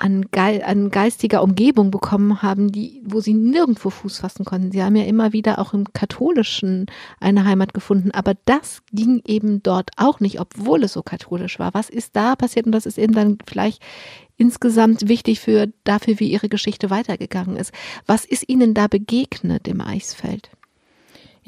an, 0.00 0.26
Ge 0.32 0.62
an 0.62 0.90
geistiger 0.90 1.42
Umgebung 1.42 1.90
bekommen 1.90 2.42
haben, 2.42 2.72
die, 2.72 3.02
wo 3.04 3.20
sie 3.20 3.34
nirgendwo 3.34 3.90
Fuß 3.90 4.18
fassen 4.18 4.44
konnten. 4.44 4.72
Sie 4.72 4.82
haben 4.82 4.96
ja 4.96 5.04
immer 5.04 5.32
wieder 5.32 5.58
auch 5.58 5.74
im 5.74 5.92
Katholischen 5.92 6.86
eine 7.20 7.44
Heimat 7.44 7.74
gefunden, 7.74 8.10
aber 8.10 8.34
das 8.44 8.82
ging 8.92 9.22
eben 9.26 9.62
dort 9.62 9.90
auch 9.96 10.20
nicht, 10.20 10.40
obwohl 10.40 10.84
es 10.84 10.94
so 10.94 11.02
katholisch 11.02 11.58
war. 11.58 11.74
Was 11.74 11.90
ist 11.90 12.16
da 12.16 12.36
passiert? 12.36 12.66
Und 12.66 12.72
das 12.72 12.86
ist 12.86 12.98
eben 12.98 13.14
dann 13.14 13.38
vielleicht 13.46 13.82
insgesamt 14.36 15.08
wichtig 15.08 15.40
für 15.40 15.68
dafür, 15.84 16.18
wie 16.18 16.30
Ihre 16.30 16.48
Geschichte 16.48 16.90
weitergegangen 16.90 17.56
ist. 17.56 17.72
Was 18.06 18.24
ist 18.24 18.48
Ihnen 18.48 18.74
da 18.74 18.86
begegnet 18.88 19.68
im 19.68 19.80
Eisfeld? 19.80 20.50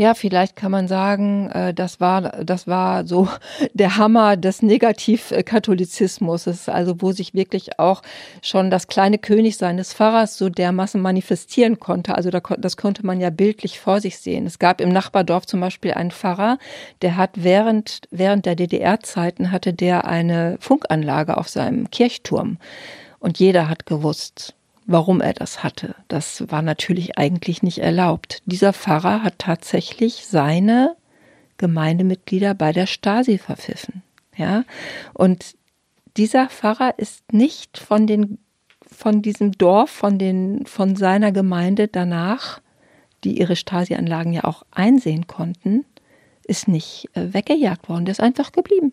Ja, 0.02 0.14
vielleicht 0.14 0.56
kann 0.56 0.72
man 0.72 0.88
sagen, 0.88 1.48
äh, 1.52 1.72
das 1.72 2.00
war, 2.00 2.22
das 2.42 2.66
war 2.66 3.06
so 3.06 3.28
der 3.72 3.98
Hammer 3.98 4.36
des 4.36 4.60
Negativkatholizismus, 4.60 6.68
also 6.68 7.00
wo 7.00 7.12
sich 7.12 7.34
wirklich 7.34 7.78
auch 7.78 8.02
schon 8.42 8.72
das 8.72 8.88
kleine 8.88 9.18
Königsein 9.18 9.76
des 9.76 9.94
Pfarrers 9.94 10.36
so 10.36 10.48
dermaßen 10.48 11.00
manifestieren 11.00 11.78
konnte. 11.78 12.16
Also 12.16 12.30
das 12.30 12.76
konnte 12.76 13.06
man 13.06 13.20
ja 13.20 13.30
bildlich 13.30 13.78
vor 13.78 14.00
sich 14.00 14.18
sehen. 14.18 14.44
Es 14.44 14.58
gab 14.58 14.80
im 14.80 14.88
Nachbardorf 14.88 15.46
zum 15.46 15.60
Beispiel 15.60 15.92
einen 15.92 16.10
Pfarrer, 16.10 16.58
der 17.02 17.16
hat 17.16 17.30
während, 17.36 18.00
während 18.10 18.44
der 18.44 18.56
DDR-Zeiten 18.56 19.52
hatte 19.52 19.72
der 19.72 20.04
eine 20.04 20.56
Funkanlage 20.58 21.36
auf 21.36 21.48
seinem 21.48 21.92
Kirchturm. 21.92 22.58
Und 23.20 23.38
jeder 23.38 23.68
hat 23.68 23.86
gewusst, 23.86 24.56
warum 24.92 25.20
er 25.20 25.32
das 25.32 25.64
hatte. 25.64 25.94
Das 26.08 26.44
war 26.50 26.62
natürlich 26.62 27.18
eigentlich 27.18 27.62
nicht 27.62 27.78
erlaubt. 27.78 28.42
Dieser 28.46 28.72
Pfarrer 28.72 29.22
hat 29.22 29.38
tatsächlich 29.38 30.26
seine 30.26 30.96
Gemeindemitglieder 31.56 32.54
bei 32.54 32.72
der 32.72 32.86
Stasi 32.86 33.38
verpfiffen. 33.38 34.02
Ja, 34.36 34.64
und 35.12 35.54
dieser 36.16 36.48
Pfarrer 36.48 36.98
ist 36.98 37.32
nicht 37.32 37.78
von 37.78 38.06
den 38.06 38.38
von 38.86 39.22
diesem 39.22 39.52
Dorf, 39.52 39.90
von 39.90 40.18
den 40.18 40.66
von 40.66 40.96
seiner 40.96 41.32
Gemeinde 41.32 41.88
danach, 41.88 42.60
die 43.24 43.38
ihre 43.38 43.56
Stasi-Anlagen 43.56 44.32
ja 44.32 44.44
auch 44.44 44.64
einsehen 44.70 45.26
konnten, 45.26 45.84
ist 46.44 46.68
nicht 46.68 47.08
äh, 47.14 47.32
weggejagt 47.32 47.88
worden. 47.88 48.04
Der 48.04 48.12
ist 48.12 48.20
einfach 48.20 48.52
geblieben. 48.52 48.92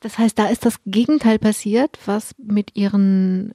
Das 0.00 0.18
heißt, 0.18 0.38
da 0.38 0.46
ist 0.46 0.64
das 0.64 0.78
Gegenteil 0.86 1.38
passiert, 1.38 1.98
was 2.06 2.34
mit 2.38 2.76
ihren 2.76 3.54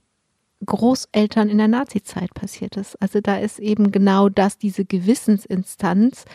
Großeltern 0.63 1.49
in 1.49 1.57
der 1.57 1.67
Nazizeit 1.67 2.33
passiert 2.33 2.77
ist. 2.77 3.01
Also 3.01 3.21
da 3.21 3.37
ist 3.37 3.59
eben 3.59 3.91
genau 3.91 4.29
das, 4.29 4.57
diese 4.57 4.85
Gewissensinstanz, 4.85 6.25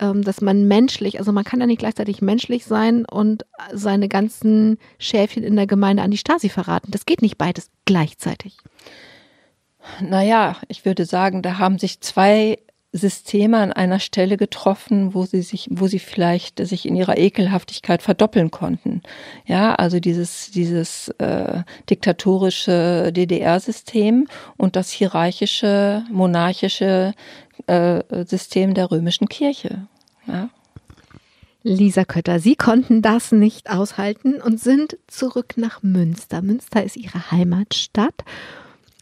ähm, 0.00 0.22
dass 0.22 0.40
man 0.40 0.64
menschlich, 0.66 1.18
also 1.18 1.32
man 1.32 1.44
kann 1.44 1.60
ja 1.60 1.66
nicht 1.66 1.80
gleichzeitig 1.80 2.22
menschlich 2.22 2.64
sein 2.64 3.04
und 3.04 3.44
seine 3.72 4.08
ganzen 4.08 4.78
Schäfchen 4.98 5.42
in 5.42 5.56
der 5.56 5.66
Gemeinde 5.66 6.02
an 6.02 6.10
die 6.10 6.18
Stasi 6.18 6.48
verraten. 6.48 6.90
Das 6.90 7.06
geht 7.06 7.22
nicht 7.22 7.38
beides 7.38 7.70
gleichzeitig. 7.84 8.56
Naja, 10.00 10.56
ich 10.68 10.84
würde 10.84 11.04
sagen, 11.04 11.42
da 11.42 11.58
haben 11.58 11.78
sich 11.78 12.00
zwei 12.00 12.58
Systeme 12.98 13.58
an 13.58 13.72
einer 13.72 14.00
Stelle 14.00 14.36
getroffen, 14.36 15.14
wo 15.14 15.24
sie 15.24 15.42
sich, 15.42 15.68
wo 15.70 15.86
sie 15.86 15.98
vielleicht 15.98 16.64
sich 16.66 16.86
in 16.86 16.96
ihrer 16.96 17.16
Ekelhaftigkeit 17.16 18.02
verdoppeln 18.02 18.50
konnten. 18.50 19.02
Ja, 19.46 19.74
also 19.74 20.00
dieses, 20.00 20.50
dieses 20.50 21.08
äh, 21.18 21.62
diktatorische 21.88 23.12
DDR-System 23.12 24.26
und 24.56 24.76
das 24.76 24.90
hierarchische, 24.90 26.04
monarchische 26.10 27.14
äh, 27.66 28.02
System 28.26 28.74
der 28.74 28.90
römischen 28.90 29.28
Kirche. 29.28 29.86
Ja. 30.26 30.50
Lisa 31.64 32.04
Kötter, 32.04 32.38
Sie 32.38 32.54
konnten 32.54 33.02
das 33.02 33.32
nicht 33.32 33.68
aushalten 33.68 34.40
und 34.40 34.60
sind 34.60 34.96
zurück 35.08 35.54
nach 35.56 35.82
Münster. 35.82 36.40
Münster 36.40 36.84
ist 36.84 36.96
Ihre 36.96 37.30
Heimatstadt. 37.30 38.24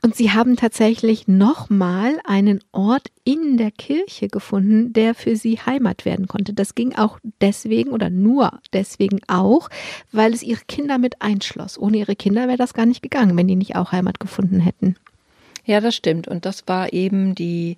Und 0.07 0.15
sie 0.15 0.31
haben 0.31 0.55
tatsächlich 0.55 1.27
nochmal 1.27 2.21
einen 2.25 2.61
Ort 2.71 3.09
in 3.25 3.57
der 3.57 3.73
Kirche 3.73 4.29
gefunden, 4.29 4.93
der 4.93 5.17
für 5.17 5.35
sie 5.35 5.59
Heimat 5.59 6.05
werden 6.05 6.29
konnte. 6.29 6.53
Das 6.53 6.77
ging 6.77 6.95
auch 6.95 7.19
deswegen 7.41 7.91
oder 7.91 8.09
nur 8.09 8.61
deswegen 8.73 9.19
auch, 9.27 9.69
weil 10.13 10.33
es 10.33 10.45
ihre 10.45 10.61
Kinder 10.69 10.99
mit 10.99 11.23
einschloss. 11.23 11.77
Ohne 11.77 11.97
ihre 11.97 12.15
Kinder 12.15 12.47
wäre 12.47 12.57
das 12.57 12.73
gar 12.73 12.87
nicht 12.87 13.03
gegangen, 13.03 13.37
wenn 13.37 13.49
die 13.49 13.57
nicht 13.57 13.75
auch 13.75 13.91
Heimat 13.91 14.21
gefunden 14.21 14.61
hätten. 14.61 14.95
Ja, 15.65 15.81
das 15.81 15.97
stimmt. 15.97 16.29
Und 16.29 16.47
das 16.47 16.69
war 16.69 16.93
eben 16.93 17.35
die, 17.35 17.77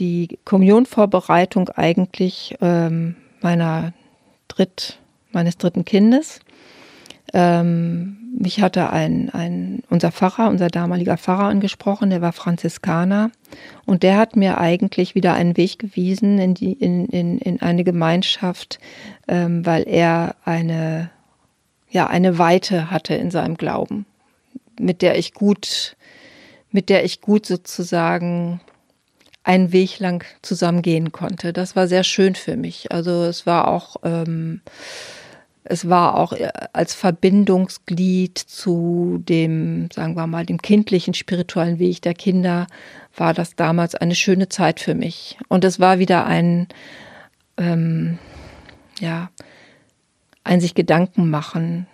die 0.00 0.40
Kommunionvorbereitung 0.44 1.68
eigentlich 1.68 2.56
ähm, 2.60 3.14
meiner 3.40 3.92
Dritt, 4.48 4.98
meines 5.30 5.58
dritten 5.58 5.84
Kindes. 5.84 6.40
Ähm, 7.32 8.21
mich 8.42 8.60
hatte 8.60 8.90
ein, 8.90 9.30
ein, 9.30 9.82
unser 9.88 10.10
Pfarrer, 10.10 10.48
unser 10.48 10.68
damaliger 10.68 11.16
Pfarrer 11.16 11.44
angesprochen, 11.44 12.10
der 12.10 12.20
war 12.20 12.32
Franziskaner 12.32 13.30
und 13.86 14.02
der 14.02 14.18
hat 14.18 14.34
mir 14.34 14.58
eigentlich 14.58 15.14
wieder 15.14 15.34
einen 15.34 15.56
Weg 15.56 15.78
gewiesen 15.78 16.38
in, 16.38 16.54
die, 16.54 16.72
in, 16.72 17.06
in, 17.06 17.38
in 17.38 17.62
eine 17.62 17.84
Gemeinschaft, 17.84 18.80
ähm, 19.28 19.64
weil 19.64 19.88
er 19.88 20.34
eine, 20.44 21.10
ja, 21.88 22.08
eine 22.08 22.36
Weite 22.38 22.90
hatte 22.90 23.14
in 23.14 23.30
seinem 23.30 23.56
Glauben, 23.56 24.06
mit 24.78 25.02
der 25.02 25.16
ich 25.16 25.34
gut, 25.34 25.96
mit 26.72 26.88
der 26.88 27.04
ich 27.04 27.20
gut 27.20 27.46
sozusagen 27.46 28.60
einen 29.44 29.72
Weg 29.72 30.00
lang 30.00 30.24
zusammengehen 30.42 31.12
konnte. 31.12 31.52
Das 31.52 31.76
war 31.76 31.86
sehr 31.86 32.04
schön 32.04 32.34
für 32.34 32.56
mich. 32.56 32.90
Also 32.90 33.22
es 33.22 33.46
war 33.46 33.68
auch 33.68 33.96
ähm, 34.02 34.62
es 35.64 35.88
war 35.88 36.16
auch 36.16 36.32
äh, 36.32 36.50
als 36.72 36.94
Verbindungsglied 36.94 38.38
zu 38.38 39.22
dem, 39.28 39.88
sagen 39.92 40.14
wir 40.16 40.26
mal, 40.26 40.46
dem 40.46 40.60
kindlichen 40.60 41.14
spirituellen 41.14 41.78
Weg 41.78 42.02
der 42.02 42.14
Kinder, 42.14 42.66
war 43.16 43.34
das 43.34 43.54
damals 43.54 43.94
eine 43.94 44.14
schöne 44.14 44.48
Zeit 44.48 44.80
für 44.80 44.94
mich. 44.94 45.38
Und 45.48 45.64
es 45.64 45.78
war 45.78 45.98
wieder 45.98 46.26
ein, 46.26 46.68
ähm, 47.56 48.18
ja, 49.00 49.30
ein 50.44 50.60
sich 50.60 50.74
Gedanken 50.74 51.30
machen 51.30 51.86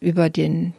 über 0.00 0.28
den, 0.28 0.74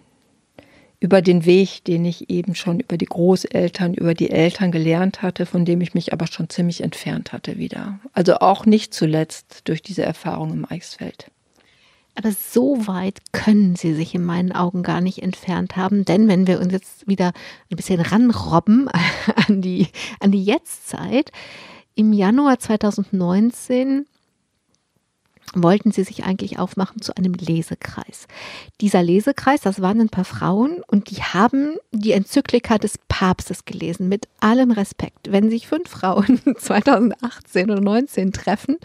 über 0.99 1.21
den 1.21 1.45
Weg, 1.45 1.83
den 1.85 2.05
ich 2.05 2.29
eben 2.29 2.53
schon 2.53 2.81
über 2.81 2.97
die 2.97 3.05
Großeltern, 3.05 3.95
über 3.95 4.13
die 4.13 4.29
Eltern 4.29 4.71
gelernt 4.71 5.21
hatte, 5.21 5.45
von 5.45 5.65
dem 5.65 5.81
ich 5.81 5.93
mich 5.93 6.13
aber 6.13 6.27
schon 6.27 6.49
ziemlich 6.49 6.83
entfernt 6.83 7.33
hatte 7.33 7.57
wieder. 7.57 7.99
Also 8.13 8.35
auch 8.35 8.65
nicht 8.65 8.93
zuletzt 8.93 9.61
durch 9.67 9.81
diese 9.81 10.03
Erfahrung 10.03 10.51
im 10.51 10.69
Eichsfeld. 10.69 11.31
Aber 12.19 12.33
so 12.33 12.85
weit 12.85 13.19
können 13.31 13.77
sie 13.77 13.93
sich 13.93 14.13
in 14.13 14.25
meinen 14.25 14.51
Augen 14.51 14.83
gar 14.83 14.99
nicht 14.99 15.23
entfernt 15.23 15.77
haben, 15.77 16.03
denn 16.03 16.27
wenn 16.27 16.47
wir 16.47 16.59
uns 16.59 16.73
jetzt 16.73 17.07
wieder 17.07 17.31
ein 17.71 17.77
bisschen 17.77 18.01
ranrobben 18.01 18.89
an 19.47 19.61
die, 19.61 19.87
an 20.19 20.33
die 20.33 20.43
Jetztzeit, 20.43 21.31
im 21.95 22.11
Januar 22.11 22.59
2019 22.59 24.05
wollten 25.53 25.91
sie 25.91 26.03
sich 26.03 26.25
eigentlich 26.25 26.59
aufmachen 26.59 27.01
zu 27.01 27.15
einem 27.15 27.35
Lesekreis. 27.35 28.27
Dieser 28.81 29.01
Lesekreis, 29.01 29.61
das 29.61 29.81
waren 29.81 30.01
ein 30.01 30.09
paar 30.09 30.25
Frauen 30.25 30.83
und 30.87 31.11
die 31.11 31.23
haben 31.23 31.77
die 31.91 32.11
Enzyklika 32.11 32.77
des 32.77 32.99
Papstes 33.07 33.63
gelesen, 33.63 34.09
mit 34.09 34.27
allem 34.41 34.71
Respekt. 34.71 35.31
Wenn 35.31 35.49
sich 35.49 35.67
fünf 35.67 35.89
Frauen 35.89 36.41
2018 36.57 37.71
oder 37.71 37.79
19 37.79 38.33
treffen, 38.33 38.75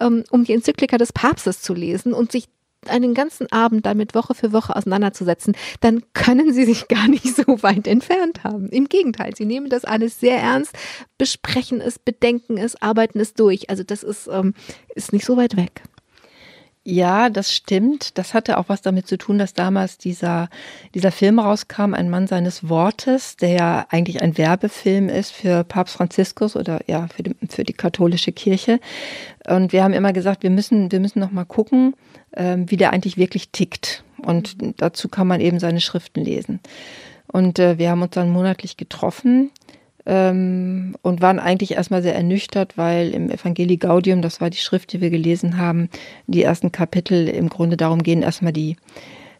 ähm, 0.00 0.22
um 0.30 0.44
die 0.44 0.52
Enzyklika 0.52 0.98
des 0.98 1.12
Papstes 1.12 1.62
zu 1.62 1.74
lesen 1.74 2.12
und 2.12 2.30
sich 2.30 2.48
einen 2.86 3.14
ganzen 3.14 3.50
Abend 3.52 3.84
damit 3.86 4.14
Woche 4.14 4.34
für 4.34 4.52
Woche 4.52 4.74
auseinanderzusetzen, 4.74 5.54
dann 5.80 6.02
können 6.14 6.52
sie 6.52 6.64
sich 6.64 6.88
gar 6.88 7.08
nicht 7.08 7.36
so 7.36 7.62
weit 7.62 7.86
entfernt 7.86 8.44
haben. 8.44 8.68
Im 8.68 8.88
Gegenteil, 8.88 9.34
sie 9.36 9.44
nehmen 9.44 9.68
das 9.68 9.84
alles 9.84 10.20
sehr 10.20 10.38
ernst, 10.38 10.74
besprechen 11.18 11.80
es, 11.80 11.98
bedenken 11.98 12.56
es, 12.56 12.80
arbeiten 12.80 13.20
es 13.20 13.34
durch. 13.34 13.68
Also 13.70 13.82
das 13.82 14.02
ist, 14.02 14.28
ähm, 14.32 14.54
ist 14.94 15.12
nicht 15.12 15.26
so 15.26 15.36
weit 15.36 15.56
weg. 15.56 15.82
Ja, 16.82 17.28
das 17.28 17.52
stimmt. 17.52 18.16
Das 18.16 18.32
hatte 18.32 18.56
auch 18.56 18.70
was 18.70 18.80
damit 18.80 19.06
zu 19.06 19.18
tun, 19.18 19.38
dass 19.38 19.52
damals 19.52 19.98
dieser, 19.98 20.48
dieser 20.94 21.12
Film 21.12 21.38
rauskam, 21.38 21.92
Ein 21.92 22.08
Mann 22.08 22.26
seines 22.26 22.70
Wortes, 22.70 23.36
der 23.36 23.50
ja 23.50 23.86
eigentlich 23.90 24.22
ein 24.22 24.38
Werbefilm 24.38 25.10
ist 25.10 25.30
für 25.30 25.62
Papst 25.62 25.96
Franziskus 25.96 26.56
oder 26.56 26.80
ja, 26.86 27.06
für 27.14 27.22
die, 27.22 27.36
für 27.50 27.64
die 27.64 27.74
katholische 27.74 28.32
Kirche. 28.32 28.80
Und 29.46 29.74
wir 29.74 29.84
haben 29.84 29.92
immer 29.92 30.14
gesagt, 30.14 30.42
wir 30.42 30.50
müssen, 30.50 30.90
wir 30.90 31.00
müssen 31.00 31.20
noch 31.20 31.32
mal 31.32 31.44
gucken, 31.44 31.94
ähm, 32.34 32.70
wie 32.70 32.78
der 32.78 32.94
eigentlich 32.94 33.18
wirklich 33.18 33.50
tickt. 33.50 34.02
Und 34.16 34.56
dazu 34.78 35.08
kann 35.08 35.26
man 35.26 35.42
eben 35.42 35.60
seine 35.60 35.82
Schriften 35.82 36.24
lesen. 36.24 36.60
Und 37.26 37.58
äh, 37.58 37.76
wir 37.76 37.90
haben 37.90 38.02
uns 38.02 38.12
dann 38.12 38.30
monatlich 38.30 38.78
getroffen 38.78 39.50
ähm, 40.06 40.96
und 41.02 41.20
waren 41.20 41.38
eigentlich 41.38 41.72
erstmal 41.72 42.02
sehr 42.02 42.14
ernüchtert, 42.14 42.76
weil 42.76 43.10
im 43.10 43.30
Evangelii 43.30 43.76
Gaudium, 43.76 44.22
das 44.22 44.40
war 44.40 44.50
die 44.50 44.58
Schrift, 44.58 44.92
die 44.92 45.00
wir 45.00 45.10
gelesen 45.10 45.56
haben, 45.56 45.88
die 46.26 46.42
ersten 46.42 46.72
Kapitel 46.72 47.28
im 47.28 47.48
Grunde 47.48 47.76
darum 47.76 48.02
gehen, 48.02 48.22
erstmal 48.22 48.52
die 48.52 48.76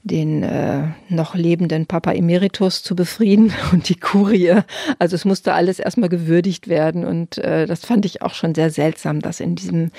den 0.02 0.42
äh, 0.42 0.84
noch 1.08 1.34
lebenden 1.34 1.84
Papa 1.86 2.12
Emeritus 2.12 2.82
zu 2.82 2.96
befrieden 2.96 3.52
und 3.72 3.88
die 3.88 3.96
Kurie. 3.96 4.62
Also 4.98 5.14
es 5.14 5.24
musste 5.24 5.52
alles 5.52 5.78
erstmal 5.78 6.08
gewürdigt 6.08 6.68
werden 6.68 7.04
und 7.04 7.38
äh, 7.38 7.66
das 7.66 7.84
fand 7.84 8.06
ich 8.06 8.22
auch 8.22 8.34
schon 8.34 8.54
sehr 8.54 8.70
seltsam, 8.70 9.20
dass 9.20 9.40
in 9.40 9.56
diesem 9.56 9.90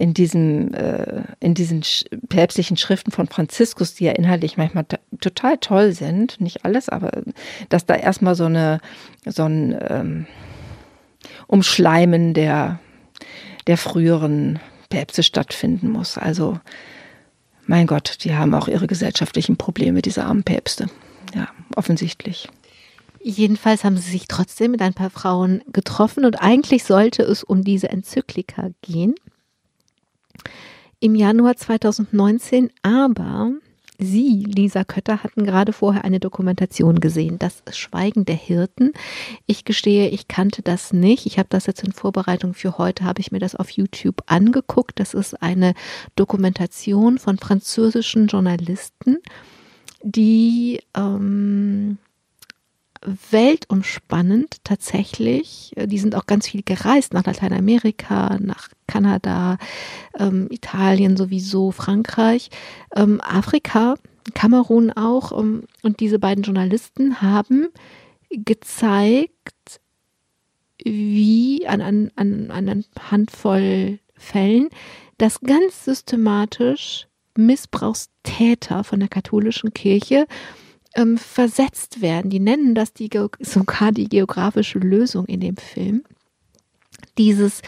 in 0.00 0.14
diesem 0.14 0.72
äh, 0.72 1.24
in 1.40 1.52
diesen 1.52 1.82
päpstlichen 2.30 2.78
Schriften 2.78 3.10
von 3.10 3.28
Franziskus, 3.28 3.94
die 3.94 4.04
ja 4.04 4.12
inhaltlich 4.12 4.56
manchmal 4.56 4.86
total 5.20 5.58
toll 5.58 5.92
sind, 5.92 6.40
nicht 6.40 6.64
alles, 6.64 6.88
aber 6.88 7.22
dass 7.68 7.84
da 7.84 7.96
erstmal 7.96 8.34
so 8.34 8.46
eine 8.46 8.80
so 9.26 9.44
ein 9.44 9.78
ähm, 9.88 10.26
Umschleimen 11.48 12.32
der 12.32 12.80
der 13.66 13.76
früheren 13.76 14.58
Päpste 14.88 15.22
stattfinden 15.22 15.90
muss. 15.90 16.16
Also 16.16 16.58
mein 17.66 17.86
Gott, 17.86 18.24
die 18.24 18.34
haben 18.34 18.54
auch 18.54 18.68
ihre 18.68 18.86
gesellschaftlichen 18.86 19.58
Probleme, 19.58 20.00
diese 20.00 20.24
armen 20.24 20.44
Päpste. 20.44 20.86
Ja, 21.34 21.48
offensichtlich. 21.76 22.48
Jedenfalls 23.22 23.84
haben 23.84 23.98
sie 23.98 24.10
sich 24.10 24.28
trotzdem 24.28 24.70
mit 24.70 24.80
ein 24.80 24.94
paar 24.94 25.10
Frauen 25.10 25.62
getroffen 25.70 26.24
und 26.24 26.36
eigentlich 26.40 26.84
sollte 26.84 27.22
es 27.22 27.44
um 27.44 27.62
diese 27.62 27.90
Enzyklika 27.90 28.70
gehen 28.80 29.14
im 31.00 31.14
Januar 31.14 31.56
2019, 31.56 32.70
aber 32.82 33.52
Sie, 34.02 34.44
Lisa 34.44 34.82
Kötter, 34.84 35.22
hatten 35.22 35.44
gerade 35.44 35.74
vorher 35.74 36.04
eine 36.04 36.20
Dokumentation 36.20 37.00
gesehen, 37.00 37.38
das 37.38 37.62
Schweigen 37.72 38.24
der 38.24 38.34
Hirten. 38.34 38.92
Ich 39.46 39.64
gestehe, 39.66 40.08
ich 40.08 40.26
kannte 40.26 40.62
das 40.62 40.94
nicht. 40.94 41.26
Ich 41.26 41.38
habe 41.38 41.48
das 41.50 41.66
jetzt 41.66 41.84
in 41.84 41.92
Vorbereitung 41.92 42.54
für 42.54 42.78
heute, 42.78 43.04
habe 43.04 43.20
ich 43.20 43.30
mir 43.30 43.40
das 43.40 43.54
auf 43.54 43.68
YouTube 43.70 44.22
angeguckt. 44.26 44.98
Das 44.98 45.12
ist 45.12 45.42
eine 45.42 45.74
Dokumentation 46.16 47.18
von 47.18 47.36
französischen 47.36 48.26
Journalisten, 48.26 49.18
die 50.02 50.80
ähm, 50.96 51.59
weltumspannend 53.30 54.64
tatsächlich. 54.64 55.72
Die 55.76 55.98
sind 55.98 56.14
auch 56.14 56.26
ganz 56.26 56.48
viel 56.48 56.62
gereist 56.62 57.14
nach 57.14 57.24
Lateinamerika, 57.24 58.38
nach 58.40 58.68
Kanada, 58.86 59.58
ähm, 60.18 60.48
Italien 60.50 61.16
sowieso, 61.16 61.70
Frankreich, 61.70 62.50
ähm, 62.94 63.20
Afrika, 63.20 63.94
Kamerun 64.34 64.90
auch. 64.90 65.38
Ähm, 65.38 65.64
und 65.82 66.00
diese 66.00 66.18
beiden 66.18 66.44
Journalisten 66.44 67.20
haben 67.20 67.68
gezeigt, 68.30 69.80
wie 70.84 71.66
an, 71.66 71.80
an, 71.80 72.10
an 72.16 72.50
einer 72.50 72.82
Handvoll 73.10 73.98
Fällen, 74.16 74.68
dass 75.18 75.40
ganz 75.40 75.84
systematisch 75.84 77.08
Missbrauchstäter 77.36 78.84
von 78.84 79.00
der 79.00 79.08
katholischen 79.08 79.72
Kirche 79.72 80.26
ähm, 80.94 81.18
versetzt 81.18 82.00
werden. 82.00 82.30
Die 82.30 82.40
nennen 82.40 82.74
das 82.74 82.92
die, 82.92 83.10
sogar 83.40 83.92
die 83.92 84.08
geografische 84.08 84.78
Lösung 84.78 85.26
in 85.26 85.40
dem 85.40 85.56
Film. 85.56 86.04
Dieses 87.18 87.62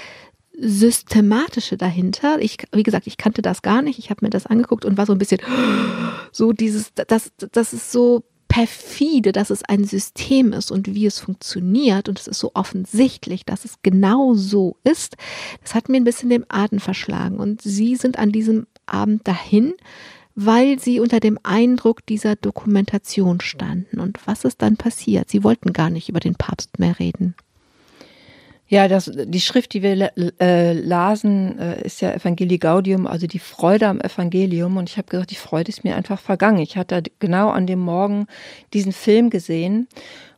systematische 0.58 1.76
dahinter. 1.76 2.40
Ich, 2.40 2.58
wie 2.72 2.82
gesagt, 2.82 3.06
ich 3.06 3.16
kannte 3.16 3.42
das 3.42 3.62
gar 3.62 3.82
nicht. 3.82 3.98
Ich 3.98 4.10
habe 4.10 4.24
mir 4.24 4.30
das 4.30 4.46
angeguckt 4.46 4.84
und 4.84 4.98
war 4.98 5.06
so 5.06 5.12
ein 5.12 5.18
bisschen 5.18 5.40
so 6.32 6.52
dieses, 6.52 6.92
das, 6.94 7.32
das 7.36 7.72
ist 7.72 7.90
so 7.90 8.24
perfide, 8.52 9.32
dass 9.32 9.48
es 9.48 9.64
ein 9.64 9.84
System 9.84 10.52
ist 10.52 10.70
und 10.70 10.94
wie 10.94 11.06
es 11.06 11.18
funktioniert 11.18 12.10
und 12.10 12.20
es 12.20 12.26
ist 12.26 12.38
so 12.38 12.50
offensichtlich, 12.52 13.46
dass 13.46 13.64
es 13.64 13.76
genau 13.82 14.34
so 14.34 14.76
ist. 14.84 15.16
Das 15.62 15.74
hat 15.74 15.88
mir 15.88 15.96
ein 15.96 16.04
bisschen 16.04 16.28
den 16.28 16.44
Atem 16.48 16.78
verschlagen 16.78 17.38
und 17.38 17.62
sie 17.62 17.96
sind 17.96 18.18
an 18.18 18.30
diesem 18.30 18.66
Abend 18.84 19.26
dahin 19.26 19.72
weil 20.34 20.78
sie 20.78 21.00
unter 21.00 21.20
dem 21.20 21.38
Eindruck 21.42 22.04
dieser 22.06 22.36
Dokumentation 22.36 23.40
standen. 23.40 24.00
Und 24.00 24.18
was 24.26 24.44
ist 24.44 24.62
dann 24.62 24.76
passiert? 24.76 25.30
Sie 25.30 25.44
wollten 25.44 25.72
gar 25.72 25.90
nicht 25.90 26.08
über 26.08 26.20
den 26.20 26.34
Papst 26.34 26.78
mehr 26.78 26.98
reden. 26.98 27.34
Ja, 28.68 28.88
das, 28.88 29.10
die 29.12 29.40
Schrift, 29.42 29.74
die 29.74 29.82
wir 29.82 30.12
äh, 30.40 30.72
lasen, 30.72 31.58
äh, 31.58 31.84
ist 31.84 32.00
ja 32.00 32.10
Evangelii 32.12 32.56
Gaudium, 32.56 33.06
also 33.06 33.26
die 33.26 33.38
Freude 33.38 33.86
am 33.88 34.00
Evangelium. 34.00 34.78
Und 34.78 34.88
ich 34.88 34.96
habe 34.96 35.08
gesagt, 35.08 35.30
die 35.30 35.34
Freude 35.34 35.68
ist 35.68 35.84
mir 35.84 35.94
einfach 35.94 36.18
vergangen. 36.18 36.60
Ich 36.60 36.78
hatte 36.78 37.02
genau 37.18 37.50
an 37.50 37.66
dem 37.66 37.80
Morgen 37.80 38.28
diesen 38.72 38.92
Film 38.92 39.28
gesehen 39.28 39.88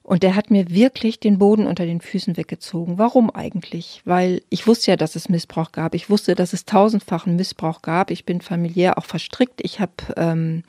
Und 0.04 0.22
der 0.22 0.36
hat 0.36 0.50
mir 0.50 0.68
wirklich 0.68 1.18
den 1.18 1.38
Boden 1.38 1.66
unter 1.66 1.86
den 1.86 2.02
Füßen 2.02 2.36
weggezogen. 2.36 2.98
Warum 2.98 3.30
eigentlich? 3.30 4.02
Weil 4.04 4.42
ich 4.50 4.66
wusste 4.66 4.90
ja, 4.90 4.96
dass 4.98 5.16
es 5.16 5.30
Missbrauch 5.30 5.72
gab. 5.72 5.94
Ich 5.94 6.10
wusste, 6.10 6.34
dass 6.34 6.52
es 6.52 6.66
tausendfachen 6.66 7.36
Missbrauch 7.36 7.80
gab. 7.80 8.10
Ich 8.10 8.26
bin 8.26 8.42
familiär 8.42 8.98
auch 8.98 9.06
verstrickt. 9.06 9.62
Ich 9.62 9.80
habe, 9.80 9.94
ähm, 10.18 10.62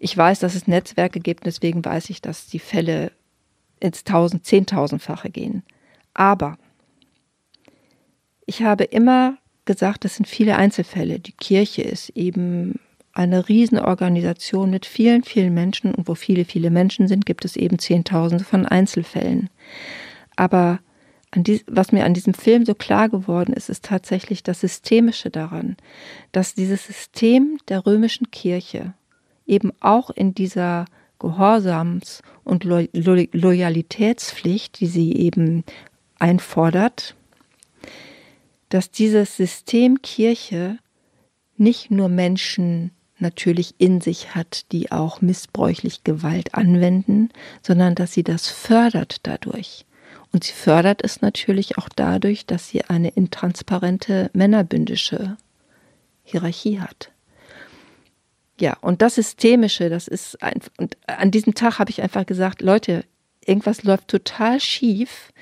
ich 0.00 0.16
weiß, 0.16 0.40
dass 0.40 0.56
es 0.56 0.66
Netzwerke 0.66 1.20
gibt. 1.20 1.46
Deswegen 1.46 1.84
weiß 1.84 2.10
ich, 2.10 2.22
dass 2.22 2.48
die 2.48 2.58
Fälle 2.58 3.12
ins 3.78 4.02
tausend, 4.02 4.44
zehntausendfache 4.46 5.30
gehen. 5.30 5.62
Aber 6.12 6.58
ich 8.46 8.64
habe 8.64 8.82
immer 8.82 9.38
gesagt, 9.64 10.04
es 10.04 10.16
sind 10.16 10.26
viele 10.26 10.56
Einzelfälle. 10.56 11.20
Die 11.20 11.32
Kirche 11.32 11.82
ist 11.82 12.08
eben 12.10 12.80
eine 13.12 13.48
Riesenorganisation 13.48 14.70
mit 14.70 14.86
vielen, 14.86 15.22
vielen 15.22 15.52
Menschen 15.52 15.94
und 15.94 16.08
wo 16.08 16.14
viele, 16.14 16.44
viele 16.44 16.70
Menschen 16.70 17.08
sind, 17.08 17.26
gibt 17.26 17.44
es 17.44 17.56
eben 17.56 17.78
Zehntausende 17.78 18.44
von 18.44 18.66
Einzelfällen. 18.66 19.50
Aber 20.36 20.80
dies, 21.34 21.64
was 21.66 21.92
mir 21.92 22.04
an 22.04 22.14
diesem 22.14 22.34
Film 22.34 22.64
so 22.64 22.74
klar 22.74 23.08
geworden 23.08 23.52
ist, 23.52 23.68
ist 23.68 23.84
tatsächlich 23.84 24.42
das 24.42 24.60
Systemische 24.60 25.30
daran, 25.30 25.76
dass 26.32 26.54
dieses 26.54 26.86
System 26.86 27.58
der 27.68 27.86
römischen 27.86 28.30
Kirche 28.30 28.94
eben 29.46 29.72
auch 29.80 30.10
in 30.10 30.34
dieser 30.34 30.86
Gehorsams- 31.18 32.22
und 32.44 32.64
Lo 32.64 32.86
Lo 32.92 33.24
Loyalitätspflicht, 33.32 34.80
die 34.80 34.86
sie 34.86 35.12
eben 35.14 35.64
einfordert, 36.18 37.14
dass 38.68 38.90
dieses 38.90 39.36
System 39.36 40.02
Kirche 40.02 40.78
nicht 41.56 41.90
nur 41.90 42.08
Menschen 42.08 42.90
natürlich 43.22 43.74
in 43.78 44.02
sich 44.02 44.34
hat, 44.34 44.70
die 44.72 44.92
auch 44.92 45.22
missbräuchlich 45.22 46.04
Gewalt 46.04 46.54
anwenden, 46.54 47.30
sondern 47.62 47.94
dass 47.94 48.12
sie 48.12 48.22
das 48.22 48.48
fördert 48.48 49.20
dadurch. 49.22 49.86
Und 50.32 50.44
sie 50.44 50.52
fördert 50.52 51.02
es 51.02 51.22
natürlich 51.22 51.78
auch 51.78 51.88
dadurch, 51.88 52.46
dass 52.46 52.68
sie 52.68 52.84
eine 52.84 53.08
intransparente 53.08 54.30
männerbündische 54.34 55.36
Hierarchie 56.24 56.80
hat. 56.80 57.10
Ja, 58.60 58.76
und 58.80 59.02
das 59.02 59.16
Systemische, 59.16 59.88
das 59.88 60.08
ist 60.08 60.42
ein, 60.42 60.60
und 60.78 60.96
an 61.06 61.30
diesem 61.30 61.54
Tag 61.54 61.78
habe 61.78 61.90
ich 61.90 62.02
einfach 62.02 62.26
gesagt, 62.26 62.62
Leute, 62.62 63.04
irgendwas 63.44 63.82
läuft 63.82 64.08
total 64.08 64.60
schief 64.60 65.32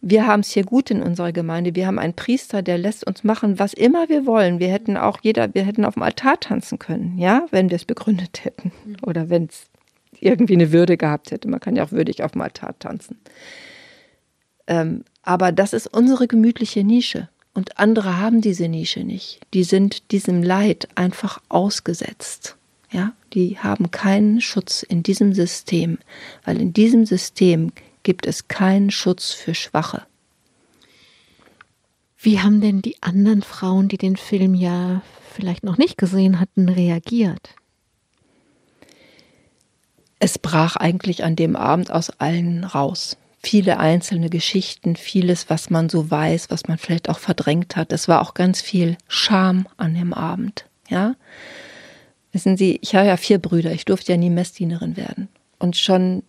wir 0.00 0.26
haben 0.26 0.40
es 0.40 0.50
hier 0.50 0.64
gut 0.64 0.90
in 0.90 1.02
unserer 1.02 1.32
Gemeinde. 1.32 1.74
Wir 1.74 1.86
haben 1.86 1.98
einen 1.98 2.14
Priester, 2.14 2.62
der 2.62 2.78
lässt 2.78 3.06
uns 3.06 3.24
machen, 3.24 3.58
was 3.58 3.72
immer 3.72 4.08
wir 4.08 4.26
wollen. 4.26 4.60
Wir 4.60 4.68
hätten 4.68 4.96
auch 4.96 5.18
jeder, 5.22 5.52
wir 5.54 5.64
hätten 5.64 5.84
auf 5.84 5.94
dem 5.94 6.04
Altar 6.04 6.38
tanzen 6.38 6.78
können, 6.78 7.18
ja, 7.18 7.46
wenn 7.50 7.70
wir 7.70 7.76
es 7.76 7.84
begründet 7.84 8.44
hätten 8.44 8.72
oder 9.04 9.28
wenn 9.28 9.46
es 9.46 9.66
irgendwie 10.20 10.54
eine 10.54 10.72
Würde 10.72 10.96
gehabt 10.96 11.30
hätte. 11.30 11.48
Man 11.48 11.60
kann 11.60 11.76
ja 11.76 11.84
auch 11.84 11.92
würdig 11.92 12.22
auf 12.22 12.32
dem 12.32 12.42
Altar 12.42 12.78
tanzen. 12.78 13.18
Ähm, 14.66 15.04
aber 15.22 15.50
das 15.52 15.72
ist 15.72 15.86
unsere 15.88 16.28
gemütliche 16.28 16.84
Nische. 16.84 17.28
Und 17.54 17.78
andere 17.78 18.18
haben 18.18 18.40
diese 18.40 18.68
Nische 18.68 19.00
nicht. 19.00 19.40
Die 19.52 19.64
sind 19.64 20.12
diesem 20.12 20.44
Leid 20.44 20.88
einfach 20.94 21.40
ausgesetzt. 21.48 22.56
Ja, 22.90 23.12
die 23.34 23.58
haben 23.58 23.90
keinen 23.90 24.40
Schutz 24.40 24.82
in 24.82 25.02
diesem 25.02 25.34
System, 25.34 25.98
weil 26.44 26.60
in 26.60 26.72
diesem 26.72 27.04
System 27.04 27.72
gibt 28.08 28.24
es 28.24 28.48
keinen 28.48 28.90
Schutz 28.90 29.32
für 29.32 29.54
Schwache. 29.54 30.06
Wie 32.16 32.40
haben 32.40 32.62
denn 32.62 32.80
die 32.80 32.96
anderen 33.02 33.42
Frauen, 33.42 33.88
die 33.88 33.98
den 33.98 34.16
Film 34.16 34.54
ja 34.54 35.02
vielleicht 35.34 35.62
noch 35.62 35.76
nicht 35.76 35.98
gesehen 35.98 36.40
hatten, 36.40 36.70
reagiert? 36.70 37.50
Es 40.18 40.38
brach 40.38 40.76
eigentlich 40.76 41.22
an 41.22 41.36
dem 41.36 41.54
Abend 41.54 41.90
aus 41.90 42.08
allen 42.08 42.64
raus. 42.64 43.18
Viele 43.42 43.78
einzelne 43.78 44.30
Geschichten, 44.30 44.96
vieles, 44.96 45.50
was 45.50 45.68
man 45.68 45.90
so 45.90 46.10
weiß, 46.10 46.48
was 46.48 46.66
man 46.66 46.78
vielleicht 46.78 47.10
auch 47.10 47.18
verdrängt 47.18 47.76
hat. 47.76 47.92
Es 47.92 48.08
war 48.08 48.22
auch 48.22 48.32
ganz 48.32 48.62
viel 48.62 48.96
Scham 49.06 49.68
an 49.76 49.92
dem 49.92 50.14
Abend. 50.14 50.64
Ja, 50.88 51.14
wissen 52.32 52.56
Sie, 52.56 52.78
ich 52.80 52.94
habe 52.94 53.08
ja 53.08 53.18
vier 53.18 53.38
Brüder. 53.38 53.72
Ich 53.72 53.84
durfte 53.84 54.12
ja 54.12 54.16
nie 54.16 54.30
Messdienerin 54.30 54.96
werden. 54.96 55.28
Und 55.58 55.76
schon 55.76 56.22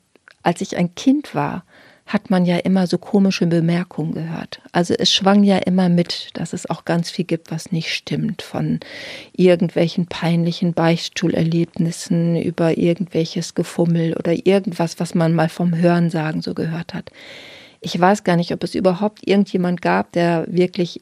als 0.44 0.62
ich 0.62 0.78
ein 0.78 0.96
Kind 0.96 1.36
war, 1.36 1.64
hat 2.10 2.32
man 2.32 2.44
ja 2.46 2.58
immer 2.58 2.88
so 2.88 2.98
komische 2.98 3.46
Bemerkungen 3.46 4.14
gehört. 4.14 4.62
Also 4.72 4.96
es 4.96 5.14
schwang 5.14 5.44
ja 5.44 5.60
immer 5.60 5.90
mit, 5.90 6.32
dass 6.34 6.54
es 6.54 6.68
auch 6.68 6.84
ganz 6.84 7.12
viel 7.12 7.26
gibt, 7.26 7.52
was 7.52 7.72
nicht 7.72 7.94
stimmt, 7.94 8.42
von 8.42 8.80
irgendwelchen 9.32 10.08
peinlichen 10.08 10.74
Beichtstuhlerlebnissen 10.74 12.36
über 12.42 12.80
irgendwelches 12.80 13.54
Gefummel 13.54 14.16
oder 14.16 14.34
irgendwas, 14.48 15.00
was 15.00 15.14
man 15.14 15.36
mal 15.36 15.50
vom 15.50 15.76
Hörensagen 15.76 16.42
so 16.42 16.56
gehört 16.56 16.96
hat. 16.96 17.12
Ich 17.80 17.98
weiß 17.98 18.24
gar 18.24 18.38
nicht, 18.38 18.52
ob 18.54 18.64
es 18.64 18.74
überhaupt 18.74 19.28
irgendjemand 19.28 19.84
gab, 19.84 20.12
der 20.14 20.46
wirklich 20.50 21.02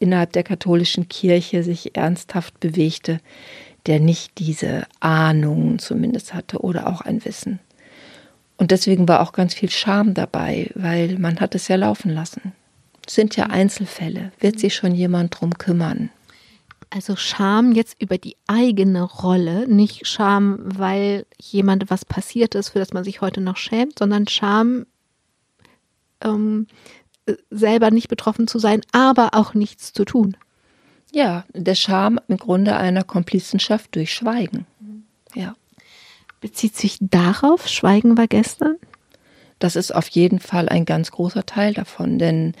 innerhalb 0.00 0.32
der 0.32 0.42
katholischen 0.42 1.08
Kirche 1.08 1.62
sich 1.62 1.96
ernsthaft 1.96 2.58
bewegte, 2.58 3.20
der 3.86 4.00
nicht 4.00 4.38
diese 4.38 4.86
Ahnung 4.98 5.78
zumindest 5.78 6.34
hatte 6.34 6.58
oder 6.58 6.88
auch 6.88 7.00
ein 7.00 7.24
Wissen. 7.24 7.60
Und 8.58 8.72
deswegen 8.72 9.08
war 9.08 9.20
auch 9.20 9.32
ganz 9.32 9.54
viel 9.54 9.70
Scham 9.70 10.14
dabei, 10.14 10.70
weil 10.74 11.18
man 11.18 11.40
hat 11.40 11.54
es 11.54 11.68
ja 11.68 11.76
laufen 11.76 12.10
lassen. 12.10 12.52
Es 13.06 13.14
sind 13.14 13.36
ja 13.36 13.46
Einzelfälle. 13.46 14.32
Wird 14.40 14.58
sich 14.58 14.74
schon 14.74 14.94
jemand 14.94 15.40
drum 15.40 15.56
kümmern? 15.56 16.10
Also 16.90 17.16
Scham 17.16 17.72
jetzt 17.72 18.00
über 18.02 18.18
die 18.18 18.36
eigene 18.46 19.02
Rolle, 19.02 19.68
nicht 19.68 20.06
Scham, 20.06 20.58
weil 20.62 21.26
jemand 21.38 21.90
was 21.90 22.04
passiert 22.04 22.54
ist, 22.54 22.70
für 22.70 22.78
das 22.78 22.92
man 22.92 23.04
sich 23.04 23.20
heute 23.20 23.40
noch 23.40 23.56
schämt, 23.56 23.98
sondern 23.98 24.26
Scham, 24.26 24.86
ähm, 26.22 26.66
selber 27.50 27.90
nicht 27.90 28.08
betroffen 28.08 28.48
zu 28.48 28.58
sein, 28.58 28.80
aber 28.92 29.30
auch 29.34 29.54
nichts 29.54 29.92
zu 29.92 30.04
tun. 30.04 30.36
Ja, 31.12 31.44
der 31.54 31.74
Scham 31.74 32.18
im 32.28 32.38
Grunde 32.38 32.76
einer 32.76 33.04
Komplizenschaft 33.04 33.94
durch 33.94 34.12
Schweigen. 34.12 34.66
Ja. 35.34 35.54
Bezieht 36.40 36.76
sich 36.76 36.98
darauf, 37.00 37.68
Schweigen 37.68 38.16
war 38.16 38.26
gestern? 38.26 38.76
Das 39.58 39.74
ist 39.74 39.92
auf 39.92 40.08
jeden 40.08 40.38
Fall 40.38 40.68
ein 40.68 40.84
ganz 40.84 41.10
großer 41.10 41.44
Teil 41.44 41.74
davon, 41.74 42.18
denn 42.18 42.54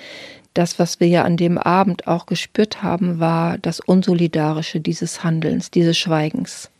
das, 0.54 0.80
was 0.80 0.98
wir 0.98 1.06
ja 1.06 1.22
an 1.22 1.36
dem 1.36 1.56
Abend 1.56 2.08
auch 2.08 2.26
gespürt 2.26 2.82
haben, 2.82 3.20
war 3.20 3.58
das 3.58 3.78
Unsolidarische 3.78 4.80
dieses 4.80 5.22
Handelns, 5.22 5.70
dieses 5.70 5.96
Schweigens. 5.96 6.70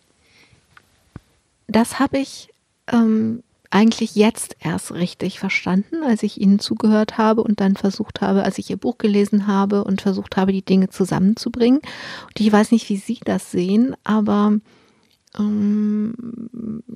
Das 1.69 2.01
habe 2.01 2.19
ich 2.19 2.49
ähm, 2.91 3.45
eigentlich 3.71 4.17
jetzt 4.17 4.57
erst 4.61 4.93
richtig 4.93 5.39
verstanden, 5.39 6.03
als 6.03 6.23
ich 6.23 6.41
Ihnen 6.41 6.59
zugehört 6.59 7.19
habe 7.19 7.43
und 7.43 7.61
dann 7.61 7.77
versucht 7.77 8.21
habe, 8.21 8.43
als 8.43 8.59
ich 8.59 8.71
Ihr 8.71 8.79
Buch 8.79 8.99
gelesen 8.99 9.47
habe 9.47 9.85
und 9.85 10.01
versucht 10.01 10.37
habe, 10.37 10.53
die 10.53 10.65
Dinge 10.65 10.89
zusammenzubringen. 10.89 11.79
Und 11.79 12.41
ich 12.41 12.51
weiß 12.51 12.73
nicht, 12.73 12.89
wie 12.89 12.97
Sie 12.97 13.21
das 13.25 13.51
sehen, 13.51 13.95
aber 14.05 14.59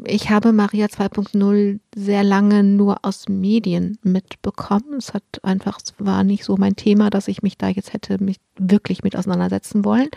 ich 0.04 0.30
habe 0.30 0.52
Maria 0.52 0.86
2.0 0.86 1.78
sehr 1.94 2.24
lange 2.24 2.64
nur 2.64 2.98
aus 3.02 3.28
Medien 3.28 3.98
mitbekommen. 4.02 4.94
Es 4.98 5.14
hat 5.14 5.22
einfach, 5.42 5.78
es 5.82 5.94
war 5.98 6.24
nicht 6.24 6.44
so 6.44 6.56
mein 6.56 6.74
Thema, 6.74 7.10
dass 7.10 7.28
ich 7.28 7.42
mich 7.42 7.56
da 7.56 7.68
jetzt 7.68 7.92
hätte 7.92 8.22
mich 8.22 8.38
wirklich 8.58 9.04
mit 9.04 9.16
auseinandersetzen 9.16 9.84
wollen. 9.84 10.08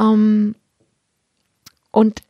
Ähm, 0.00 0.54
und 1.90 2.22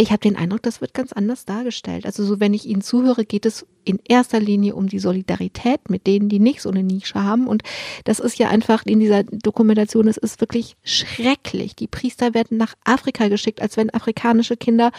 ich 0.00 0.12
habe 0.12 0.20
den 0.20 0.36
Eindruck, 0.36 0.62
das 0.62 0.80
wird 0.80 0.94
ganz 0.94 1.12
anders 1.12 1.44
dargestellt. 1.44 2.06
Also 2.06 2.24
so, 2.24 2.38
wenn 2.38 2.54
ich 2.54 2.66
Ihnen 2.66 2.82
zuhöre, 2.82 3.24
geht 3.24 3.44
es 3.44 3.66
in 3.84 3.98
erster 4.06 4.38
Linie 4.38 4.76
um 4.76 4.88
die 4.88 5.00
Solidarität 5.00 5.90
mit 5.90 6.06
denen, 6.06 6.28
die 6.28 6.38
nicht 6.38 6.62
so 6.62 6.70
eine 6.70 6.84
Nische 6.84 7.24
haben. 7.24 7.48
Und 7.48 7.64
das 8.04 8.20
ist 8.20 8.38
ja 8.38 8.48
einfach 8.48 8.86
in 8.86 9.00
dieser 9.00 9.24
Dokumentation, 9.24 10.06
es 10.06 10.16
ist 10.16 10.40
wirklich 10.40 10.76
schrecklich. 10.84 11.74
Die 11.74 11.88
Priester 11.88 12.32
werden 12.32 12.58
nach 12.58 12.74
Afrika 12.84 13.26
geschickt, 13.26 13.60
als 13.60 13.76
wenn 13.76 13.92
afrikanische 13.92 14.56
Kinder 14.56 14.92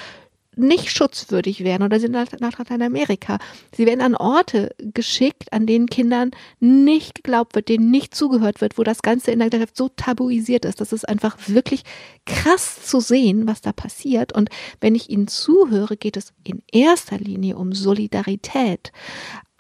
nicht 0.60 0.92
schutzwürdig 0.92 1.64
wären 1.64 1.84
oder 1.84 2.00
sind 2.00 2.12
nach 2.12 2.58
Lateinamerika. 2.58 3.40
Sie 3.76 3.86
werden 3.86 4.02
an 4.02 4.16
Orte 4.16 4.76
geschickt, 4.80 5.52
an 5.52 5.66
denen 5.66 5.88
Kindern 5.88 6.32
nicht 6.60 7.16
geglaubt 7.16 7.56
wird, 7.56 7.70
denen 7.70 7.92
nicht 7.92 8.16
zugehört 8.16 8.62
wird, 8.62 8.78
wo 8.78 8.84
das 8.84 9.02
Ganze 9.02 9.32
in 9.32 9.40
der 9.40 9.50
Gesellschaft 9.50 9.78
so 9.78 9.90
tabuisiert 9.90 10.66
ist. 10.66 10.82
Das 10.82 10.94
ist 10.94 11.08
einfach 11.08 11.38
wirklich 11.48 11.84
krass 12.26 12.84
zu 12.86 13.00
sehen, 13.00 13.48
was 13.48 13.62
da 13.62 13.72
passiert. 13.72 14.34
Und 14.34 14.50
wenn 14.82 14.96
ich 14.96 15.10
Ihnen 15.10 15.28
zuhöre, 15.28 15.98
geht 15.98 16.18
es 16.18 16.34
in 16.44 16.62
erster 16.72 17.18
Linie 17.18 17.58
um 17.58 17.74
Solidarität. 17.74 18.92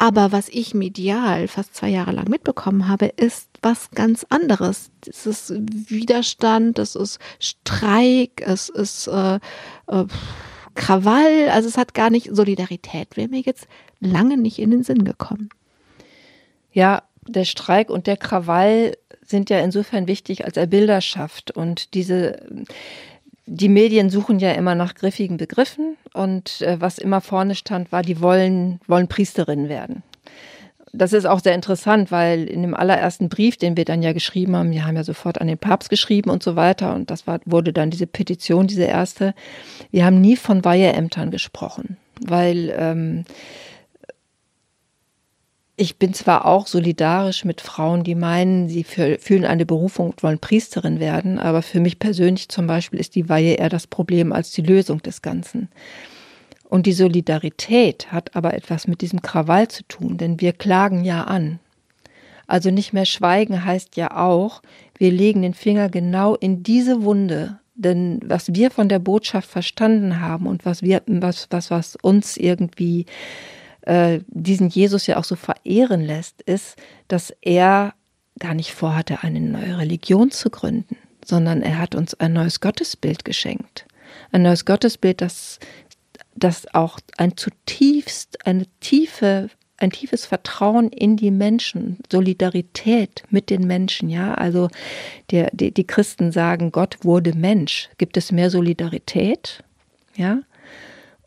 Aber 0.02 0.32
was 0.32 0.48
ich 0.48 0.74
medial 0.74 1.50
fast 1.50 1.76
zwei 1.76 1.90
Jahre 1.90 2.14
lang 2.14 2.30
mitbekommen 2.30 2.88
habe, 2.88 3.08
ist 3.08 3.50
was 3.62 3.92
ganz 3.92 4.26
anderes. 4.30 4.92
Es 5.06 5.26
ist 5.26 5.52
Widerstand, 5.90 6.80
es 6.80 6.96
ist 6.96 7.20
Streik, 7.40 8.42
es 8.46 8.70
ist 8.70 9.08
äh, 9.08 9.40
äh, 9.88 10.06
Krawall, 10.80 11.50
also 11.50 11.68
es 11.68 11.78
hat 11.78 11.94
gar 11.94 12.10
nicht, 12.10 12.30
Solidarität 12.34 13.18
wäre 13.18 13.28
mir 13.28 13.42
jetzt 13.42 13.68
lange 14.00 14.38
nicht 14.38 14.60
in 14.60 14.72
den 14.72 14.84
Sinn 14.84 15.04
gekommen. 15.04 15.50
Ja, 16.72 17.04
der 17.28 17.46
Streik 17.46 17.90
und 17.90 18.08
der 18.08 18.18
Krawall 18.18 18.98
sind 19.22 19.50
ja 19.50 19.60
insofern 19.60 20.08
wichtig, 20.08 20.46
als 20.46 20.58
er 20.58 20.68
Bilder 20.68 21.02
schafft 21.02 21.52
und 21.52 21.94
diese 21.94 22.40
die 23.52 23.70
Medien 23.70 24.12
suchen 24.12 24.38
ja 24.38 24.52
immer 24.52 24.76
nach 24.76 24.94
griffigen 24.94 25.38
Begriffen 25.38 25.98
und 26.14 26.62
äh, 26.62 26.80
was 26.80 27.00
immer 27.00 27.20
vorne 27.20 27.56
stand, 27.56 27.92
war, 27.92 28.04
die 28.04 28.22
wollen, 28.22 28.80
wollen 28.86 29.08
Priesterinnen 29.08 29.70
werden. 29.70 30.04
Das 30.94 31.14
ist 31.14 31.26
auch 31.26 31.40
sehr 31.40 31.56
interessant, 31.56 32.12
weil 32.12 32.46
in 32.46 32.62
dem 32.62 32.74
allerersten 32.74 33.30
Brief, 33.30 33.58
den 33.58 33.78
wir 33.78 33.86
dann 33.86 34.02
ja 34.02 34.14
geschrieben 34.14 34.56
haben, 34.56 34.72
wir 34.72 34.86
haben 34.86 34.96
ja 34.96 35.04
sofort 35.04 35.40
an 35.40 35.48
den 35.48 35.58
Papst 35.58 35.90
geschrieben 35.90 36.30
und 36.30 36.44
so 36.44 36.56
weiter 36.56 36.96
und 36.96 37.12
das 37.12 37.28
war, 37.28 37.40
wurde 37.46 37.74
dann 37.74 37.90
diese 37.90 38.08
Petition, 38.08 38.68
diese 38.68 38.84
erste. 38.84 39.34
Wir 39.92 40.06
haben 40.06 40.22
nie 40.22 40.36
von 40.36 40.66
Weiheämtern 40.66 41.32
gesprochen, 41.32 41.98
weil 42.22 42.74
ähm, 42.78 43.26
ich 45.76 45.98
bin 45.98 46.14
zwar 46.14 46.46
auch 46.46 46.68
solidarisch 46.68 47.46
mit 47.46 47.62
Frauen, 47.62 48.04
die 48.04 48.16
meinen, 48.16 48.68
sie 48.68 48.84
fühlen 48.84 49.46
eine 49.46 49.66
Berufung 49.66 50.10
und 50.10 50.24
wollen 50.24 50.40
Priesterin 50.40 51.00
werden, 51.00 51.40
aber 51.40 51.62
für 51.62 51.80
mich 51.80 52.00
persönlich 52.00 52.50
zum 52.50 52.68
Beispiel 52.68 53.00
ist 53.00 53.16
die 53.16 53.30
Weihe 53.30 53.54
eher 53.54 53.70
das 53.70 53.88
Problem 53.88 54.34
als 54.34 54.52
die 54.52 54.62
Lösung 54.62 55.02
des 55.02 55.22
Ganzen. 55.22 55.70
Und 56.70 56.86
die 56.86 56.94
Solidarität 56.94 58.12
hat 58.12 58.36
aber 58.36 58.54
etwas 58.54 58.88
mit 58.88 59.02
diesem 59.02 59.22
Krawall 59.22 59.68
zu 59.68 59.84
tun, 59.88 60.18
denn 60.18 60.40
wir 60.40 60.54
klagen 60.54 61.04
ja 61.04 61.24
an. 61.24 61.60
Also 62.46 62.70
nicht 62.70 62.94
mehr 62.94 63.06
schweigen 63.06 63.66
heißt 63.66 63.98
ja 63.98 64.16
auch, 64.16 64.62
wir 64.98 65.12
legen 65.12 65.42
den 65.42 65.56
Finger 65.56 65.90
genau 65.90 66.36
in 66.36 66.64
diese 66.64 67.04
Wunde, 67.04 67.60
denn 67.76 68.20
was 68.24 68.54
wir 68.54 68.70
von 68.72 68.88
der 68.88 69.00
Botschaft 69.00 69.50
verstanden 69.50 70.22
haben 70.22 70.46
und 70.46 70.66
was 70.66 70.84
wir, 70.84 71.02
was, 71.08 71.48
was, 71.50 71.72
was 71.72 71.96
uns 71.96 72.38
irgendwie 72.38 73.06
äh, 73.82 74.20
diesen 74.28 74.70
Jesus 74.70 75.08
ja 75.08 75.18
auch 75.18 75.24
so 75.24 75.36
verehren 75.36 76.02
lässt, 76.02 76.42
ist, 76.44 76.76
dass 77.08 77.34
er 77.42 77.94
gar 78.38 78.54
nicht 78.54 78.74
vorhatte, 78.74 79.24
eine 79.24 79.40
neue 79.40 79.78
Religion 79.80 80.30
zu 80.32 80.50
gründen, 80.50 80.98
sondern 81.26 81.62
er 81.62 81.80
hat 81.80 81.96
uns 81.96 82.14
ein 82.16 82.34
neues 82.34 82.60
Gottesbild 82.60 83.26
geschenkt. 83.26 83.86
Ein 84.32 84.44
neues 84.44 84.66
Gottesbild, 84.66 85.22
das 85.22 85.60
dass 86.40 86.74
auch 86.74 87.00
ein 87.18 87.38
zutiefst, 87.38 88.46
eine 88.46 88.66
tiefe, 88.80 89.50
ein 89.78 89.92
tiefes 89.92 90.26
Vertrauen 90.26 90.90
in 90.90 91.16
die 91.16 91.32
Menschen, 91.32 92.00
Solidarität 92.12 93.24
mit 93.30 93.50
den 93.50 93.66
Menschen, 93.66 94.10
ja. 94.10 94.34
Also 94.34 94.70
der, 95.32 95.50
die, 95.54 95.72
die 95.72 95.88
Christen 95.88 96.32
sagen, 96.32 96.72
Gott 96.72 96.98
wurde 97.04 97.34
Mensch. 97.34 97.90
Gibt 97.98 98.18
es 98.18 98.32
mehr 98.32 98.50
Solidarität? 98.50 99.64
Ja. 100.16 100.42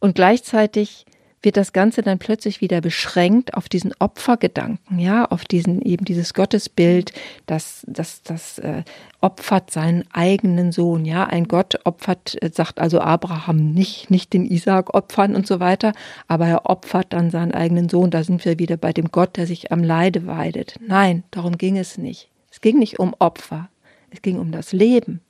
Und 0.01 0.15
gleichzeitig 0.17 1.07
wird 1.43 1.57
das 1.57 1.73
Ganze 1.73 2.03
dann 2.03 2.19
plötzlich 2.19 2.61
wieder 2.61 2.81
beschränkt 2.81 3.55
auf 3.55 3.69
diesen 3.69 3.93
Opfergedanken, 3.99 4.99
ja, 4.99 5.25
auf 5.25 5.45
diesen 5.45 5.83
eben 5.83 6.05
dieses 6.05 6.35
Gottesbild, 6.35 7.13
das, 7.47 7.85
das, 7.89 8.23
das 8.23 8.59
äh, 8.59 8.85
opfert 9.21 9.71
seinen 9.71 10.05
eigenen 10.13 10.73
Sohn, 10.73 11.05
ja. 11.05 11.25
Ein 11.25 11.49
Gott 11.49 11.81
opfert, 11.85 12.41
äh, 12.43 12.51
sagt 12.53 12.79
also 12.81 13.01
Abraham 13.01 13.73
nicht, 13.73 14.11
nicht 14.11 14.33
den 14.33 14.47
Isaak 14.47 14.95
opfern 14.95 15.35
und 15.35 15.47
so 15.47 15.61
weiter, 15.61 15.93
aber 16.29 16.47
er 16.47 16.67
opfert 16.67 17.13
dann 17.13 17.31
seinen 17.31 17.53
eigenen 17.53 17.89
Sohn. 17.89 18.11
Da 18.11 18.25
sind 18.25 18.45
wir 18.45 18.59
wieder 18.59 18.77
bei 18.77 18.93
dem 18.93 19.11
Gott, 19.11 19.37
der 19.37 19.47
sich 19.47 19.73
am 19.73 19.83
Leide 19.83 20.27
weidet. 20.27 20.77
Nein, 20.81 21.25
darum 21.31 21.59
ging 21.59 21.77
es 21.77 21.99
nicht. 21.99 22.29
Es 22.51 22.61
ging 22.61 22.79
nicht 22.79 22.99
um 22.99 23.15
Opfer. 23.19 23.69
Es 24.11 24.23
ging 24.23 24.39
um 24.39 24.53
das 24.53 24.73
Leben. 24.73 25.21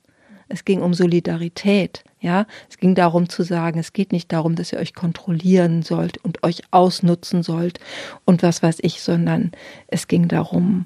Es 0.53 0.65
ging 0.65 0.83
um 0.83 0.93
Solidarität. 0.93 2.03
Ja, 2.19 2.45
es 2.69 2.77
ging 2.77 2.93
darum 2.93 3.27
zu 3.27 3.41
sagen, 3.43 3.79
es 3.79 3.91
geht 3.91 4.11
nicht 4.11 4.31
darum, 4.31 4.55
dass 4.55 4.71
ihr 4.71 4.79
euch 4.79 4.93
kontrollieren 4.93 5.81
sollt 5.81 6.19
und 6.19 6.43
euch 6.43 6.61
ausnutzen 6.71 7.43
sollt 7.43 7.79
und 8.23 8.43
was 8.43 8.63
weiß 8.63 8.77
ich, 8.81 9.01
sondern 9.01 9.51
es 9.87 10.07
ging 10.07 10.29
darum, 10.29 10.85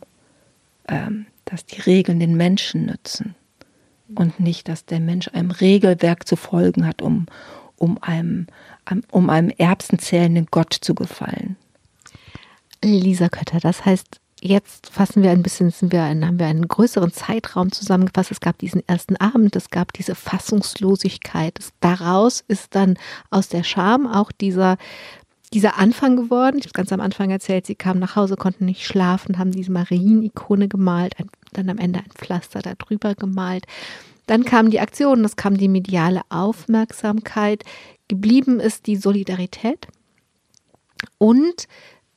ähm, 0.87 1.27
dass 1.45 1.65
die 1.65 1.81
Regeln 1.81 2.19
den 2.19 2.35
Menschen 2.37 2.87
nützen 2.87 3.35
und 4.15 4.39
nicht, 4.39 4.67
dass 4.67 4.85
der 4.85 4.99
Mensch 4.99 5.27
einem 5.27 5.51
Regelwerk 5.51 6.27
zu 6.27 6.37
folgen 6.37 6.87
hat, 6.87 7.03
um, 7.03 7.27
um 7.75 8.01
einem, 8.01 8.47
um 9.11 9.29
einem 9.29 9.49
erbsenzählenden 9.49 10.47
Gott 10.49 10.73
zu 10.73 10.95
gefallen. 10.95 11.55
Lisa 12.83 13.29
Kötter, 13.29 13.59
das 13.59 13.85
heißt, 13.85 14.21
jetzt 14.41 14.89
fassen 14.89 15.23
wir 15.23 15.31
ein 15.31 15.43
bisschen, 15.43 15.73
wir 15.81 16.03
ein, 16.03 16.25
haben 16.25 16.39
wir 16.39 16.45
einen 16.45 16.67
größeren 16.67 17.11
Zeitraum 17.11 17.71
zusammengefasst. 17.71 18.31
Es 18.31 18.39
gab 18.39 18.57
diesen 18.57 18.87
ersten 18.87 19.15
Abend, 19.17 19.55
es 19.55 19.69
gab 19.69 19.93
diese 19.93 20.15
Fassungslosigkeit. 20.15 21.59
Es, 21.59 21.71
daraus 21.79 22.43
ist 22.47 22.75
dann 22.75 22.97
aus 23.29 23.49
der 23.49 23.63
Scham 23.63 24.07
auch 24.07 24.31
dieser 24.31 24.77
dieser 25.53 25.77
Anfang 25.77 26.17
geworden. 26.17 26.57
Ich 26.59 26.65
habe 26.65 26.73
ganz 26.73 26.91
am 26.91 26.99
Anfang 26.99 27.29
erzählt, 27.29 27.65
sie 27.65 27.75
kamen 27.75 27.99
nach 27.99 28.17
Hause, 28.17 28.35
konnten 28.35 28.65
nicht 28.65 28.85
schlafen, 28.85 29.37
haben 29.37 29.51
diese 29.51 29.71
Marienikone 29.71 30.67
gemalt, 30.67 31.17
ein, 31.17 31.29
dann 31.53 31.69
am 31.69 31.77
Ende 31.77 31.99
ein 31.99 32.11
Pflaster 32.13 32.59
darüber 32.59 33.15
gemalt. 33.15 33.65
Dann 34.25 34.43
kam 34.43 34.69
die 34.69 34.81
Aktion, 34.81 35.23
es 35.23 35.37
kam 35.37 35.57
die 35.57 35.69
mediale 35.69 36.21
Aufmerksamkeit. 36.27 37.63
Geblieben 38.09 38.59
ist 38.59 38.87
die 38.87 38.97
Solidarität 38.97 39.87
und 41.17 41.67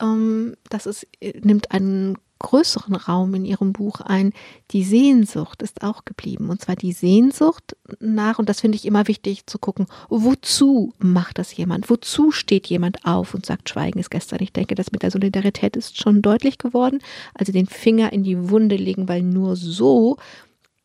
ähm, 0.01 0.55
das 0.69 0.87
ist, 0.87 1.07
nimmt 1.43 1.73
einen 1.73 2.17
größeren 2.41 2.97
Raum 2.97 3.35
in 3.35 3.45
ihrem 3.45 3.73
Buch 3.73 4.01
ein. 4.01 4.33
Die 4.73 4.83
Sehnsucht 4.83 5.63
ist 5.63 5.83
auch 5.83 6.05
geblieben. 6.05 6.51
Und 6.51 6.61
zwar 6.61 6.75
die 6.75 6.93
Sehnsucht 6.93 7.77
nach, 8.01 8.39
und 8.39 8.49
das 8.49 8.61
finde 8.61 8.77
ich 8.77 8.87
immer 8.87 9.07
wichtig 9.07 9.47
zu 9.47 9.59
gucken, 9.59 9.87
wozu 10.09 10.93
macht 10.99 11.39
das 11.39 11.57
jemand? 11.57 11.89
Wozu 11.89 12.33
steht 12.33 12.67
jemand 12.67 13.05
auf 13.05 13.35
und 13.35 13.47
sagt, 13.47 13.69
Schweigen 13.69 14.01
ist 14.01 14.11
gestern? 14.11 14.43
Ich 14.43 14.53
denke, 14.53 14.75
das 14.75 14.91
mit 14.91 15.03
der 15.03 15.13
Solidarität 15.13 15.77
ist 15.77 16.01
schon 16.01 16.23
deutlich 16.23 16.59
geworden. 16.59 16.99
Also 17.35 17.53
den 17.53 17.67
Finger 17.67 18.13
in 18.13 18.25
die 18.25 18.51
Wunde 18.51 18.77
legen, 18.77 19.09
weil 19.09 19.23
nur 19.23 19.55
so 19.55 20.17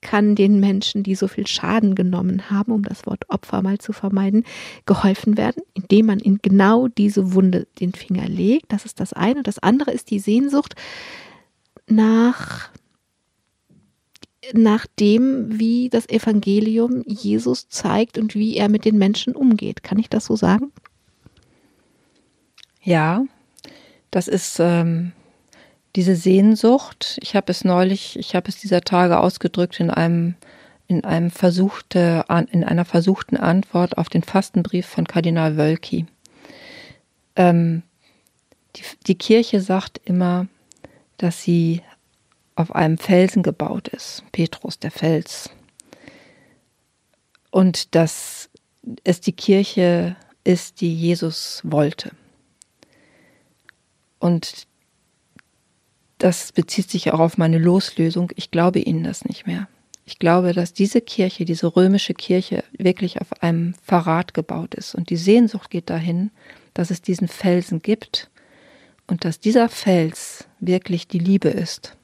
kann 0.06 0.36
den 0.36 0.60
Menschen, 0.60 1.02
die 1.02 1.16
so 1.16 1.28
viel 1.28 1.48
Schaden 1.48 1.96
genommen 1.96 2.52
haben, 2.52 2.72
um 2.72 2.84
das 2.84 3.08
Wort 3.08 3.28
Opfer 3.28 3.64
mal 3.64 3.80
zu 3.80 3.92
vermeiden, 3.92 4.44
geholfen 4.86 5.36
werden, 5.36 5.64
indem 5.74 6.06
man 6.06 6.20
in 6.20 6.38
genau 6.44 6.88
diese 6.88 7.34
Wunde 7.34 7.66
den 7.80 7.92
Finger 7.92 8.28
legt. 8.28 8.72
Das 8.72 8.86
ist 8.86 9.00
das 9.00 9.14
eine. 9.14 9.42
Das 9.42 9.58
andere 9.58 9.92
ist 9.92 10.12
die 10.12 10.20
Sehnsucht 10.20 10.76
nach 11.88 12.70
nach 14.54 14.86
dem, 15.00 15.58
wie 15.58 15.90
das 15.90 16.08
Evangelium 16.08 17.02
Jesus 17.08 17.68
zeigt 17.70 18.20
und 18.20 18.36
wie 18.36 18.56
er 18.58 18.70
mit 18.70 18.86
den 18.86 19.00
Menschen 19.00 19.36
umgeht. 19.36 19.82
Kann 19.82 19.98
ich 19.98 20.08
das 20.08 20.26
so 20.26 20.36
sagen? 20.36 20.72
Ja, 22.84 23.26
das 24.12 24.28
ist 24.28 24.60
ähm, 24.60 25.14
diese 25.96 26.16
Sehnsucht, 26.16 27.18
ich 27.22 27.36
habe 27.36 27.52
es 27.52 27.64
neulich, 27.64 28.18
ich 28.20 28.36
habe 28.36 28.50
es 28.50 28.58
dieser 28.58 28.82
Tage 28.82 29.20
ausgedrückt 29.20 29.80
in 29.80 29.90
einem 29.90 30.36
in 30.88 31.04
einem 31.04 31.32
versuchte, 31.32 32.26
in 32.52 32.64
einer 32.64 32.86
versuchten 32.86 33.38
Antwort 33.38 33.98
auf 33.98 34.08
den 34.08 34.22
Fastenbrief 34.22 34.86
von 34.86 35.08
Kardinal 35.08 35.58
Wölki. 35.58 36.06
Ähm, 37.36 37.82
die, 38.76 38.84
die 39.08 39.16
Kirche 39.16 39.62
sagt 39.62 40.00
immer, 40.06 40.46
dass 41.18 41.42
sie 41.42 41.82
auf 42.56 42.76
einem 42.76 43.00
Felsen 43.00 43.42
gebaut 43.42 43.88
ist, 43.88 44.24
Petrus, 44.32 44.78
der 44.78 44.92
Fels. 44.92 45.50
Und 47.50 47.96
dass 47.96 48.50
es 49.04 49.22
die 49.22 49.34
Kirche 49.34 50.16
ist, 50.44 50.82
die 50.82 50.94
Jesus 50.94 51.62
wollte. 51.64 52.12
Und 54.20 54.68
das 56.18 56.52
bezieht 56.52 56.90
sich 56.90 57.12
auch 57.12 57.20
auf 57.20 57.38
meine 57.38 57.58
Loslösung. 57.58 58.32
Ich 58.36 58.52
glaube 58.52 58.80
Ihnen 58.80 59.04
das 59.04 59.26
nicht 59.26 59.46
mehr. 59.46 59.68
Ich 60.06 60.20
glaube, 60.20 60.54
dass 60.54 60.74
diese 60.74 61.02
Kirche, 61.02 61.46
diese 61.46 61.76
römische 61.76 62.14
Kirche, 62.14 62.64
wirklich 62.78 63.22
auf 63.22 63.42
einem 63.42 63.74
Verrat 63.82 64.34
gebaut 64.34 64.76
ist. 64.76 64.94
Und 64.94 65.10
die 65.10 65.18
Sehnsucht 65.18 65.70
geht 65.70 65.90
dahin, 65.90 66.32
dass 66.74 66.92
es 66.92 67.02
diesen 67.02 67.28
Felsen 67.28 67.82
gibt 67.82 68.30
und 69.08 69.26
dass 69.26 69.40
dieser 69.40 69.68
Fels 69.68 70.46
wirklich 70.60 71.08
die 71.08 71.20
Liebe 71.20 71.50
ist. 71.50 71.98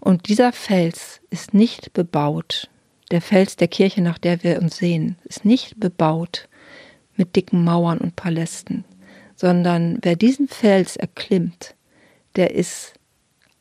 Und 0.00 0.28
dieser 0.28 0.52
Fels 0.52 1.20
ist 1.30 1.54
nicht 1.54 1.92
bebaut. 1.92 2.68
Der 3.10 3.20
Fels 3.20 3.56
der 3.56 3.68
Kirche, 3.68 4.02
nach 4.02 4.18
der 4.18 4.42
wir 4.42 4.60
uns 4.60 4.76
sehen, 4.76 5.16
ist 5.24 5.44
nicht 5.44 5.78
bebaut 5.78 6.48
mit 7.16 7.36
dicken 7.36 7.62
Mauern 7.62 7.98
und 7.98 8.16
Palästen, 8.16 8.84
sondern 9.36 9.98
wer 10.02 10.16
diesen 10.16 10.48
Fels 10.48 10.96
erklimmt, 10.96 11.74
der 12.34 12.54
ist 12.54 12.94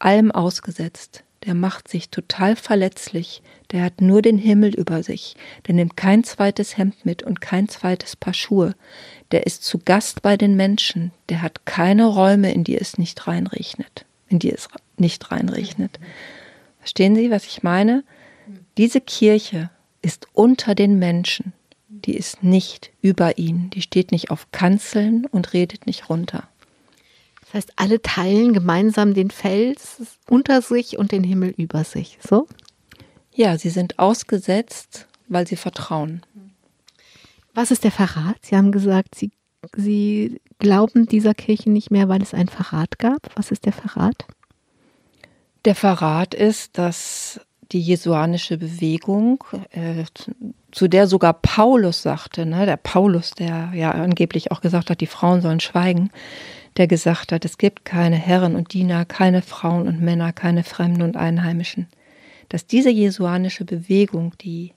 allem 0.03 0.31
ausgesetzt. 0.31 1.23
Der 1.45 1.55
macht 1.55 1.87
sich 1.87 2.09
total 2.09 2.55
verletzlich. 2.55 3.41
Der 3.71 3.83
hat 3.83 3.99
nur 3.99 4.21
den 4.21 4.37
Himmel 4.37 4.73
über 4.73 5.03
sich. 5.03 5.35
Der 5.67 5.75
nimmt 5.75 5.97
kein 5.97 6.23
zweites 6.23 6.77
Hemd 6.77 7.05
mit 7.05 7.23
und 7.23 7.41
kein 7.41 7.67
zweites 7.67 8.15
Paar 8.15 8.33
Schuhe. 8.33 8.75
Der 9.31 9.45
ist 9.45 9.63
zu 9.63 9.79
Gast 9.79 10.21
bei 10.21 10.37
den 10.37 10.55
Menschen. 10.55 11.11
Der 11.29 11.41
hat 11.41 11.65
keine 11.65 12.05
Räume, 12.05 12.53
in 12.53 12.63
die 12.63 12.77
es 12.77 12.97
nicht 12.97 13.27
reinregnet. 13.27 14.05
In 14.29 14.39
die 14.39 14.51
es 14.51 14.69
nicht 14.97 15.31
reinregnet. 15.31 15.99
Verstehen 16.79 17.15
Sie, 17.15 17.29
was 17.29 17.45
ich 17.45 17.63
meine? 17.63 18.03
Diese 18.77 19.01
Kirche 19.01 19.69
ist 20.01 20.27
unter 20.33 20.75
den 20.75 20.97
Menschen. 20.97 21.53
Die 21.89 22.15
ist 22.15 22.43
nicht 22.43 22.91
über 23.01 23.37
ihnen. 23.37 23.69
Die 23.69 23.81
steht 23.81 24.11
nicht 24.11 24.31
auf 24.31 24.47
Kanzeln 24.51 25.25
und 25.25 25.53
redet 25.53 25.87
nicht 25.87 26.09
runter. 26.09 26.47
Das 27.53 27.65
heißt, 27.65 27.73
alle 27.75 28.01
teilen 28.01 28.53
gemeinsam 28.53 29.13
den 29.13 29.29
Fels 29.29 30.17
unter 30.27 30.63
sich 30.63 30.97
und 30.97 31.11
den 31.11 31.23
Himmel 31.23 31.53
über 31.55 31.83
sich. 31.83 32.17
So? 32.27 32.47
Ja, 33.31 33.59
sie 33.59 33.69
sind 33.69 33.99
ausgesetzt, 33.99 35.07
weil 35.27 35.45
sie 35.45 35.55
vertrauen. 35.55 36.23
Was 37.53 37.69
ist 37.69 37.83
der 37.83 37.91
Verrat? 37.91 38.37
Sie 38.41 38.57
haben 38.57 38.71
gesagt, 38.71 39.13
sie 39.13 39.31
Sie 39.75 40.41
glauben 40.59 41.05
dieser 41.05 41.33
Kirche 41.33 41.69
nicht 41.69 41.91
mehr, 41.91 42.09
weil 42.09 42.21
es 42.21 42.33
einen 42.33 42.49
Verrat 42.49 42.99
gab. 42.99 43.29
Was 43.35 43.51
ist 43.51 43.65
der 43.65 43.73
Verrat? 43.73 44.25
Der 45.65 45.75
Verrat 45.75 46.33
ist, 46.33 46.77
dass 46.77 47.39
die 47.71 47.79
jesuanische 47.79 48.57
Bewegung, 48.57 49.43
äh, 49.71 50.03
zu 50.71 50.87
der 50.87 51.07
sogar 51.07 51.33
Paulus 51.33 52.01
sagte, 52.01 52.45
ne, 52.45 52.65
der 52.65 52.77
Paulus, 52.77 53.31
der 53.31 53.71
ja 53.73 53.91
angeblich 53.91 54.51
auch 54.51 54.61
gesagt 54.61 54.89
hat, 54.89 54.99
die 54.99 55.07
Frauen 55.07 55.41
sollen 55.41 55.61
schweigen, 55.61 56.11
der 56.77 56.87
gesagt 56.87 57.31
hat, 57.31 57.45
es 57.45 57.57
gibt 57.57 57.85
keine 57.85 58.15
Herren 58.15 58.55
und 58.55 58.73
Diener, 58.73 59.05
keine 59.05 59.41
Frauen 59.41 59.87
und 59.87 60.01
Männer, 60.01 60.33
keine 60.33 60.63
Fremden 60.63 61.01
und 61.01 61.17
Einheimischen. 61.17 61.87
Dass 62.49 62.65
diese 62.65 62.89
jesuanische 62.89 63.65
Bewegung, 63.65 64.33
die 64.41 64.73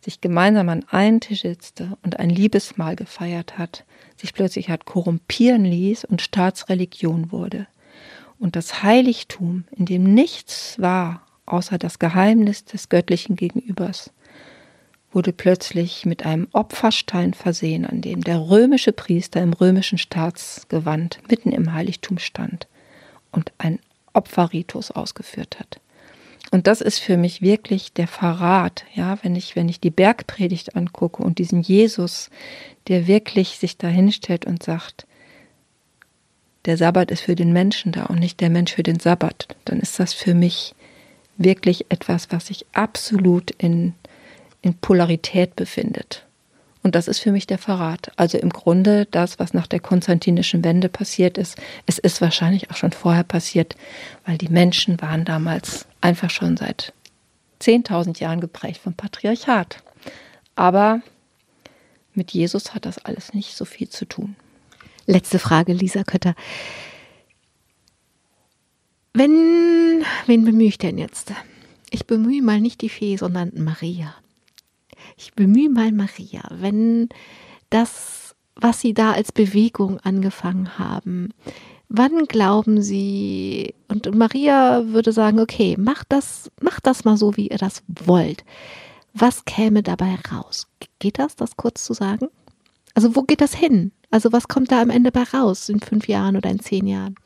sich 0.00 0.20
gemeinsam 0.20 0.68
an 0.68 0.84
einen 0.90 1.20
Tisch 1.20 1.42
setzte 1.42 1.96
und 2.02 2.18
ein 2.18 2.30
Liebesmahl 2.30 2.96
gefeiert 2.96 3.58
hat, 3.58 3.84
sich 4.16 4.32
plötzlich 4.34 4.70
hat 4.70 4.84
korrumpieren 4.84 5.64
ließ 5.64 6.04
und 6.04 6.22
Staatsreligion 6.22 7.32
wurde. 7.32 7.66
Und 8.38 8.54
das 8.54 8.82
Heiligtum, 8.82 9.64
in 9.74 9.86
dem 9.86 10.14
nichts 10.14 10.78
war, 10.78 11.22
außer 11.46 11.78
das 11.78 11.98
Geheimnis 11.98 12.64
des 12.64 12.88
göttlichen 12.88 13.36
Gegenübers, 13.36 14.12
wurde 15.12 15.32
plötzlich 15.32 16.04
mit 16.04 16.26
einem 16.26 16.48
Opferstein 16.52 17.34
versehen, 17.34 17.86
an 17.86 18.00
dem 18.00 18.22
der 18.22 18.38
römische 18.38 18.92
Priester 18.92 19.40
im 19.40 19.52
römischen 19.52 19.98
Staatsgewand 19.98 21.20
mitten 21.28 21.52
im 21.52 21.72
Heiligtum 21.72 22.18
stand 22.18 22.66
und 23.32 23.52
ein 23.58 23.78
Opferritus 24.12 24.90
ausgeführt 24.90 25.58
hat. 25.58 25.80
Und 26.50 26.66
das 26.66 26.80
ist 26.80 26.98
für 26.98 27.16
mich 27.16 27.42
wirklich 27.42 27.92
der 27.92 28.08
Verrat, 28.08 28.84
ja, 28.94 29.18
wenn 29.22 29.36
ich, 29.36 29.54
wenn 29.54 29.68
ich 29.68 29.80
die 29.80 29.90
Bergpredigt 29.90 30.76
angucke 30.76 31.22
und 31.22 31.38
diesen 31.38 31.60
Jesus, 31.60 32.30
der 32.88 33.06
wirklich 33.06 33.58
sich 33.58 33.76
dahinstellt 33.76 34.46
und 34.46 34.62
sagt, 34.62 35.06
der 36.64 36.76
Sabbat 36.76 37.10
ist 37.10 37.20
für 37.20 37.34
den 37.34 37.52
Menschen 37.52 37.92
da 37.92 38.04
und 38.04 38.18
nicht 38.18 38.40
der 38.40 38.50
Mensch 38.50 38.72
für 38.72 38.82
den 38.82 38.98
Sabbat, 38.98 39.48
dann 39.64 39.80
ist 39.80 39.98
das 39.98 40.12
für 40.12 40.34
mich 40.34 40.74
wirklich 41.36 41.86
etwas, 41.90 42.30
was 42.30 42.48
sich 42.48 42.66
absolut 42.72 43.50
in, 43.52 43.94
in 44.62 44.74
Polarität 44.74 45.56
befindet. 45.56 46.24
Und 46.82 46.94
das 46.94 47.08
ist 47.08 47.18
für 47.18 47.32
mich 47.32 47.46
der 47.46 47.58
Verrat. 47.58 48.12
Also 48.16 48.38
im 48.38 48.50
Grunde 48.50 49.06
das, 49.10 49.38
was 49.38 49.52
nach 49.52 49.66
der 49.66 49.80
konstantinischen 49.80 50.64
Wende 50.64 50.88
passiert 50.88 51.36
ist. 51.36 51.56
Es 51.86 51.98
ist 51.98 52.20
wahrscheinlich 52.20 52.70
auch 52.70 52.76
schon 52.76 52.92
vorher 52.92 53.24
passiert, 53.24 53.76
weil 54.24 54.38
die 54.38 54.48
Menschen 54.48 55.00
waren 55.02 55.24
damals 55.24 55.86
einfach 56.00 56.30
schon 56.30 56.56
seit 56.56 56.92
10.000 57.60 58.20
Jahren 58.20 58.40
geprägt 58.40 58.80
vom 58.82 58.94
Patriarchat. 58.94 59.82
Aber 60.54 61.02
mit 62.14 62.32
Jesus 62.32 62.74
hat 62.74 62.86
das 62.86 62.98
alles 62.98 63.34
nicht 63.34 63.56
so 63.56 63.64
viel 63.64 63.88
zu 63.88 64.04
tun. 64.04 64.36
Letzte 65.06 65.38
Frage, 65.38 65.72
Lisa 65.72 66.04
Kötter. 66.04 66.34
Wenn, 69.14 70.04
wen 70.26 70.44
bemühe 70.44 70.68
ich 70.68 70.78
denn 70.78 70.98
jetzt? 70.98 71.32
Ich 71.90 72.06
bemühe 72.06 72.42
mal 72.42 72.60
nicht 72.60 72.82
die 72.82 72.88
Fee, 72.88 73.16
sondern 73.16 73.52
Maria. 73.56 74.14
Ich 75.18 75.34
bemühe 75.34 75.68
mal 75.68 75.90
Maria. 75.90 76.42
Wenn 76.50 77.08
das, 77.70 78.36
was 78.54 78.80
Sie 78.80 78.94
da 78.94 79.12
als 79.12 79.32
Bewegung 79.32 79.98
angefangen 80.00 80.78
haben, 80.78 81.34
wann 81.88 82.26
glauben 82.26 82.80
Sie, 82.82 83.74
und 83.88 84.14
Maria 84.14 84.86
würde 84.86 85.12
sagen, 85.12 85.40
okay, 85.40 85.76
macht 85.76 86.06
das, 86.10 86.50
macht 86.62 86.86
das 86.86 87.04
mal 87.04 87.16
so, 87.16 87.36
wie 87.36 87.48
ihr 87.48 87.58
das 87.58 87.82
wollt. 87.88 88.44
Was 89.12 89.44
käme 89.44 89.82
dabei 89.82 90.16
raus? 90.32 90.68
Geht 91.00 91.18
das, 91.18 91.34
das 91.34 91.56
kurz 91.56 91.84
zu 91.84 91.94
sagen? 91.94 92.28
Also 92.94 93.16
wo 93.16 93.22
geht 93.22 93.40
das 93.40 93.54
hin? 93.54 93.90
Also 94.10 94.32
was 94.32 94.46
kommt 94.46 94.70
da 94.70 94.80
am 94.80 94.90
Ende 94.90 95.10
bei 95.10 95.24
raus 95.24 95.68
in 95.68 95.80
fünf 95.80 96.06
Jahren 96.06 96.36
oder 96.36 96.50
in 96.50 96.60
zehn 96.60 96.86
Jahren? 96.86 97.16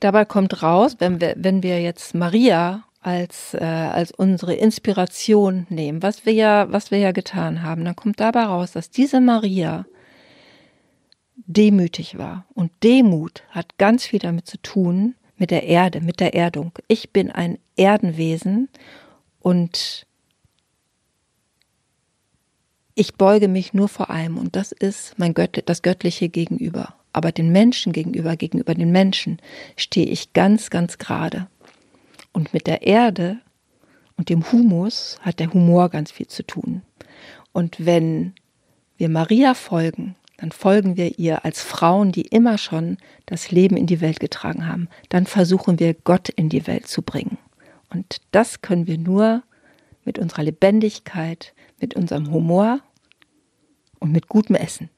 Dabei 0.00 0.24
kommt 0.24 0.62
raus, 0.62 0.96
wenn 0.98 1.20
wir, 1.20 1.34
wenn 1.36 1.62
wir 1.62 1.82
jetzt 1.82 2.14
Maria 2.14 2.84
als, 3.00 3.54
äh, 3.54 3.64
als 3.64 4.12
unsere 4.12 4.54
Inspiration 4.54 5.66
nehmen, 5.70 6.02
was 6.02 6.26
wir 6.26 6.32
ja, 6.32 6.70
was 6.70 6.90
wir 6.90 6.98
ja 6.98 7.12
getan 7.12 7.62
haben, 7.62 7.84
dann 7.84 7.96
kommt 7.96 8.20
dabei 8.20 8.44
raus, 8.44 8.72
dass 8.72 8.90
diese 8.90 9.20
Maria 9.20 9.86
demütig 11.36 12.18
war. 12.18 12.44
Und 12.54 12.70
Demut 12.82 13.42
hat 13.50 13.78
ganz 13.78 14.04
viel 14.04 14.18
damit 14.18 14.46
zu 14.46 14.58
tun, 14.58 15.14
mit 15.40 15.50
der 15.50 15.64
Erde, 15.64 16.02
mit 16.02 16.20
der 16.20 16.34
Erdung. 16.34 16.72
Ich 16.86 17.10
bin 17.10 17.30
ein 17.30 17.58
Erdenwesen 17.74 18.68
und 19.40 20.06
ich 22.94 23.14
beuge 23.14 23.48
mich 23.48 23.72
nur 23.72 23.88
vor 23.88 24.10
einem 24.10 24.36
und 24.36 24.54
das 24.54 24.70
ist 24.70 25.18
mein 25.18 25.32
Gött 25.32 25.62
das 25.64 25.80
göttliche 25.80 26.28
Gegenüber. 26.28 26.94
Aber 27.14 27.32
den 27.32 27.50
Menschen 27.50 27.92
gegenüber, 27.92 28.36
gegenüber 28.36 28.74
den 28.74 28.92
Menschen 28.92 29.40
stehe 29.76 30.06
ich 30.06 30.34
ganz, 30.34 30.68
ganz 30.68 30.98
gerade. 30.98 31.48
Und 32.32 32.52
mit 32.54 32.66
der 32.66 32.82
Erde 32.82 33.38
und 34.16 34.28
dem 34.28 34.50
Humus 34.52 35.18
hat 35.22 35.40
der 35.40 35.52
Humor 35.52 35.88
ganz 35.88 36.10
viel 36.10 36.26
zu 36.26 36.46
tun. 36.46 36.82
Und 37.52 37.84
wenn 37.84 38.34
wir 38.96 39.08
Maria 39.08 39.54
folgen, 39.54 40.14
dann 40.36 40.52
folgen 40.52 40.96
wir 40.96 41.18
ihr 41.18 41.44
als 41.44 41.62
Frauen, 41.62 42.12
die 42.12 42.22
immer 42.22 42.56
schon 42.56 42.96
das 43.26 43.50
Leben 43.50 43.76
in 43.76 43.86
die 43.86 44.00
Welt 44.00 44.20
getragen 44.20 44.66
haben. 44.66 44.88
Dann 45.10 45.26
versuchen 45.26 45.78
wir 45.78 45.94
Gott 45.94 46.28
in 46.30 46.48
die 46.48 46.66
Welt 46.66 46.86
zu 46.86 47.02
bringen. 47.02 47.38
Und 47.90 48.18
das 48.30 48.62
können 48.62 48.86
wir 48.86 48.96
nur 48.98 49.42
mit 50.04 50.18
unserer 50.18 50.44
Lebendigkeit, 50.44 51.52
mit 51.80 51.94
unserem 51.94 52.30
Humor 52.30 52.80
und 53.98 54.12
mit 54.12 54.28
gutem 54.28 54.56
Essen. 54.56 54.88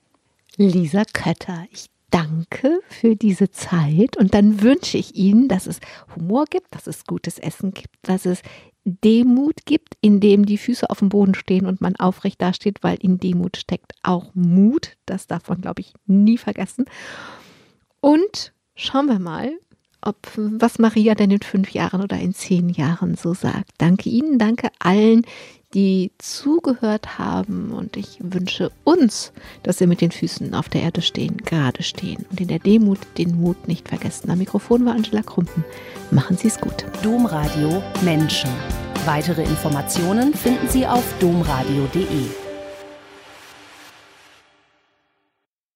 Lisa 0.57 1.05
Kötter, 1.12 1.66
ich 1.72 1.87
danke 2.13 2.81
für 2.89 3.17
diese 3.17 3.51
Zeit 3.51 4.17
und 4.17 4.35
dann 4.35 4.63
wünsche 4.63 4.99
ich 4.99 5.17
Ihnen, 5.17 5.49
dass 5.49 5.67
es 5.67 5.81
Humor 6.15 6.45
gibt, 6.49 6.75
dass 6.75 6.87
es 6.87 7.05
gutes 7.05 7.39
Essen 7.39 7.73
gibt, 7.73 7.97
dass 8.03 8.27
es 8.27 8.43
Demut 8.85 9.65
gibt, 9.65 9.97
in 10.01 10.21
dem 10.21 10.45
die 10.45 10.59
Füße 10.59 10.89
auf 10.91 10.99
dem 10.99 11.09
Boden 11.09 11.35
stehen 11.35 11.67
und 11.67 11.81
man 11.81 11.97
aufrecht 11.97 12.41
dasteht, 12.43 12.83
weil 12.83 12.97
in 13.01 13.19
Demut 13.19 13.57
steckt 13.57 13.93
auch 14.03 14.35
Mut. 14.35 14.97
Das 15.07 15.27
darf 15.27 15.49
man, 15.49 15.61
glaube 15.61 15.81
ich, 15.81 15.95
nie 16.07 16.39
vergessen. 16.39 16.85
Und 18.01 18.53
schauen 18.75 19.07
wir 19.07 19.21
mal, 19.21 19.53
ob 20.01 20.17
was 20.35 20.81
Maria 20.81 21.15
denn 21.15 21.31
in 21.31 21.43
fünf 21.43 21.71
Jahren 21.71 22.03
oder 22.03 22.19
in 22.19 22.35
zehn 22.35 22.69
Jahren 22.69 23.15
so 23.15 23.35
sagt. 23.35 23.71
Danke 23.79 24.11
Ihnen, 24.11 24.39
danke 24.39 24.71
allen, 24.81 25.23
die 25.75 26.12
zugehört 26.18 27.18
haben 27.18 27.73
und 27.73 27.97
ich 27.97 28.18
wünsche 28.20 28.70
uns, 28.85 29.33
dass 29.62 29.81
wir 29.81 29.87
mit 29.87 30.01
den 30.01 30.11
Füßen 30.11 30.55
auf 30.55 30.68
der 30.68 30.83
Erde 30.83 31.03
stehen, 31.03 31.39
gerade 31.39 31.83
stehen 31.83 32.27
und 32.31 32.41
in 32.41 32.49
der 32.49 32.59
Demut 32.59 32.99
den 33.18 33.41
Mut 33.41 33.68
nicht 33.68 33.89
vergessen. 33.89 34.31
Am 34.31 34.39
Mikrofon 34.39 34.85
war 34.85 34.95
Angela 34.95 35.23
Krumpen. 35.23 35.64
Machen 36.11 36.37
Sie 36.37 36.49
es 36.49 36.61
gut. 36.61 36.85
Domradio 37.03 37.83
Menschen. 38.03 38.51
Weitere 39.07 39.43
Informationen 39.43 40.35
finden 40.35 40.68
Sie 40.68 40.87
auf 40.87 41.05
domradio.de. 41.20 42.41